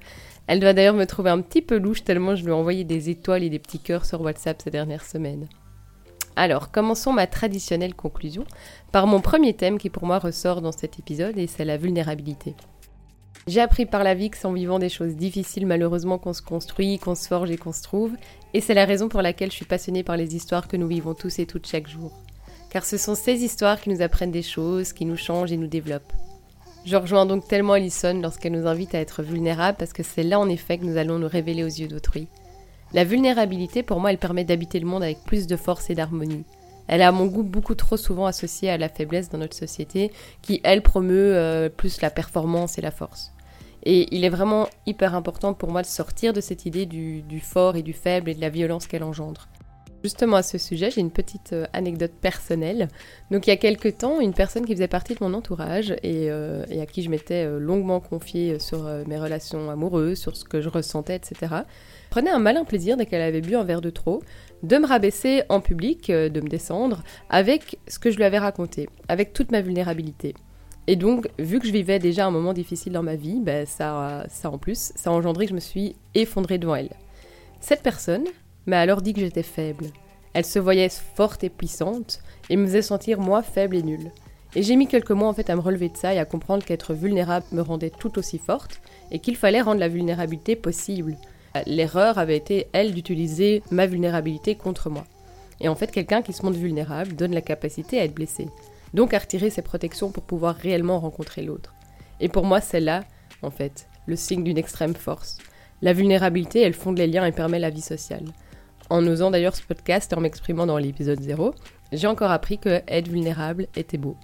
Elle 0.47 0.61
doit 0.61 0.73
d'ailleurs 0.73 0.95
me 0.95 1.07
trouver 1.07 1.31
un 1.31 1.41
petit 1.41 1.61
peu 1.61 1.77
louche 1.77 2.05
tellement 2.05 2.37
je 2.37 2.45
lui 2.45 2.51
ai 2.51 2.55
envoyé 2.55 2.85
des 2.85 3.11
étoiles 3.11 3.43
et 3.43 3.51
des 3.51 3.59
petits 3.59 3.81
cœurs 3.81 4.07
sur 4.07 4.21
WhatsApp 4.21 4.63
ces 4.63 4.71
dernières 4.71 5.05
semaines. 5.05 5.49
Alors, 6.37 6.71
commençons 6.71 7.13
ma 7.13 7.27
traditionnelle 7.27 7.95
conclusion 7.95 8.45
par 8.93 9.09
mon 9.09 9.21
premier 9.21 9.55
thème 9.55 9.77
qui 9.77 9.91
pour 9.91 10.07
moi 10.07 10.21
ressort 10.21 10.63
dans 10.63 10.71
cet 10.71 11.01
épisode 11.01 11.37
et 11.37 11.49
c'est 11.49 11.65
la 11.65 11.77
vulnérabilité. 11.77 12.55
J'ai 13.47 13.61
appris 13.61 13.87
par 13.87 14.05
la 14.05 14.15
vie 14.15 14.31
que 14.31 14.37
c'est 14.37 14.47
en 14.47 14.53
vivant 14.53 14.79
des 14.79 14.89
choses 14.89 15.17
difficiles 15.17 15.67
malheureusement 15.67 16.19
qu'on 16.19 16.33
se 16.33 16.43
construit, 16.43 16.99
qu'on 16.99 17.15
se 17.15 17.27
forge 17.27 17.51
et 17.51 17.57
qu'on 17.57 17.73
se 17.73 17.83
trouve, 17.83 18.13
et 18.53 18.61
c'est 18.61 18.75
la 18.75 18.85
raison 18.85 19.09
pour 19.09 19.23
laquelle 19.23 19.51
je 19.51 19.57
suis 19.57 19.65
passionnée 19.65 20.03
par 20.03 20.17
les 20.17 20.37
histoires 20.37 20.69
que 20.69 20.77
nous 20.77 20.87
vivons 20.87 21.15
tous 21.15 21.39
et 21.39 21.47
toutes 21.47 21.67
chaque 21.67 21.89
jour. 21.89 22.13
Car 22.71 22.85
ce 22.85 22.99
sont 22.99 23.15
ces 23.15 23.43
histoires 23.43 23.81
qui 23.81 23.91
nous 23.91 24.03
apprennent 24.03 24.31
des 24.31 24.43
choses, 24.43 24.93
qui 24.93 25.05
nous 25.05 25.17
changent 25.17 25.53
et 25.53 25.57
nous 25.57 25.67
développent. 25.67 26.13
Je 26.85 26.97
rejoins 26.97 27.27
donc 27.27 27.47
tellement 27.47 27.75
Alison 27.75 28.21
lorsqu'elle 28.23 28.53
nous 28.53 28.67
invite 28.67 28.95
à 28.95 29.01
être 29.01 29.23
vulnérables 29.23 29.77
parce 29.79 29.93
que 29.93 30.03
c'est 30.03 30.23
là 30.23 30.39
en 30.39 30.49
effet 30.49 30.79
que 30.79 30.85
nous 30.85 30.97
allons 30.97 31.19
nous 31.19 31.29
révéler 31.29 31.65
aux 31.65 31.67
yeux 31.67 31.89
d'autrui. 31.89 32.29
La 32.93 33.05
vulnérabilité, 33.05 33.83
pour 33.83 34.01
moi, 34.01 34.11
elle 34.11 34.19
permet 34.19 34.45
d'habiter 34.45 34.81
le 34.81 34.87
monde 34.87 35.03
avec 35.03 35.19
plus 35.25 35.47
de 35.47 35.57
force 35.57 35.91
et 35.91 35.95
d'harmonie. 35.95 36.45
Elle 36.91 37.03
est 37.03 37.05
à 37.05 37.13
mon 37.13 37.27
goût 37.27 37.45
beaucoup 37.45 37.77
trop 37.77 37.97
souvent 37.97 38.27
associée 38.27 38.69
à 38.69 38.77
la 38.77 38.89
faiblesse 38.89 39.29
dans 39.29 39.39
notre 39.39 39.57
société, 39.57 40.11
qui 40.43 40.61
elle 40.65 40.83
promeut 40.83 41.37
euh, 41.37 41.69
plus 41.69 42.01
la 42.01 42.11
performance 42.11 42.79
et 42.79 42.81
la 42.81 42.91
force. 42.91 43.33
Et 43.85 44.13
il 44.13 44.25
est 44.25 44.29
vraiment 44.29 44.67
hyper 44.87 45.15
important 45.15 45.55
pour 45.55 45.71
moi 45.71 45.83
de 45.83 45.87
sortir 45.87 46.33
de 46.33 46.41
cette 46.41 46.67
idée 46.67 46.87
du, 46.87 47.41
fort 47.41 47.77
et 47.77 47.83
du 47.83 47.93
faible 47.93 48.29
et 48.29 48.35
de 48.35 48.41
la 48.41 48.49
violence 48.49 48.89
qu'elle 48.89 49.05
engendre. 49.05 49.47
Justement 50.03 50.37
à 50.37 50.43
ce 50.43 50.57
sujet, 50.57 50.91
j'ai 50.91 51.01
une 51.01 51.11
petite 51.11 51.53
euh, 51.53 51.67
anecdote 51.73 52.13
personnelle. 52.21 52.89
Donc 53.31 53.47
il 53.47 53.51
y 53.51 53.53
a 53.53 53.57
quelques 53.57 53.99
temps, 53.99 54.21
une 54.21 54.33
personne 54.33 54.65
qui 54.65 54.73
faisait 54.73 54.89
partie 54.89 55.15
de 55.15 55.19
mon 55.21 55.35
entourage 55.35 55.91
et, 56.03 56.31
euh, 56.31 56.65
à 56.81 56.87
qui 56.87 57.03
je 57.03 57.11
m'étais 57.11 57.47
longuement 57.59 58.01
confiée 58.01 58.59
sur 58.59 58.85
mes 59.07 59.19
relations 59.19 59.71
amoureuses, 59.71 60.19
sur 60.19 60.37
ce 60.37 60.45
que 60.45 60.61
je 60.61 60.69
ressentais, 60.69 61.17
etc., 61.17 61.55
prenait 62.09 62.31
un 62.31 62.39
malin 62.39 62.65
plaisir 62.65 62.97
dès 62.97 63.07
qu'elle 63.07 63.23
avait 63.23 63.41
bu 63.41 63.57
un 63.57 63.65
verre 63.65 63.81
de 63.81 63.91
trop 63.91 64.21
de 64.63 64.77
me 64.77 64.87
rabaisser 64.87 65.43
en 65.49 65.61
public, 65.61 66.11
euh, 66.11 66.29
de 66.29 66.41
me 66.41 66.49
descendre, 66.49 67.03
avec 67.29 67.79
ce 67.89 67.99
que 67.99 68.11
je 68.11 68.17
lui 68.17 68.25
avais 68.25 68.39
raconté, 68.39 68.89
avec 69.09 69.33
toute 69.33 69.53
ma 69.53 69.63
vulnérabilité. 69.63 70.35
Et 70.87 70.97
donc, 70.97 71.29
vu 71.39 71.61
que 71.61 71.67
je 71.67 71.73
vivais 71.73 71.99
déjà 71.99 72.27
un 72.27 72.31
moment 72.31 72.53
difficile 72.53 72.93
dans 72.93 73.03
ma 73.03 73.15
vie, 73.15 73.41
ben 73.41 73.67
ça, 73.67 74.25
ça 74.29 74.51
en 74.51 74.59
plus, 74.59 74.93
ça 74.97 75.11
a 75.11 75.13
engendré 75.13 75.45
que 75.45 75.51
je 75.51 75.55
me 75.55 75.61
suis 75.61 75.95
effondrée 76.15 76.59
devant 76.59 76.75
elle. 76.75 76.91
Cette 77.61 77.83
personne 77.83 78.25
m'a 78.71 78.81
alors 78.81 79.03
dit 79.03 79.13
que 79.13 79.21
j'étais 79.21 79.43
faible. 79.43 79.87
Elle 80.33 80.47
se 80.47 80.59
voyait 80.59 80.89
forte 80.89 81.45
et 81.45 81.51
puissante, 81.51 82.21
et 82.49 82.57
me 82.57 82.67
faisait 82.67 82.83
sentir 82.83 83.21
moi 83.21 83.43
faible 83.43 83.77
et 83.77 83.83
nulle. 83.83 84.11
Et 84.57 84.63
j'ai 84.63 84.77
mis 84.77 84.89
quelques 84.89 85.11
mois 85.11 85.29
en 85.29 85.35
fait 85.35 85.51
à 85.51 85.57
me 85.57 85.61
relever 85.61 85.91
de 85.91 85.97
ça 85.97 86.15
et 86.15 86.19
à 86.19 86.25
comprendre 86.25 86.65
qu'être 86.65 86.95
vulnérable 86.95 87.47
me 87.53 87.63
rendait 87.63 87.91
tout 87.91 88.19
aussi 88.19 88.39
forte, 88.39 88.81
et 89.11 89.19
qu'il 89.19 89.37
fallait 89.37 89.61
rendre 89.61 89.81
la 89.81 89.89
vulnérabilité 89.89 90.57
possible, 90.57 91.17
L'erreur 91.67 92.19
avait 92.19 92.37
été, 92.37 92.69
elle, 92.73 92.95
d'utiliser 92.95 93.63
ma 93.71 93.87
vulnérabilité 93.87 94.55
contre 94.55 94.89
moi. 94.89 95.05
Et 95.61 95.69
en 95.69 95.75
fait, 95.75 95.91
quelqu'un 95.91 96.23
qui 96.23 96.33
se 96.33 96.45
montre 96.45 96.59
vulnérable 96.59 97.17
donne 97.17 97.35
la 97.35 97.41
capacité 97.41 98.01
à 98.01 98.05
être 98.05 98.15
blessé, 98.15 98.49
donc 98.95 99.13
à 99.15 99.19
retirer 99.19 99.51
ses 99.51 99.63
protections 99.63 100.11
pour 100.11 100.23
pouvoir 100.23 100.55
réellement 100.55 101.01
rencontrer 101.01 101.43
l'autre. 101.43 101.75
Et 102.21 102.29
pour 102.29 102.45
moi, 102.45 102.61
c'est 102.61 102.81
là, 102.81 103.05
en 103.43 103.51
fait, 103.51 103.89
le 104.07 104.17
signe 104.17 104.45
d'une 104.45 104.59
extrême 104.59 104.95
force. 104.95 105.39
La 105.83 105.93
vulnérabilité, 105.93 106.61
elle 106.61 106.75
fonde 106.75 106.99
les 106.99 107.07
liens 107.07 107.27
et 107.27 107.33
permet 107.33 107.59
la 107.59 107.71
vie 107.71 107.81
sociale. 107.81 108.25
En 108.91 109.07
osant 109.07 109.31
d'ailleurs 109.31 109.55
ce 109.55 109.63
podcast 109.63 110.13
et 110.13 110.17
en 110.17 110.21
m'exprimant 110.21 110.67
dans 110.67 110.77
l'épisode 110.77 111.21
0, 111.21 111.55
j'ai 111.93 112.09
encore 112.09 112.33
appris 112.33 112.59
que 112.59 112.83
être 112.89 113.07
vulnérable 113.07 113.69
était 113.77 113.99
beau. 113.99 114.17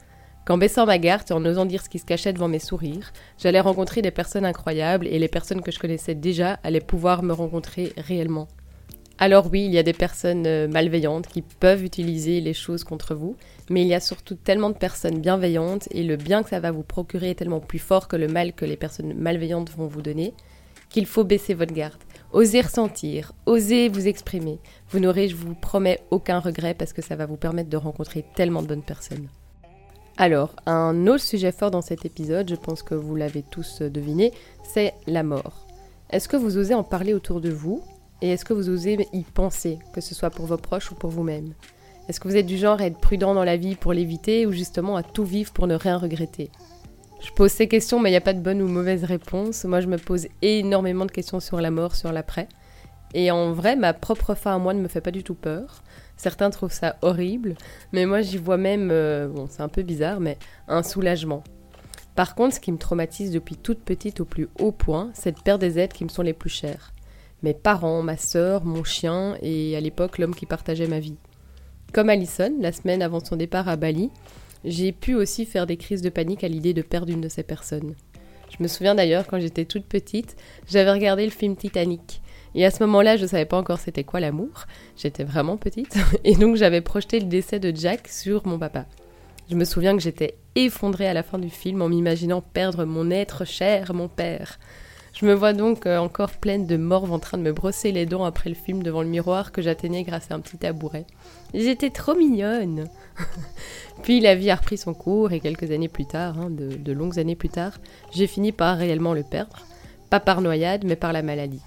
Qu'en 0.44 0.58
baissant 0.58 0.86
ma 0.86 0.98
garde 0.98 1.30
et 1.30 1.32
en 1.32 1.44
osant 1.44 1.66
dire 1.66 1.82
ce 1.82 1.88
qui 1.88 2.00
se 2.00 2.04
cachait 2.04 2.32
devant 2.32 2.48
mes 2.48 2.58
sourires, 2.58 3.12
j'allais 3.38 3.60
rencontrer 3.60 4.02
des 4.02 4.10
personnes 4.10 4.44
incroyables 4.44 5.06
et 5.06 5.20
les 5.20 5.28
personnes 5.28 5.62
que 5.62 5.70
je 5.70 5.78
connaissais 5.78 6.16
déjà 6.16 6.58
allaient 6.64 6.80
pouvoir 6.80 7.22
me 7.22 7.32
rencontrer 7.32 7.92
réellement. 7.96 8.48
Alors 9.18 9.48
oui, 9.52 9.64
il 9.64 9.72
y 9.72 9.78
a 9.78 9.84
des 9.84 9.92
personnes 9.92 10.46
euh, 10.48 10.66
malveillantes 10.66 11.28
qui 11.28 11.42
peuvent 11.42 11.84
utiliser 11.84 12.40
les 12.40 12.52
choses 12.52 12.82
contre 12.82 13.14
vous, 13.14 13.36
mais 13.70 13.82
il 13.82 13.88
y 13.88 13.94
a 13.94 14.00
surtout 14.00 14.34
tellement 14.34 14.70
de 14.70 14.76
personnes 14.76 15.20
bienveillantes 15.20 15.88
et 15.92 16.02
le 16.02 16.16
bien 16.16 16.42
que 16.42 16.50
ça 16.50 16.60
va 16.60 16.72
vous 16.72 16.82
procurer 16.82 17.30
est 17.30 17.34
tellement 17.36 17.60
plus 17.60 17.78
fort 17.78 18.08
que 18.08 18.16
le 18.16 18.26
mal 18.26 18.52
que 18.52 18.64
les 18.64 18.76
personnes 18.76 19.14
malveillantes 19.14 19.70
vont 19.70 19.86
vous 19.86 20.02
donner, 20.02 20.34
qu'il 20.90 21.06
faut 21.06 21.24
baisser 21.24 21.54
votre 21.54 21.72
garde. 21.72 22.00
Osez 22.32 22.60
ressentir, 22.60 23.32
osez 23.46 23.88
vous 23.88 24.08
exprimer. 24.08 24.58
Vous 24.90 24.98
n'aurez, 24.98 25.28
je 25.28 25.36
vous 25.36 25.54
promets, 25.54 26.00
aucun 26.10 26.40
regret 26.40 26.74
parce 26.74 26.92
que 26.92 27.02
ça 27.02 27.16
va 27.16 27.24
vous 27.24 27.36
permettre 27.36 27.70
de 27.70 27.76
rencontrer 27.76 28.24
tellement 28.34 28.62
de 28.62 28.66
bonnes 28.66 28.82
personnes. 28.82 29.28
Alors, 30.18 30.56
un 30.66 31.06
autre 31.06 31.22
sujet 31.22 31.52
fort 31.52 31.70
dans 31.70 31.82
cet 31.82 32.04
épisode, 32.04 32.48
je 32.48 32.56
pense 32.56 32.82
que 32.82 32.94
vous 32.94 33.16
l'avez 33.16 33.42
tous 33.42 33.82
deviné, 33.82 34.32
c'est 34.64 34.94
la 35.06 35.22
mort. 35.22 35.66
Est-ce 36.10 36.28
que 36.28 36.36
vous 36.36 36.56
osez 36.56 36.74
en 36.74 36.84
parler 36.84 37.14
autour 37.14 37.40
de 37.40 37.50
vous 37.50 37.82
et 38.22 38.30
est-ce 38.30 38.44
que 38.44 38.54
vous 38.54 38.70
osez 38.70 39.06
y 39.12 39.22
penser, 39.22 39.78
que 39.92 40.00
ce 40.00 40.14
soit 40.14 40.30
pour 40.30 40.46
vos 40.46 40.56
proches 40.56 40.90
ou 40.90 40.94
pour 40.94 41.10
vous-même? 41.10 41.52
Est-ce 42.08 42.20
que 42.20 42.28
vous 42.28 42.36
êtes 42.36 42.46
du 42.46 42.56
genre 42.56 42.80
à 42.80 42.86
être 42.86 42.98
prudent 42.98 43.34
dans 43.34 43.44
la 43.44 43.56
vie 43.56 43.74
pour 43.74 43.92
l'éviter 43.92 44.46
ou 44.46 44.52
justement 44.52 44.96
à 44.96 45.02
tout 45.02 45.24
vivre 45.24 45.52
pour 45.52 45.66
ne 45.66 45.74
rien 45.74 45.98
regretter? 45.98 46.50
Je 47.20 47.30
pose 47.32 47.50
ces 47.50 47.68
questions 47.68 48.00
mais 48.00 48.10
il 48.10 48.12
n'y 48.12 48.18
a 48.18 48.22
pas 48.22 48.34
de 48.34 48.40
bonne 48.40 48.62
ou 48.62 48.68
mauvaise 48.68 49.04
réponse. 49.04 49.64
Moi 49.64 49.80
je 49.80 49.86
me 49.86 49.98
pose 49.98 50.28
énormément 50.42 51.06
de 51.06 51.10
questions 51.10 51.40
sur 51.40 51.60
la 51.60 51.70
mort, 51.70 51.94
sur 51.94 52.12
l'après. 52.12 52.48
Et 53.14 53.30
en 53.30 53.52
vrai, 53.52 53.76
ma 53.76 53.94
propre 53.94 54.34
fin 54.34 54.54
à 54.54 54.58
moi 54.58 54.74
ne 54.74 54.80
me 54.80 54.88
fait 54.88 55.00
pas 55.00 55.10
du 55.10 55.22
tout 55.22 55.34
peur. 55.34 55.82
Certains 56.16 56.50
trouvent 56.50 56.72
ça 56.72 56.96
horrible, 57.02 57.54
mais 57.92 58.06
moi 58.06 58.22
j'y 58.22 58.38
vois 58.38 58.56
même, 58.56 58.90
euh, 58.90 59.28
bon 59.28 59.46
c'est 59.48 59.62
un 59.62 59.68
peu 59.68 59.82
bizarre, 59.82 60.20
mais 60.20 60.38
un 60.66 60.82
soulagement. 60.82 61.42
Par 62.14 62.34
contre, 62.34 62.54
ce 62.54 62.60
qui 62.60 62.72
me 62.72 62.78
traumatise 62.78 63.30
depuis 63.30 63.56
toute 63.56 63.80
petite 63.80 64.20
au 64.20 64.24
plus 64.24 64.48
haut 64.58 64.72
point, 64.72 65.10
c'est 65.12 65.32
de 65.32 65.40
perdre 65.40 65.60
des 65.60 65.78
êtres 65.78 65.94
qui 65.94 66.04
me 66.04 66.08
sont 66.08 66.22
les 66.22 66.32
plus 66.32 66.50
chers. 66.50 66.92
Mes 67.42 67.52
parents, 67.52 68.02
ma 68.02 68.16
sœur, 68.16 68.64
mon 68.64 68.82
chien 68.82 69.36
et 69.42 69.76
à 69.76 69.80
l'époque 69.80 70.16
l'homme 70.16 70.34
qui 70.34 70.46
partageait 70.46 70.88
ma 70.88 71.00
vie. 71.00 71.16
Comme 71.92 72.08
Alison, 72.08 72.54
la 72.58 72.72
semaine 72.72 73.02
avant 73.02 73.22
son 73.22 73.36
départ 73.36 73.68
à 73.68 73.76
Bali, 73.76 74.10
j'ai 74.66 74.92
pu 74.92 75.14
aussi 75.14 75.46
faire 75.46 75.66
des 75.66 75.78
crises 75.78 76.02
de 76.02 76.10
panique 76.10 76.44
à 76.44 76.48
l'idée 76.48 76.74
de 76.74 76.82
perdre 76.82 77.12
une 77.12 77.22
de 77.22 77.28
ces 77.28 77.42
personnes. 77.42 77.94
Je 78.50 78.62
me 78.62 78.68
souviens 78.68 78.94
d'ailleurs 78.94 79.26
quand 79.26 79.40
j'étais 79.40 79.64
toute 79.64 79.86
petite, 79.86 80.36
j'avais 80.68 80.92
regardé 80.92 81.24
le 81.24 81.30
film 81.30 81.56
Titanic 81.56 82.20
et 82.56 82.64
à 82.64 82.70
ce 82.70 82.82
moment-là, 82.84 83.18
je 83.18 83.22
ne 83.22 83.28
savais 83.28 83.44
pas 83.44 83.58
encore 83.58 83.78
c'était 83.78 84.02
quoi 84.02 84.18
l'amour. 84.18 84.64
J'étais 84.96 85.24
vraiment 85.24 85.58
petite. 85.58 85.94
Et 86.24 86.34
donc, 86.34 86.56
j'avais 86.56 86.80
projeté 86.80 87.20
le 87.20 87.26
décès 87.26 87.60
de 87.60 87.70
Jack 87.76 88.08
sur 88.08 88.46
mon 88.46 88.58
papa. 88.58 88.86
Je 89.50 89.56
me 89.56 89.64
souviens 89.66 89.94
que 89.94 90.02
j'étais 90.02 90.36
effondrée 90.54 91.06
à 91.06 91.12
la 91.12 91.22
fin 91.22 91.38
du 91.38 91.50
film 91.50 91.82
en 91.82 91.90
m'imaginant 91.90 92.40
perdre 92.40 92.86
mon 92.86 93.10
être 93.10 93.44
cher, 93.44 93.92
mon 93.92 94.08
père. 94.08 94.58
Je 95.18 95.24
me 95.24 95.32
vois 95.32 95.54
donc 95.54 95.86
euh, 95.86 95.96
encore 95.96 96.32
pleine 96.32 96.66
de 96.66 96.76
morve 96.76 97.10
en 97.10 97.18
train 97.18 97.38
de 97.38 97.42
me 97.42 97.54
brosser 97.54 97.90
les 97.90 98.04
dents 98.04 98.26
après 98.26 98.50
le 98.50 98.54
film 98.54 98.82
devant 98.82 99.00
le 99.00 99.08
miroir 99.08 99.50
que 99.50 99.62
j'atteignais 99.62 100.02
grâce 100.02 100.30
à 100.30 100.34
un 100.34 100.40
petit 100.40 100.58
tabouret. 100.58 101.06
J'étais 101.54 101.88
trop 101.88 102.14
mignonne. 102.14 102.84
Puis 104.02 104.20
la 104.20 104.34
vie 104.34 104.50
a 104.50 104.56
repris 104.56 104.76
son 104.76 104.92
cours 104.92 105.32
et 105.32 105.40
quelques 105.40 105.70
années 105.70 105.88
plus 105.88 106.04
tard, 106.04 106.38
hein, 106.38 106.50
de, 106.50 106.76
de 106.76 106.92
longues 106.92 107.18
années 107.18 107.34
plus 107.34 107.48
tard, 107.48 107.78
j'ai 108.12 108.26
fini 108.26 108.52
par 108.52 108.76
réellement 108.76 109.14
le 109.14 109.22
perdre. 109.22 109.64
Pas 110.10 110.20
par 110.20 110.42
noyade, 110.42 110.84
mais 110.84 110.96
par 110.96 111.14
la 111.14 111.22
maladie. 111.22 111.62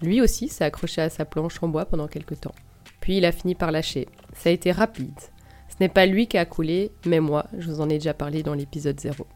Lui 0.00 0.22
aussi 0.22 0.48
s'est 0.48 0.64
accroché 0.64 1.02
à 1.02 1.10
sa 1.10 1.26
planche 1.26 1.62
en 1.62 1.68
bois 1.68 1.84
pendant 1.84 2.08
quelque 2.08 2.34
temps. 2.34 2.54
Puis 3.00 3.18
il 3.18 3.26
a 3.26 3.32
fini 3.32 3.54
par 3.54 3.72
lâcher. 3.72 4.08
Ça 4.32 4.48
a 4.48 4.52
été 4.52 4.72
rapide. 4.72 5.20
Ce 5.68 5.74
n'est 5.80 5.90
pas 5.90 6.06
lui 6.06 6.28
qui 6.28 6.38
a 6.38 6.46
coulé, 6.46 6.92
mais 7.04 7.20
moi, 7.20 7.44
je 7.58 7.68
vous 7.68 7.82
en 7.82 7.90
ai 7.90 7.98
déjà 7.98 8.14
parlé 8.14 8.42
dans 8.42 8.54
l'épisode 8.54 8.98
0. 8.98 9.26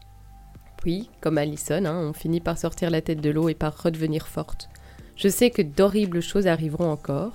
Puis, 0.81 1.09
comme 1.21 1.37
Alison, 1.37 1.85
hein, 1.85 2.09
on 2.09 2.13
finit 2.13 2.41
par 2.41 2.57
sortir 2.57 2.89
la 2.89 3.01
tête 3.01 3.21
de 3.21 3.29
l'eau 3.29 3.49
et 3.49 3.53
par 3.53 3.81
redevenir 3.81 4.27
forte. 4.27 4.67
Je 5.15 5.27
sais 5.27 5.51
que 5.51 5.61
d'horribles 5.61 6.21
choses 6.21 6.47
arriveront 6.47 6.89
encore. 6.89 7.33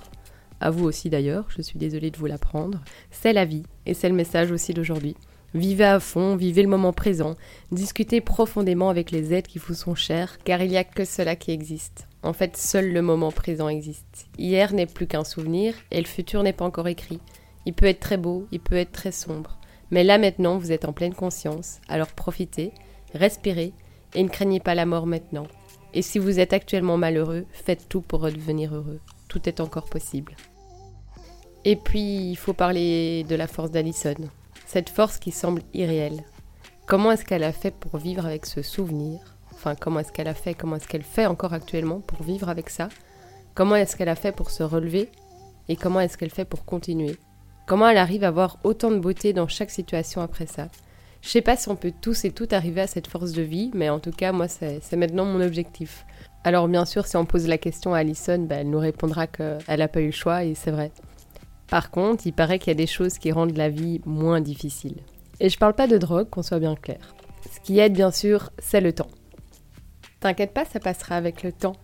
À 0.59 0.69
vous 0.69 0.83
aussi 0.83 1.09
d'ailleurs, 1.09 1.45
je 1.49 1.61
suis 1.61 1.79
désolée 1.79 2.11
de 2.11 2.17
vous 2.17 2.25
l'apprendre. 2.25 2.81
C'est 3.09 3.31
la 3.31 3.45
vie, 3.45 3.63
et 3.85 3.93
c'est 3.93 4.09
le 4.09 4.15
message 4.15 4.51
aussi 4.51 4.73
d'aujourd'hui. 4.73 5.15
Vivez 5.53 5.85
à 5.85 6.01
fond, 6.01 6.35
vivez 6.35 6.61
le 6.61 6.67
moment 6.67 6.91
présent, 6.91 7.35
discutez 7.71 8.19
profondément 8.19 8.89
avec 8.89 9.11
les 9.11 9.33
êtres 9.33 9.49
qui 9.49 9.59
vous 9.59 9.73
sont 9.73 9.95
chers, 9.95 10.39
car 10.39 10.61
il 10.61 10.69
n'y 10.69 10.77
a 10.77 10.83
que 10.83 11.05
cela 11.05 11.37
qui 11.37 11.51
existe. 11.51 12.07
En 12.23 12.33
fait, 12.33 12.57
seul 12.57 12.91
le 12.91 13.01
moment 13.01 13.31
présent 13.31 13.69
existe. 13.69 14.27
Hier 14.37 14.73
n'est 14.73 14.87
plus 14.87 15.07
qu'un 15.07 15.23
souvenir 15.23 15.73
et 15.91 16.01
le 16.01 16.07
futur 16.07 16.43
n'est 16.43 16.51
pas 16.51 16.65
encore 16.65 16.89
écrit. 16.89 17.21
Il 17.65 17.73
peut 17.73 17.85
être 17.85 18.01
très 18.01 18.17
beau, 18.17 18.45
il 18.51 18.59
peut 18.59 18.75
être 18.75 18.91
très 18.91 19.13
sombre. 19.13 19.57
Mais 19.89 20.03
là 20.03 20.17
maintenant, 20.17 20.57
vous 20.57 20.73
êtes 20.73 20.83
en 20.83 20.91
pleine 20.91 21.13
conscience, 21.13 21.79
alors 21.87 22.11
profitez, 22.11 22.73
respirez 23.13 23.73
et 24.15 24.23
ne 24.23 24.29
craignez 24.29 24.59
pas 24.59 24.75
la 24.75 24.85
mort 24.85 25.05
maintenant. 25.05 25.47
Et 25.93 26.01
si 26.01 26.19
vous 26.19 26.39
êtes 26.39 26.53
actuellement 26.53 26.97
malheureux, 26.97 27.45
faites 27.51 27.89
tout 27.89 28.01
pour 28.01 28.21
redevenir 28.21 28.75
heureux. 28.75 28.99
Tout 29.27 29.47
est 29.47 29.59
encore 29.59 29.85
possible. 29.85 30.35
Et 31.65 31.75
puis, 31.75 32.29
il 32.29 32.35
faut 32.35 32.53
parler 32.53 33.25
de 33.27 33.35
la 33.35 33.47
force 33.47 33.71
d'Alison. 33.71 34.15
Cette 34.65 34.89
force 34.89 35.17
qui 35.17 35.31
semble 35.31 35.63
irréelle. 35.73 36.23
Comment 36.85 37.11
est-ce 37.11 37.25
qu'elle 37.25 37.43
a 37.43 37.51
fait 37.51 37.71
pour 37.71 37.97
vivre 37.97 38.25
avec 38.25 38.45
ce 38.45 38.61
souvenir? 38.61 39.19
Enfin, 39.53 39.75
comment 39.75 39.99
est-ce 39.99 40.11
qu'elle 40.11 40.27
a 40.27 40.33
fait 40.33 40.53
Comment 40.53 40.75
est-ce 40.75 40.87
qu'elle 40.87 41.03
fait 41.03 41.25
encore 41.25 41.53
actuellement 41.53 41.99
pour 41.99 42.23
vivre 42.23 42.47
avec 42.47 42.69
ça? 42.69 42.89
Comment 43.55 43.75
est-ce 43.75 43.95
qu'elle 43.95 44.07
a 44.07 44.15
fait 44.15 44.31
pour 44.31 44.51
se 44.51 44.63
relever? 44.63 45.09
Et 45.67 45.75
comment 45.75 45.99
est-ce 45.99 46.17
qu'elle 46.17 46.29
fait 46.29 46.45
pour 46.45 46.63
continuer? 46.63 47.17
Comment 47.65 47.89
elle 47.89 47.97
arrive 47.97 48.23
à 48.23 48.29
avoir 48.29 48.59
autant 48.63 48.91
de 48.91 48.99
beauté 48.99 49.33
dans 49.33 49.47
chaque 49.47 49.71
situation 49.71 50.21
après 50.21 50.45
ça? 50.45 50.69
Je 51.21 51.29
sais 51.29 51.41
pas 51.41 51.57
si 51.57 51.67
on 51.69 51.75
peut 51.75 51.93
tous 52.01 52.25
et 52.25 52.31
toutes 52.31 52.53
arriver 52.53 52.81
à 52.81 52.87
cette 52.87 53.07
force 53.07 53.31
de 53.31 53.41
vie, 53.41 53.71
mais 53.73 53.89
en 53.89 53.99
tout 53.99 54.11
cas, 54.11 54.31
moi, 54.31 54.47
c'est 54.47 54.95
maintenant 54.95 55.25
mon 55.25 55.41
objectif. 55.41 56.05
Alors 56.43 56.67
bien 56.67 56.85
sûr, 56.85 57.05
si 57.05 57.17
on 57.17 57.25
pose 57.25 57.47
la 57.47 57.57
question 57.57 57.93
à 57.93 57.99
Alison, 57.99 58.39
bah, 58.39 58.55
elle 58.55 58.69
nous 58.69 58.79
répondra 58.79 59.27
qu'elle 59.27 59.59
n'a 59.67 59.87
pas 59.87 60.01
eu 60.01 60.07
le 60.07 60.11
choix, 60.11 60.43
et 60.43 60.55
c'est 60.55 60.71
vrai. 60.71 60.91
Par 61.67 61.91
contre, 61.91 62.25
il 62.25 62.31
paraît 62.31 62.59
qu'il 62.59 62.69
y 62.69 62.71
a 62.71 62.75
des 62.75 62.87
choses 62.87 63.17
qui 63.17 63.31
rendent 63.31 63.57
la 63.57 63.69
vie 63.69 63.99
moins 64.05 64.39
difficile. 64.39 64.97
Et 65.39 65.49
je 65.49 65.57
parle 65.57 65.73
pas 65.73 65.87
de 65.87 65.97
drogue, 65.97 66.29
qu'on 66.29 66.43
soit 66.43 66.59
bien 66.59 66.75
clair. 66.75 67.15
Ce 67.51 67.59
qui 67.59 67.79
aide 67.79 67.93
bien 67.93 68.11
sûr, 68.11 68.51
c'est 68.59 68.81
le 68.81 68.93
temps. 68.93 69.09
T'inquiète 70.19 70.53
pas, 70.53 70.65
ça 70.65 70.79
passera 70.79 71.15
avec 71.15 71.43
le 71.43 71.51
temps. 71.51 71.75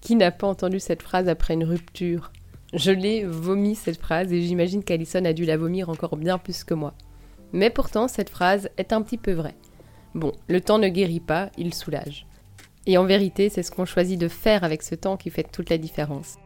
Qui 0.00 0.16
n'a 0.16 0.32
pas 0.32 0.48
entendu 0.48 0.80
cette 0.80 1.02
phrase 1.02 1.28
après 1.28 1.54
une 1.54 1.64
rupture? 1.64 2.32
Je 2.74 2.90
l'ai 2.90 3.24
vomi 3.24 3.76
cette 3.76 4.00
phrase 4.00 4.32
et 4.32 4.42
j'imagine 4.42 4.82
qu'Alison 4.82 5.24
a 5.24 5.32
dû 5.32 5.44
la 5.44 5.56
vomir 5.56 5.88
encore 5.88 6.16
bien 6.16 6.38
plus 6.38 6.64
que 6.64 6.74
moi. 6.74 6.94
Mais 7.52 7.70
pourtant, 7.70 8.08
cette 8.08 8.30
phrase 8.30 8.68
est 8.78 8.92
un 8.92 9.02
petit 9.02 9.18
peu 9.18 9.32
vraie. 9.32 9.56
Bon, 10.14 10.32
le 10.48 10.60
temps 10.60 10.78
ne 10.78 10.88
guérit 10.88 11.20
pas, 11.20 11.50
il 11.56 11.74
soulage. 11.74 12.26
Et 12.86 12.98
en 12.98 13.04
vérité, 13.04 13.48
c'est 13.48 13.62
ce 13.62 13.70
qu'on 13.70 13.84
choisit 13.84 14.18
de 14.18 14.28
faire 14.28 14.64
avec 14.64 14.82
ce 14.82 14.94
temps 14.94 15.16
qui 15.16 15.30
fait 15.30 15.44
toute 15.44 15.70
la 15.70 15.78
différence. 15.78 16.36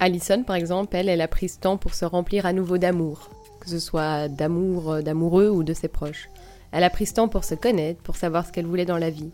Alison, 0.00 0.42
par 0.42 0.56
exemple, 0.56 0.96
elle, 0.96 1.08
elle 1.08 1.20
a 1.20 1.28
pris 1.28 1.48
ce 1.48 1.58
temps 1.58 1.78
pour 1.78 1.94
se 1.94 2.04
remplir 2.04 2.44
à 2.44 2.52
nouveau 2.52 2.76
d'amour, 2.76 3.30
que 3.60 3.70
ce 3.70 3.78
soit 3.78 4.28
d'amour, 4.28 4.92
euh, 4.92 5.02
d'amoureux 5.02 5.48
ou 5.48 5.62
de 5.62 5.72
ses 5.72 5.88
proches. 5.88 6.28
Elle 6.72 6.84
a 6.84 6.90
pris 6.90 7.06
ce 7.06 7.14
temps 7.14 7.28
pour 7.28 7.44
se 7.44 7.54
connaître, 7.54 8.02
pour 8.02 8.16
savoir 8.16 8.46
ce 8.46 8.52
qu'elle 8.52 8.66
voulait 8.66 8.84
dans 8.84 8.98
la 8.98 9.10
vie. 9.10 9.30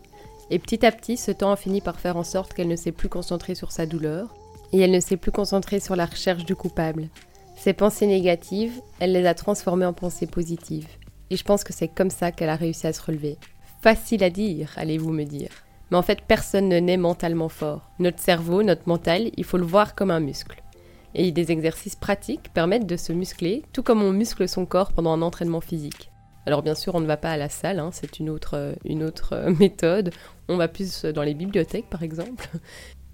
Et 0.49 0.59
petit 0.59 0.85
à 0.85 0.91
petit, 0.91 1.17
ce 1.17 1.31
temps 1.31 1.51
a 1.51 1.57
fini 1.57 1.81
par 1.81 1.99
faire 1.99 2.15
en 2.15 2.23
sorte 2.23 2.53
qu'elle 2.53 2.67
ne 2.67 2.75
s'est 2.75 2.91
plus 2.91 3.09
concentrée 3.09 3.55
sur 3.55 3.71
sa 3.71 3.85
douleur, 3.85 4.33
et 4.71 4.79
elle 4.79 4.91
ne 4.91 4.99
s'est 4.99 5.17
plus 5.17 5.31
concentrée 5.31 5.79
sur 5.79 5.95
la 5.95 6.05
recherche 6.05 6.45
du 6.45 6.55
coupable. 6.55 7.09
Ses 7.57 7.73
pensées 7.73 8.07
négatives, 8.07 8.81
elle 8.99 9.11
les 9.11 9.25
a 9.25 9.33
transformées 9.33 9.85
en 9.85 9.93
pensées 9.93 10.27
positives. 10.27 10.87
Et 11.33 11.35
je 11.35 11.43
pense 11.43 11.63
que 11.63 11.73
c'est 11.73 11.87
comme 11.87 12.11
ça 12.11 12.31
qu'elle 12.31 12.51
a 12.51 12.55
réussi 12.55 12.85
à 12.85 12.93
se 12.93 13.01
relever. 13.01 13.39
Facile 13.81 14.23
à 14.23 14.29
dire, 14.29 14.71
allez-vous 14.77 15.09
me 15.09 15.23
dire. 15.23 15.49
Mais 15.89 15.97
en 15.97 16.03
fait, 16.03 16.21
personne 16.27 16.69
ne 16.69 16.77
naît 16.77 16.95
mentalement 16.95 17.49
fort. 17.49 17.89
Notre 17.97 18.19
cerveau, 18.19 18.61
notre 18.61 18.87
mental, 18.87 19.31
il 19.35 19.43
faut 19.43 19.57
le 19.57 19.65
voir 19.65 19.95
comme 19.95 20.11
un 20.11 20.19
muscle. 20.19 20.61
Et 21.15 21.31
des 21.31 21.51
exercices 21.51 21.95
pratiques 21.95 22.53
permettent 22.53 22.85
de 22.85 22.97
se 22.97 23.13
muscler, 23.13 23.63
tout 23.73 23.81
comme 23.81 24.03
on 24.03 24.11
muscle 24.11 24.47
son 24.47 24.67
corps 24.67 24.93
pendant 24.93 25.11
un 25.11 25.23
entraînement 25.23 25.59
physique. 25.59 26.11
Alors 26.45 26.61
bien 26.61 26.75
sûr, 26.75 26.93
on 26.93 26.99
ne 26.99 27.07
va 27.07 27.17
pas 27.17 27.31
à 27.31 27.37
la 27.37 27.49
salle, 27.49 27.79
hein, 27.79 27.89
c'est 27.91 28.19
une 28.19 28.29
autre, 28.29 28.75
une 28.85 29.01
autre 29.01 29.33
euh, 29.33 29.55
méthode. 29.59 30.11
On 30.49 30.57
va 30.57 30.67
plus 30.67 31.03
dans 31.03 31.23
les 31.23 31.33
bibliothèques, 31.33 31.89
par 31.89 32.03
exemple. 32.03 32.47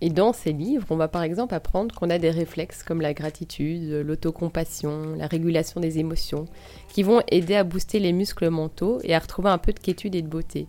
Et 0.02 0.10
dans 0.10 0.32
ces 0.32 0.54
livres, 0.54 0.88
on 0.92 0.96
va 0.96 1.10
par 1.10 1.24
exemple 1.24 1.54
apprendre 1.54 1.94
qu'on 1.94 2.10
a 2.10 2.20
des 2.20 2.30
réflexes 2.30 2.84
comme 2.84 3.02
la 3.02 3.14
gratitude, 3.14 3.92
l'autocompassion, 4.06 5.16
la 5.16 5.28
régulation 5.28 5.82
des 5.82 6.00
émotions, 6.00 6.46
qui 6.88 7.04
vont 7.04 7.22
aider 7.30 7.56
à 7.56 7.66
booster 7.66 8.00
les 8.00 8.14
muscles 8.14 8.50
mentaux 8.50 9.00
et 9.04 9.14
à 9.14 9.20
retrouver 9.20 9.50
un 9.50 9.58
peu 9.58 9.74
de 9.74 9.80
quiétude 9.80 10.16
et 10.16 10.22
de 10.22 10.28
beauté. 10.28 10.68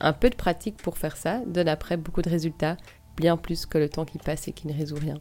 Un 0.00 0.14
peu 0.14 0.30
de 0.30 0.34
pratique 0.34 0.78
pour 0.78 0.96
faire 0.96 1.18
ça 1.18 1.42
donne 1.46 1.68
après 1.68 1.98
beaucoup 1.98 2.22
de 2.22 2.30
résultats, 2.30 2.78
bien 3.18 3.36
plus 3.36 3.66
que 3.66 3.76
le 3.76 3.90
temps 3.90 4.06
qui 4.06 4.16
passe 4.16 4.48
et 4.48 4.52
qui 4.52 4.66
ne 4.66 4.72
résout 4.72 4.96
rien. 4.96 5.18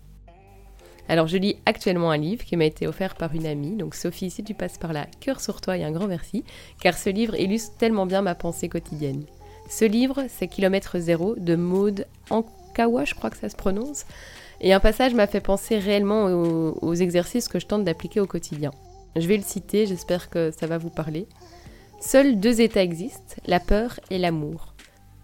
Alors 1.09 1.27
je 1.27 1.37
lis 1.37 1.57
actuellement 1.65 2.11
un 2.11 2.17
livre 2.17 2.45
qui 2.45 2.55
m'a 2.55 2.65
été 2.65 2.87
offert 2.87 3.15
par 3.15 3.33
une 3.33 3.47
amie, 3.47 3.75
donc 3.75 3.95
Sophie, 3.95 4.29
si 4.29 4.43
tu 4.43 4.53
passes 4.53 4.77
par 4.77 4.93
là, 4.93 5.07
cœur 5.19 5.41
sur 5.41 5.59
toi 5.59 5.75
et 5.75 5.83
un 5.83 5.91
grand 5.91 6.07
merci, 6.07 6.45
car 6.79 6.97
ce 6.97 7.09
livre 7.09 7.35
illustre 7.35 7.75
tellement 7.77 8.05
bien 8.05 8.21
ma 8.21 8.35
pensée 8.35 8.69
quotidienne. 8.69 9.25
Ce 9.69 9.85
livre, 9.85 10.23
c'est 10.29 10.47
Kilomètre 10.47 10.99
Zéro 10.99 11.35
de 11.35 11.55
Maude 11.55 12.05
Je 13.05 13.13
crois 13.13 13.29
que 13.29 13.37
ça 13.37 13.49
se 13.49 13.55
prononce, 13.55 14.05
et 14.61 14.73
un 14.73 14.79
passage 14.79 15.13
m'a 15.13 15.27
fait 15.27 15.41
penser 15.41 15.77
réellement 15.77 16.25
aux 16.25 16.93
exercices 16.95 17.47
que 17.49 17.59
je 17.59 17.65
tente 17.65 17.83
d'appliquer 17.83 18.19
au 18.21 18.25
quotidien. 18.25 18.71
Je 19.15 19.27
vais 19.27 19.37
le 19.37 19.43
citer, 19.43 19.85
j'espère 19.85 20.29
que 20.29 20.51
ça 20.51 20.67
va 20.67 20.77
vous 20.77 20.89
parler. 20.89 21.27
Seuls 21.99 22.39
deux 22.39 22.61
états 22.61 22.83
existent, 22.83 23.35
la 23.45 23.59
peur 23.59 23.99
et 24.09 24.17
l'amour. 24.17 24.75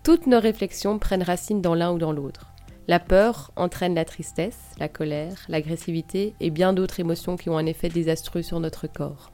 Toutes 0.03 0.27
nos 0.27 0.39
réflexions 0.39 0.99
prennent 0.99 1.23
racine 1.23 1.61
dans 1.61 1.75
l'un 1.75 1.93
ou 1.93 1.97
dans 1.97 2.11
l'autre. 2.11 2.51
La 2.87 2.99
peur 2.99 3.51
entraîne 3.55 3.95
la 3.95 4.05
tristesse, 4.05 4.59
la 4.77 4.89
colère, 4.89 5.45
l'agressivité 5.47 6.33
et 6.39 6.49
bien 6.49 6.73
d'autres 6.73 6.99
émotions 6.99 7.37
qui 7.37 7.49
ont 7.49 7.57
un 7.57 7.65
effet 7.65 7.89
désastreux 7.89 8.43
sur 8.43 8.59
notre 8.59 8.87
corps. 8.87 9.31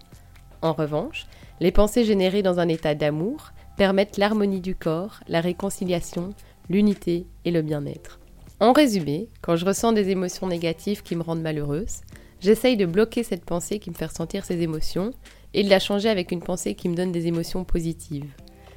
En 0.62 0.74
revanche, 0.74 1.26
les 1.60 1.72
pensées 1.72 2.06
générées 2.06 2.44
dans 2.44 2.60
un 2.60 2.68
état 2.68 2.94
d'amour 2.94 3.52
permettent 3.78 4.18
l'harmonie 4.18 4.62
du 4.62 4.76
corps, 4.76 5.22
la 5.28 5.42
réconciliation, 5.42 6.30
l'unité 6.70 7.26
et 7.46 7.52
le 7.52 7.62
bien-être. 7.62 8.20
En 8.60 8.74
résumé, 8.74 9.28
quand 9.42 9.56
je 9.56 9.66
ressens 9.66 9.92
des 9.94 10.10
émotions 10.10 10.48
négatives 10.48 11.02
qui 11.02 11.16
me 11.16 11.24
rendent 11.24 11.42
malheureuse, 11.42 12.02
j'essaye 12.40 12.78
de 12.78 12.86
bloquer 12.86 13.24
cette 13.24 13.46
pensée 13.46 13.80
qui 13.80 13.90
me 13.90 13.96
fait 13.96 14.06
ressentir 14.06 14.46
ces 14.46 14.62
émotions 14.62 15.12
et 15.54 15.64
de 15.64 15.70
la 15.70 15.80
changer 15.80 16.10
avec 16.10 16.32
une 16.32 16.44
pensée 16.44 16.76
qui 16.76 16.88
me 16.88 16.96
donne 16.96 17.12
des 17.12 17.28
émotions 17.28 17.64
positives. 17.64 18.32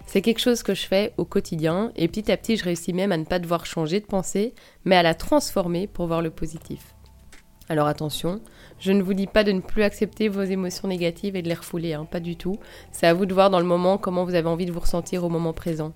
C'est 0.06 0.22
quelque 0.22 0.40
chose 0.40 0.62
que 0.62 0.74
je 0.74 0.86
fais 0.86 1.12
au 1.16 1.24
quotidien 1.24 1.92
et 1.96 2.08
petit 2.08 2.30
à 2.30 2.36
petit 2.36 2.56
je 2.56 2.64
réussis 2.64 2.92
même 2.92 3.12
à 3.12 3.16
ne 3.16 3.24
pas 3.24 3.38
devoir 3.38 3.66
changer 3.66 4.00
de 4.00 4.06
pensée, 4.06 4.54
mais 4.84 4.96
à 4.96 5.02
la 5.02 5.14
transformer 5.14 5.86
pour 5.86 6.06
voir 6.06 6.22
le 6.22 6.30
positif. 6.30 6.94
Alors 7.68 7.86
attention, 7.86 8.40
je 8.78 8.92
ne 8.92 9.02
vous 9.02 9.14
dis 9.14 9.26
pas 9.26 9.44
de 9.44 9.52
ne 9.52 9.60
plus 9.60 9.82
accepter 9.82 10.28
vos 10.28 10.42
émotions 10.42 10.88
négatives 10.88 11.36
et 11.36 11.42
de 11.42 11.48
les 11.48 11.54
refouler, 11.54 11.94
hein, 11.94 12.04
pas 12.04 12.20
du 12.20 12.36
tout. 12.36 12.58
C'est 12.92 13.06
à 13.06 13.14
vous 13.14 13.24
de 13.24 13.32
voir 13.32 13.48
dans 13.48 13.60
le 13.60 13.66
moment 13.66 13.96
comment 13.96 14.24
vous 14.24 14.34
avez 14.34 14.48
envie 14.48 14.66
de 14.66 14.72
vous 14.72 14.80
ressentir 14.80 15.24
au 15.24 15.30
moment 15.30 15.54
présent. 15.54 15.94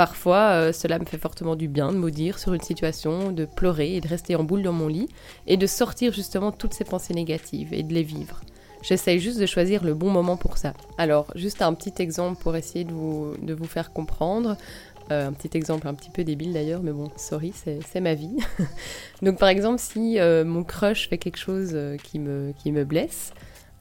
Parfois, 0.00 0.52
euh, 0.52 0.72
cela 0.72 0.98
me 0.98 1.04
fait 1.04 1.18
fortement 1.18 1.56
du 1.56 1.68
bien 1.68 1.92
de 1.92 1.98
maudire 1.98 2.38
sur 2.38 2.54
une 2.54 2.62
situation, 2.62 3.32
de 3.32 3.44
pleurer 3.44 3.96
et 3.96 4.00
de 4.00 4.08
rester 4.08 4.34
en 4.34 4.44
boule 4.44 4.62
dans 4.62 4.72
mon 4.72 4.88
lit, 4.88 5.10
et 5.46 5.58
de 5.58 5.66
sortir 5.66 6.14
justement 6.14 6.52
toutes 6.52 6.72
ces 6.72 6.84
pensées 6.84 7.12
négatives 7.12 7.74
et 7.74 7.82
de 7.82 7.92
les 7.92 8.02
vivre. 8.02 8.40
J'essaye 8.80 9.20
juste 9.20 9.38
de 9.38 9.44
choisir 9.44 9.84
le 9.84 9.92
bon 9.92 10.08
moment 10.08 10.38
pour 10.38 10.56
ça. 10.56 10.72
Alors, 10.96 11.26
juste 11.34 11.60
un 11.60 11.74
petit 11.74 11.92
exemple 12.00 12.40
pour 12.42 12.56
essayer 12.56 12.86
de 12.86 12.94
vous, 12.94 13.34
de 13.42 13.52
vous 13.52 13.66
faire 13.66 13.92
comprendre. 13.92 14.56
Euh, 15.10 15.28
un 15.28 15.34
petit 15.34 15.54
exemple 15.54 15.86
un 15.86 15.92
petit 15.92 16.08
peu 16.08 16.24
débile 16.24 16.54
d'ailleurs, 16.54 16.82
mais 16.82 16.92
bon, 16.92 17.10
sorry, 17.16 17.52
c'est 17.52 18.00
ma 18.00 18.14
vie. 18.14 18.38
Donc 19.20 19.38
par 19.38 19.50
exemple, 19.50 19.80
si 19.80 20.18
euh, 20.18 20.46
mon 20.46 20.64
crush 20.64 21.10
fait 21.10 21.18
quelque 21.18 21.36
chose 21.36 21.76
qui 22.04 22.20
me, 22.20 22.54
qui 22.56 22.72
me 22.72 22.86
blesse, 22.86 23.34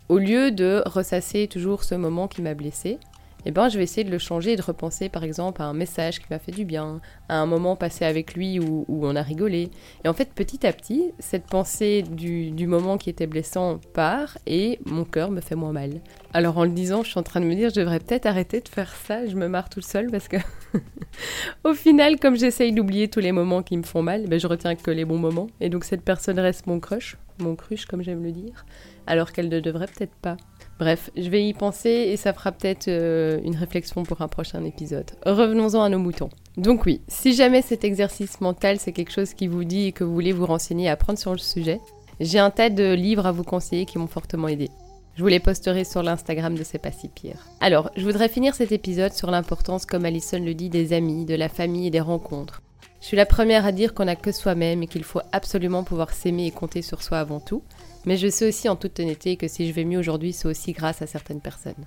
au 0.10 0.18
lieu 0.18 0.52
de 0.52 0.84
ressasser 0.86 1.48
toujours 1.48 1.86
ce 1.86 1.96
moment 1.96 2.28
qui 2.28 2.42
m'a 2.42 2.56
blessé, 2.56 3.00
eh 3.46 3.52
ben, 3.52 3.70
je 3.70 3.78
vais 3.78 3.84
essayer 3.84 4.04
de 4.04 4.12
le 4.12 4.18
changer 4.18 4.54
et 4.54 4.56
de 4.56 4.62
repenser 4.62 5.10
par 5.10 5.24
exemple 5.24 5.62
à 5.62 5.66
un 5.66 5.74
message 5.74 6.20
qui 6.20 6.26
m'a 6.30 6.40
fait 6.40 6.52
du 6.52 6.66
bien, 6.66 7.00
à 7.30 7.40
un 7.40 7.46
moment 7.46 7.76
passé 7.76 8.06
avec 8.06 8.34
lui 8.34 8.60
où, 8.60 8.86
on 8.90 9.16
a 9.16 9.22
rigolé. 9.22 9.70
Et 10.04 10.10
en 10.10 10.14
fait, 10.14 10.34
petit 10.34 10.68
à 10.68 10.74
petit, 10.74 11.12
cette 11.20 11.46
pensée 11.46 12.02
du, 12.04 12.52
du 12.52 12.68
moment 12.68 12.98
qui 12.98 13.10
était 13.10 13.28
blessant 13.28 13.80
part 13.94 14.38
et 14.46 14.80
mon 14.86 15.06
cœur 15.06 15.32
me 15.32 15.42
fait 15.42 15.56
moins 15.56 15.72
mal. 15.72 16.02
Alors 16.34 16.58
en 16.58 16.64
le 16.64 16.72
disant, 16.72 17.04
je 17.04 17.10
suis 17.12 17.20
en 17.20 17.24
train 17.24 17.40
de 17.40 17.46
me 17.46 17.56
dire, 17.56 17.70
je 17.70 17.80
devrais 17.80 18.00
peut-être 18.00 18.26
arrêter 18.26 18.60
de 18.62 18.68
faire 18.68 18.94
ça, 18.94 19.26
je 19.26 19.36
me 19.36 19.48
marre 19.48 19.70
toute 19.70 19.86
seule 19.86 20.12
parce 20.12 20.28
que 20.28 20.38
au 21.64 21.74
final, 21.74 22.20
comme 22.20 22.36
j'essaye 22.36 22.74
d'oublier 22.74 23.08
tous 23.08 23.20
les 23.20 23.32
moments 23.32 23.64
qui 23.64 23.78
me 23.78 23.84
font 23.84 24.02
mal, 24.02 24.28
ben, 24.28 24.40
je 24.40 24.48
retiens 24.48 24.76
que 24.76 24.92
les 24.92 25.06
bons 25.06 25.18
moments. 25.18 25.48
Et 25.62 25.70
donc 25.70 25.86
cette 25.86 26.04
personne 26.04 26.40
reste 26.40 26.68
mon 26.68 26.80
crush, 26.80 27.18
mon 27.40 27.56
crush 27.56 27.86
comme 27.86 28.04
j'aime 28.04 28.24
le 28.24 28.32
dire, 28.32 28.66
alors 29.08 29.32
qu'elle 29.32 29.50
ne 29.50 29.60
devrait 29.60 29.88
peut-être 29.88 30.16
pas. 30.16 30.38
Bref, 30.80 31.12
je 31.18 31.30
vais 31.30 31.46
y 31.46 31.54
penser 31.54 31.90
et 31.90 32.16
ça 32.16 32.32
fera 32.32 32.54
peut-être 32.54 32.88
euh, 32.88 33.42
une 33.44 33.58
réflexion 33.58 34.04
pour 34.04 34.22
un 34.22 34.30
prochain 34.30 34.64
épisode. 34.64 35.12
Revenons-en 35.26 35.84
à 35.84 35.90
nos 35.90 36.00
moutons. 36.00 36.30
Donc 36.56 36.86
oui, 36.86 37.02
si 37.10 37.34
jamais 37.34 37.62
cet 37.62 37.84
exercice 37.84 38.40
mental 38.40 38.80
c'est 38.80 38.94
quelque 38.94 39.12
chose 39.12 39.34
qui 39.34 39.48
vous 39.48 39.66
dit 39.66 39.88
et 39.88 39.92
que 39.92 40.06
vous 40.06 40.14
voulez 40.14 40.32
vous 40.32 40.46
renseigner 40.46 40.86
et 40.86 40.90
apprendre 40.90 41.20
sur 41.20 41.32
le 41.32 41.38
sujet, 41.38 41.82
j'ai 42.22 42.40
un 42.40 42.50
tas 42.50 42.70
de 42.70 42.94
livres 42.94 43.26
à 43.26 43.34
vous 43.34 43.44
conseiller 43.44 43.86
qui 43.86 43.98
m'ont 43.98 44.08
fortement 44.08 44.48
aidé. 44.48 44.70
Je 45.16 45.22
vous 45.22 45.28
les 45.28 45.42
posterai 45.42 45.84
sur 45.84 46.02
l'Instagram 46.02 46.56
de 46.56 46.64
C'est 46.64 46.78
pas 46.78 46.94
si 46.94 47.10
pire. 47.10 47.46
Alors, 47.60 47.92
je 47.98 48.06
voudrais 48.06 48.30
finir 48.30 48.56
cet 48.56 48.72
épisode 48.72 49.12
sur 49.12 49.30
l'importance, 49.32 49.86
comme 49.86 50.06
Alison 50.06 50.40
le 50.40 50.54
dit, 50.54 50.70
des 50.70 50.94
amis, 50.94 51.26
de 51.26 51.36
la 51.36 51.50
famille 51.50 51.88
et 51.88 51.92
des 51.92 52.00
rencontres. 52.00 52.62
Je 53.02 53.08
suis 53.08 53.18
la 53.18 53.26
première 53.26 53.66
à 53.66 53.72
dire 53.72 53.94
qu'on 53.94 54.06
n'a 54.06 54.16
que 54.16 54.32
soi-même 54.32 54.84
et 54.84 54.88
qu'il 54.88 55.04
faut 55.04 55.22
absolument 55.32 55.84
pouvoir 55.84 56.12
s'aimer 56.12 56.48
et 56.48 56.52
compter 56.52 56.82
sur 56.82 57.02
soi 57.02 57.20
avant 57.20 57.40
tout. 57.40 57.64
Mais 58.06 58.18
je 58.18 58.28
sais 58.28 58.48
aussi 58.48 58.68
en 58.68 58.76
toute 58.76 59.00
honnêteté 59.00 59.38
que 59.38 59.48
si 59.48 59.68
je 59.68 59.74
vais 59.74 59.86
mieux 59.86 60.00
aujourd'hui, 60.00 60.34
c'est 60.34 60.48
aussi 60.48 60.74
grâce 60.74 61.02
à 61.02 61.08
certaines 61.08 61.42
personnes. 61.42 61.86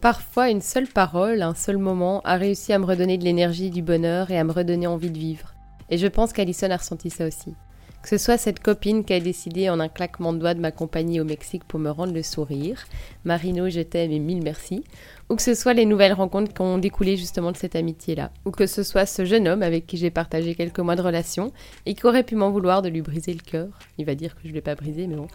Parfois, 0.00 0.50
une 0.50 0.60
seule 0.60 0.88
parole, 0.88 1.42
un 1.42 1.54
seul 1.54 1.78
moment 1.78 2.20
a 2.22 2.36
réussi 2.36 2.72
à 2.72 2.78
me 2.78 2.86
redonner 2.86 3.18
de 3.18 3.24
l'énergie, 3.24 3.70
du 3.70 3.82
bonheur 3.82 4.30
et 4.30 4.38
à 4.38 4.44
me 4.44 4.52
redonner 4.52 4.86
envie 4.86 5.10
de 5.10 5.18
vivre. 5.18 5.54
Et 5.90 5.98
je 5.98 6.06
pense 6.06 6.32
qu'Alison 6.32 6.70
a 6.70 6.76
ressenti 6.76 7.10
ça 7.10 7.26
aussi. 7.26 7.54
Que 8.02 8.08
ce 8.08 8.16
soit 8.16 8.38
cette 8.38 8.60
copine 8.60 9.04
qui 9.04 9.12
a 9.12 9.20
décidé 9.20 9.68
en 9.68 9.80
un 9.80 9.88
claquement 9.88 10.32
de 10.32 10.38
doigts 10.38 10.54
de 10.54 10.60
m'accompagner 10.60 11.20
au 11.20 11.24
Mexique 11.24 11.64
pour 11.64 11.80
me 11.80 11.90
rendre 11.90 12.14
le 12.14 12.22
sourire, 12.22 12.86
Marino, 13.24 13.68
je 13.68 13.80
t'aime 13.80 14.12
et 14.12 14.20
mille 14.20 14.42
merci, 14.42 14.84
ou 15.28 15.34
que 15.34 15.42
ce 15.42 15.54
soit 15.54 15.74
les 15.74 15.84
nouvelles 15.84 16.12
rencontres 16.12 16.54
qui 16.54 16.62
ont 16.62 16.78
découlé 16.78 17.16
justement 17.16 17.52
de 17.52 17.56
cette 17.56 17.76
amitié-là, 17.76 18.30
ou 18.44 18.50
que 18.50 18.66
ce 18.66 18.82
soit 18.82 19.04
ce 19.04 19.24
jeune 19.24 19.48
homme 19.48 19.62
avec 19.62 19.86
qui 19.86 19.96
j'ai 19.96 20.10
partagé 20.10 20.54
quelques 20.54 20.78
mois 20.78 20.96
de 20.96 21.02
relation 21.02 21.52
et 21.86 21.94
qui 21.94 22.06
aurait 22.06 22.22
pu 22.22 22.36
m'en 22.36 22.50
vouloir 22.50 22.82
de 22.82 22.88
lui 22.88 23.02
briser 23.02 23.34
le 23.34 23.40
cœur. 23.40 23.68
Il 23.98 24.06
va 24.06 24.14
dire 24.14 24.36
que 24.36 24.42
je 24.44 24.48
ne 24.48 24.54
l'ai 24.54 24.62
pas 24.62 24.76
brisé, 24.76 25.06
mais 25.06 25.16
bon. 25.16 25.28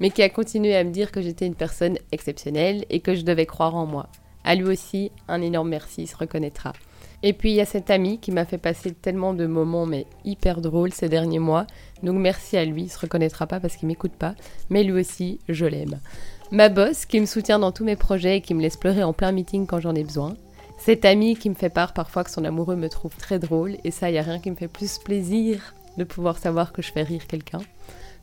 mais 0.00 0.10
qui 0.10 0.22
a 0.22 0.28
continué 0.28 0.76
à 0.76 0.84
me 0.84 0.90
dire 0.90 1.12
que 1.12 1.22
j'étais 1.22 1.46
une 1.46 1.54
personne 1.54 1.98
exceptionnelle 2.12 2.84
et 2.90 3.00
que 3.00 3.14
je 3.14 3.22
devais 3.22 3.46
croire 3.46 3.76
en 3.76 3.86
moi. 3.86 4.08
À 4.44 4.54
lui 4.54 4.64
aussi, 4.64 5.12
un 5.28 5.40
énorme 5.40 5.68
merci, 5.68 6.02
il 6.02 6.08
se 6.08 6.16
reconnaîtra. 6.16 6.72
Et 7.22 7.32
puis 7.32 7.50
il 7.50 7.56
y 7.56 7.60
a 7.60 7.66
cet 7.66 7.90
ami 7.90 8.18
qui 8.18 8.30
m'a 8.30 8.44
fait 8.44 8.58
passer 8.58 8.92
tellement 8.92 9.34
de 9.34 9.46
moments 9.46 9.86
mais 9.86 10.06
hyper 10.24 10.60
drôles 10.60 10.92
ces 10.92 11.08
derniers 11.08 11.40
mois. 11.40 11.66
Donc 12.02 12.16
merci 12.16 12.56
à 12.56 12.64
lui, 12.64 12.84
il 12.84 12.88
se 12.88 12.98
reconnaîtra 12.98 13.46
pas 13.46 13.58
parce 13.58 13.76
qu'il 13.76 13.88
m'écoute 13.88 14.12
pas, 14.12 14.34
mais 14.70 14.84
lui 14.84 15.00
aussi, 15.00 15.40
je 15.48 15.66
l'aime. 15.66 15.98
Ma 16.52 16.68
boss 16.68 17.06
qui 17.06 17.20
me 17.20 17.26
soutient 17.26 17.58
dans 17.58 17.72
tous 17.72 17.84
mes 17.84 17.96
projets 17.96 18.38
et 18.38 18.40
qui 18.40 18.54
me 18.54 18.62
laisse 18.62 18.76
pleurer 18.76 19.02
en 19.02 19.12
plein 19.12 19.32
meeting 19.32 19.66
quand 19.66 19.80
j'en 19.80 19.94
ai 19.94 20.04
besoin. 20.04 20.34
Cet 20.78 21.04
ami 21.04 21.36
qui 21.36 21.50
me 21.50 21.56
fait 21.56 21.70
part 21.70 21.92
parfois 21.92 22.22
que 22.22 22.30
son 22.30 22.44
amoureux 22.44 22.76
me 22.76 22.88
trouve 22.88 23.16
très 23.16 23.40
drôle 23.40 23.76
et 23.82 23.90
ça, 23.90 24.10
y 24.10 24.18
a 24.18 24.22
rien 24.22 24.38
qui 24.38 24.50
me 24.50 24.56
fait 24.56 24.68
plus 24.68 24.98
plaisir 24.98 25.74
de 25.96 26.04
pouvoir 26.04 26.38
savoir 26.38 26.72
que 26.72 26.82
je 26.82 26.92
fais 26.92 27.02
rire 27.02 27.26
quelqu'un. 27.26 27.60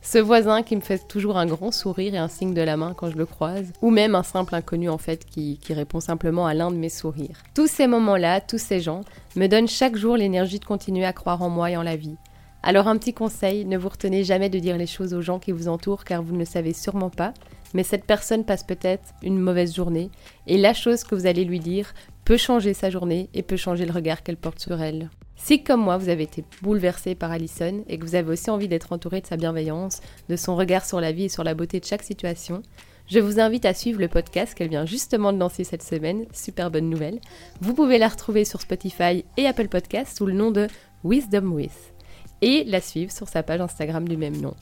Ce 0.08 0.18
voisin 0.18 0.62
qui 0.62 0.76
me 0.76 0.82
fait 0.82 1.08
toujours 1.08 1.36
un 1.36 1.46
grand 1.46 1.72
sourire 1.72 2.14
et 2.14 2.18
un 2.18 2.28
signe 2.28 2.54
de 2.54 2.62
la 2.62 2.76
main 2.76 2.94
quand 2.94 3.10
je 3.10 3.16
le 3.16 3.26
croise, 3.26 3.72
ou 3.82 3.90
même 3.90 4.14
un 4.14 4.22
simple 4.22 4.54
inconnu 4.54 4.88
en 4.88 4.98
fait 4.98 5.24
qui, 5.24 5.58
répond 5.68 5.98
simplement 5.98 6.46
à 6.46 6.54
l'un 6.54 6.70
de 6.70 6.76
mes 6.76 6.90
sourires. 6.90 7.42
Tous 7.56 7.66
ces 7.66 7.88
moments-là, 7.88 8.40
tous 8.40 8.58
ces 8.58 8.78
gens, 8.78 9.00
me 9.34 9.48
donnent 9.48 9.66
chaque 9.66 9.96
jour 9.96 10.16
l'énergie 10.16 10.60
de 10.60 10.64
continuer 10.64 11.04
à 11.04 11.12
croire 11.12 11.42
en 11.42 11.48
moi 11.48 11.72
et 11.72 11.76
en 11.76 11.82
la 11.82 11.96
vie. 11.96 12.14
Alors 12.62 12.86
un 12.86 12.96
petit 12.98 13.14
conseil, 13.14 13.64
ne 13.64 13.76
vous 13.76 13.88
retenez 13.88 14.22
jamais 14.22 14.48
de 14.48 14.60
dire 14.60 14.76
les 14.76 14.86
choses 14.86 15.12
aux 15.12 15.22
gens 15.22 15.40
qui 15.40 15.50
vous 15.50 15.66
entourent 15.66 16.04
car 16.04 16.22
vous 16.22 16.34
ne 16.34 16.38
le 16.38 16.44
savez 16.44 16.72
sûrement 16.72 17.10
pas, 17.10 17.34
mais 17.74 17.82
cette 17.82 18.04
personne 18.04 18.44
passe 18.44 18.62
peut-être 18.62 19.12
une 19.24 19.40
mauvaise 19.40 19.74
journée 19.74 20.12
et 20.46 20.56
la 20.56 20.72
chose 20.72 21.02
que 21.02 21.16
vous 21.16 21.26
allez 21.26 21.44
lui 21.44 21.58
dire 21.58 21.92
peut 22.24 22.36
changer 22.36 22.74
sa 22.74 22.90
journée 22.90 23.28
et 23.34 23.42
peut 23.42 23.56
changer 23.56 23.84
le 23.84 23.92
regard 23.92 24.22
qu'elle 24.22 24.36
porte 24.36 24.60
sur 24.60 24.80
elle. 24.80 25.10
Si 25.36 25.62
comme 25.62 25.82
moi 25.82 25.98
vous 25.98 26.08
avez 26.08 26.24
été 26.24 26.44
bouleversé 26.62 27.14
par 27.14 27.30
Alison 27.30 27.84
et 27.88 27.98
que 27.98 28.04
vous 28.04 28.14
avez 28.14 28.32
aussi 28.32 28.50
envie 28.50 28.68
d'être 28.68 28.92
entouré 28.92 29.20
de 29.20 29.26
sa 29.26 29.36
bienveillance, 29.36 30.00
de 30.28 30.36
son 30.36 30.56
regard 30.56 30.84
sur 30.84 31.00
la 31.00 31.12
vie 31.12 31.24
et 31.24 31.28
sur 31.28 31.44
la 31.44 31.54
beauté 31.54 31.78
de 31.78 31.84
chaque 31.84 32.02
situation, 32.02 32.62
je 33.08 33.20
vous 33.20 33.38
invite 33.38 33.66
à 33.66 33.74
suivre 33.74 34.00
le 34.00 34.08
podcast 34.08 34.54
qu'elle 34.54 34.70
vient 34.70 34.86
justement 34.86 35.32
de 35.32 35.38
lancer 35.38 35.62
cette 35.62 35.84
semaine, 35.84 36.24
super 36.32 36.70
bonne 36.70 36.90
nouvelle. 36.90 37.20
Vous 37.60 37.74
pouvez 37.74 37.98
la 37.98 38.08
retrouver 38.08 38.44
sur 38.44 38.60
Spotify 38.60 39.24
et 39.36 39.46
Apple 39.46 39.68
Podcasts 39.68 40.16
sous 40.16 40.26
le 40.26 40.32
nom 40.32 40.50
de 40.50 40.66
Wisdom 41.04 41.52
With 41.52 41.94
et 42.42 42.64
la 42.64 42.80
suivre 42.80 43.12
sur 43.12 43.28
sa 43.28 43.42
page 43.42 43.60
Instagram 43.60 44.08
du 44.08 44.16
même 44.16 44.40
nom. 44.40 44.54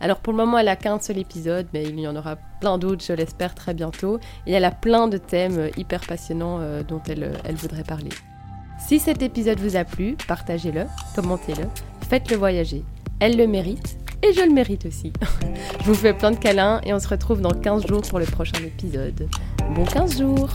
Alors 0.00 0.18
pour 0.18 0.32
le 0.32 0.38
moment, 0.38 0.58
elle 0.58 0.68
a 0.68 0.76
qu'un 0.76 1.00
seul 1.00 1.18
épisode, 1.18 1.68
mais 1.72 1.84
il 1.84 1.98
y 1.98 2.06
en 2.06 2.16
aura 2.16 2.36
plein 2.60 2.76
d'autres, 2.76 3.04
je 3.04 3.12
l'espère, 3.14 3.54
très 3.54 3.72
bientôt. 3.72 4.18
Et 4.46 4.52
elle 4.52 4.64
a 4.64 4.70
plein 4.70 5.08
de 5.08 5.16
thèmes 5.16 5.70
hyper 5.76 6.00
passionnants 6.00 6.58
euh, 6.60 6.82
dont 6.82 7.00
euh, 7.08 7.34
elle 7.44 7.54
voudrait 7.54 7.84
parler. 7.84 8.10
Si 8.78 9.00
cet 9.00 9.22
épisode 9.22 9.58
vous 9.58 9.76
a 9.76 9.84
plu, 9.84 10.16
partagez-le, 10.28 10.84
commentez-le, 11.14 11.64
faites-le 12.08 12.36
voyager. 12.36 12.84
Elle 13.18 13.36
le 13.36 13.46
mérite 13.46 13.96
et 14.22 14.32
je 14.32 14.42
le 14.42 14.52
mérite 14.52 14.86
aussi. 14.86 15.12
je 15.80 15.86
vous 15.86 15.94
fais 15.94 16.12
plein 16.12 16.30
de 16.30 16.36
câlins 16.36 16.80
et 16.84 16.92
on 16.92 16.98
se 16.98 17.08
retrouve 17.08 17.40
dans 17.40 17.50
15 17.50 17.86
jours 17.86 18.02
pour 18.02 18.18
le 18.18 18.26
prochain 18.26 18.58
épisode. 18.58 19.28
Bon 19.74 19.84
15 19.84 20.18
jours 20.18 20.50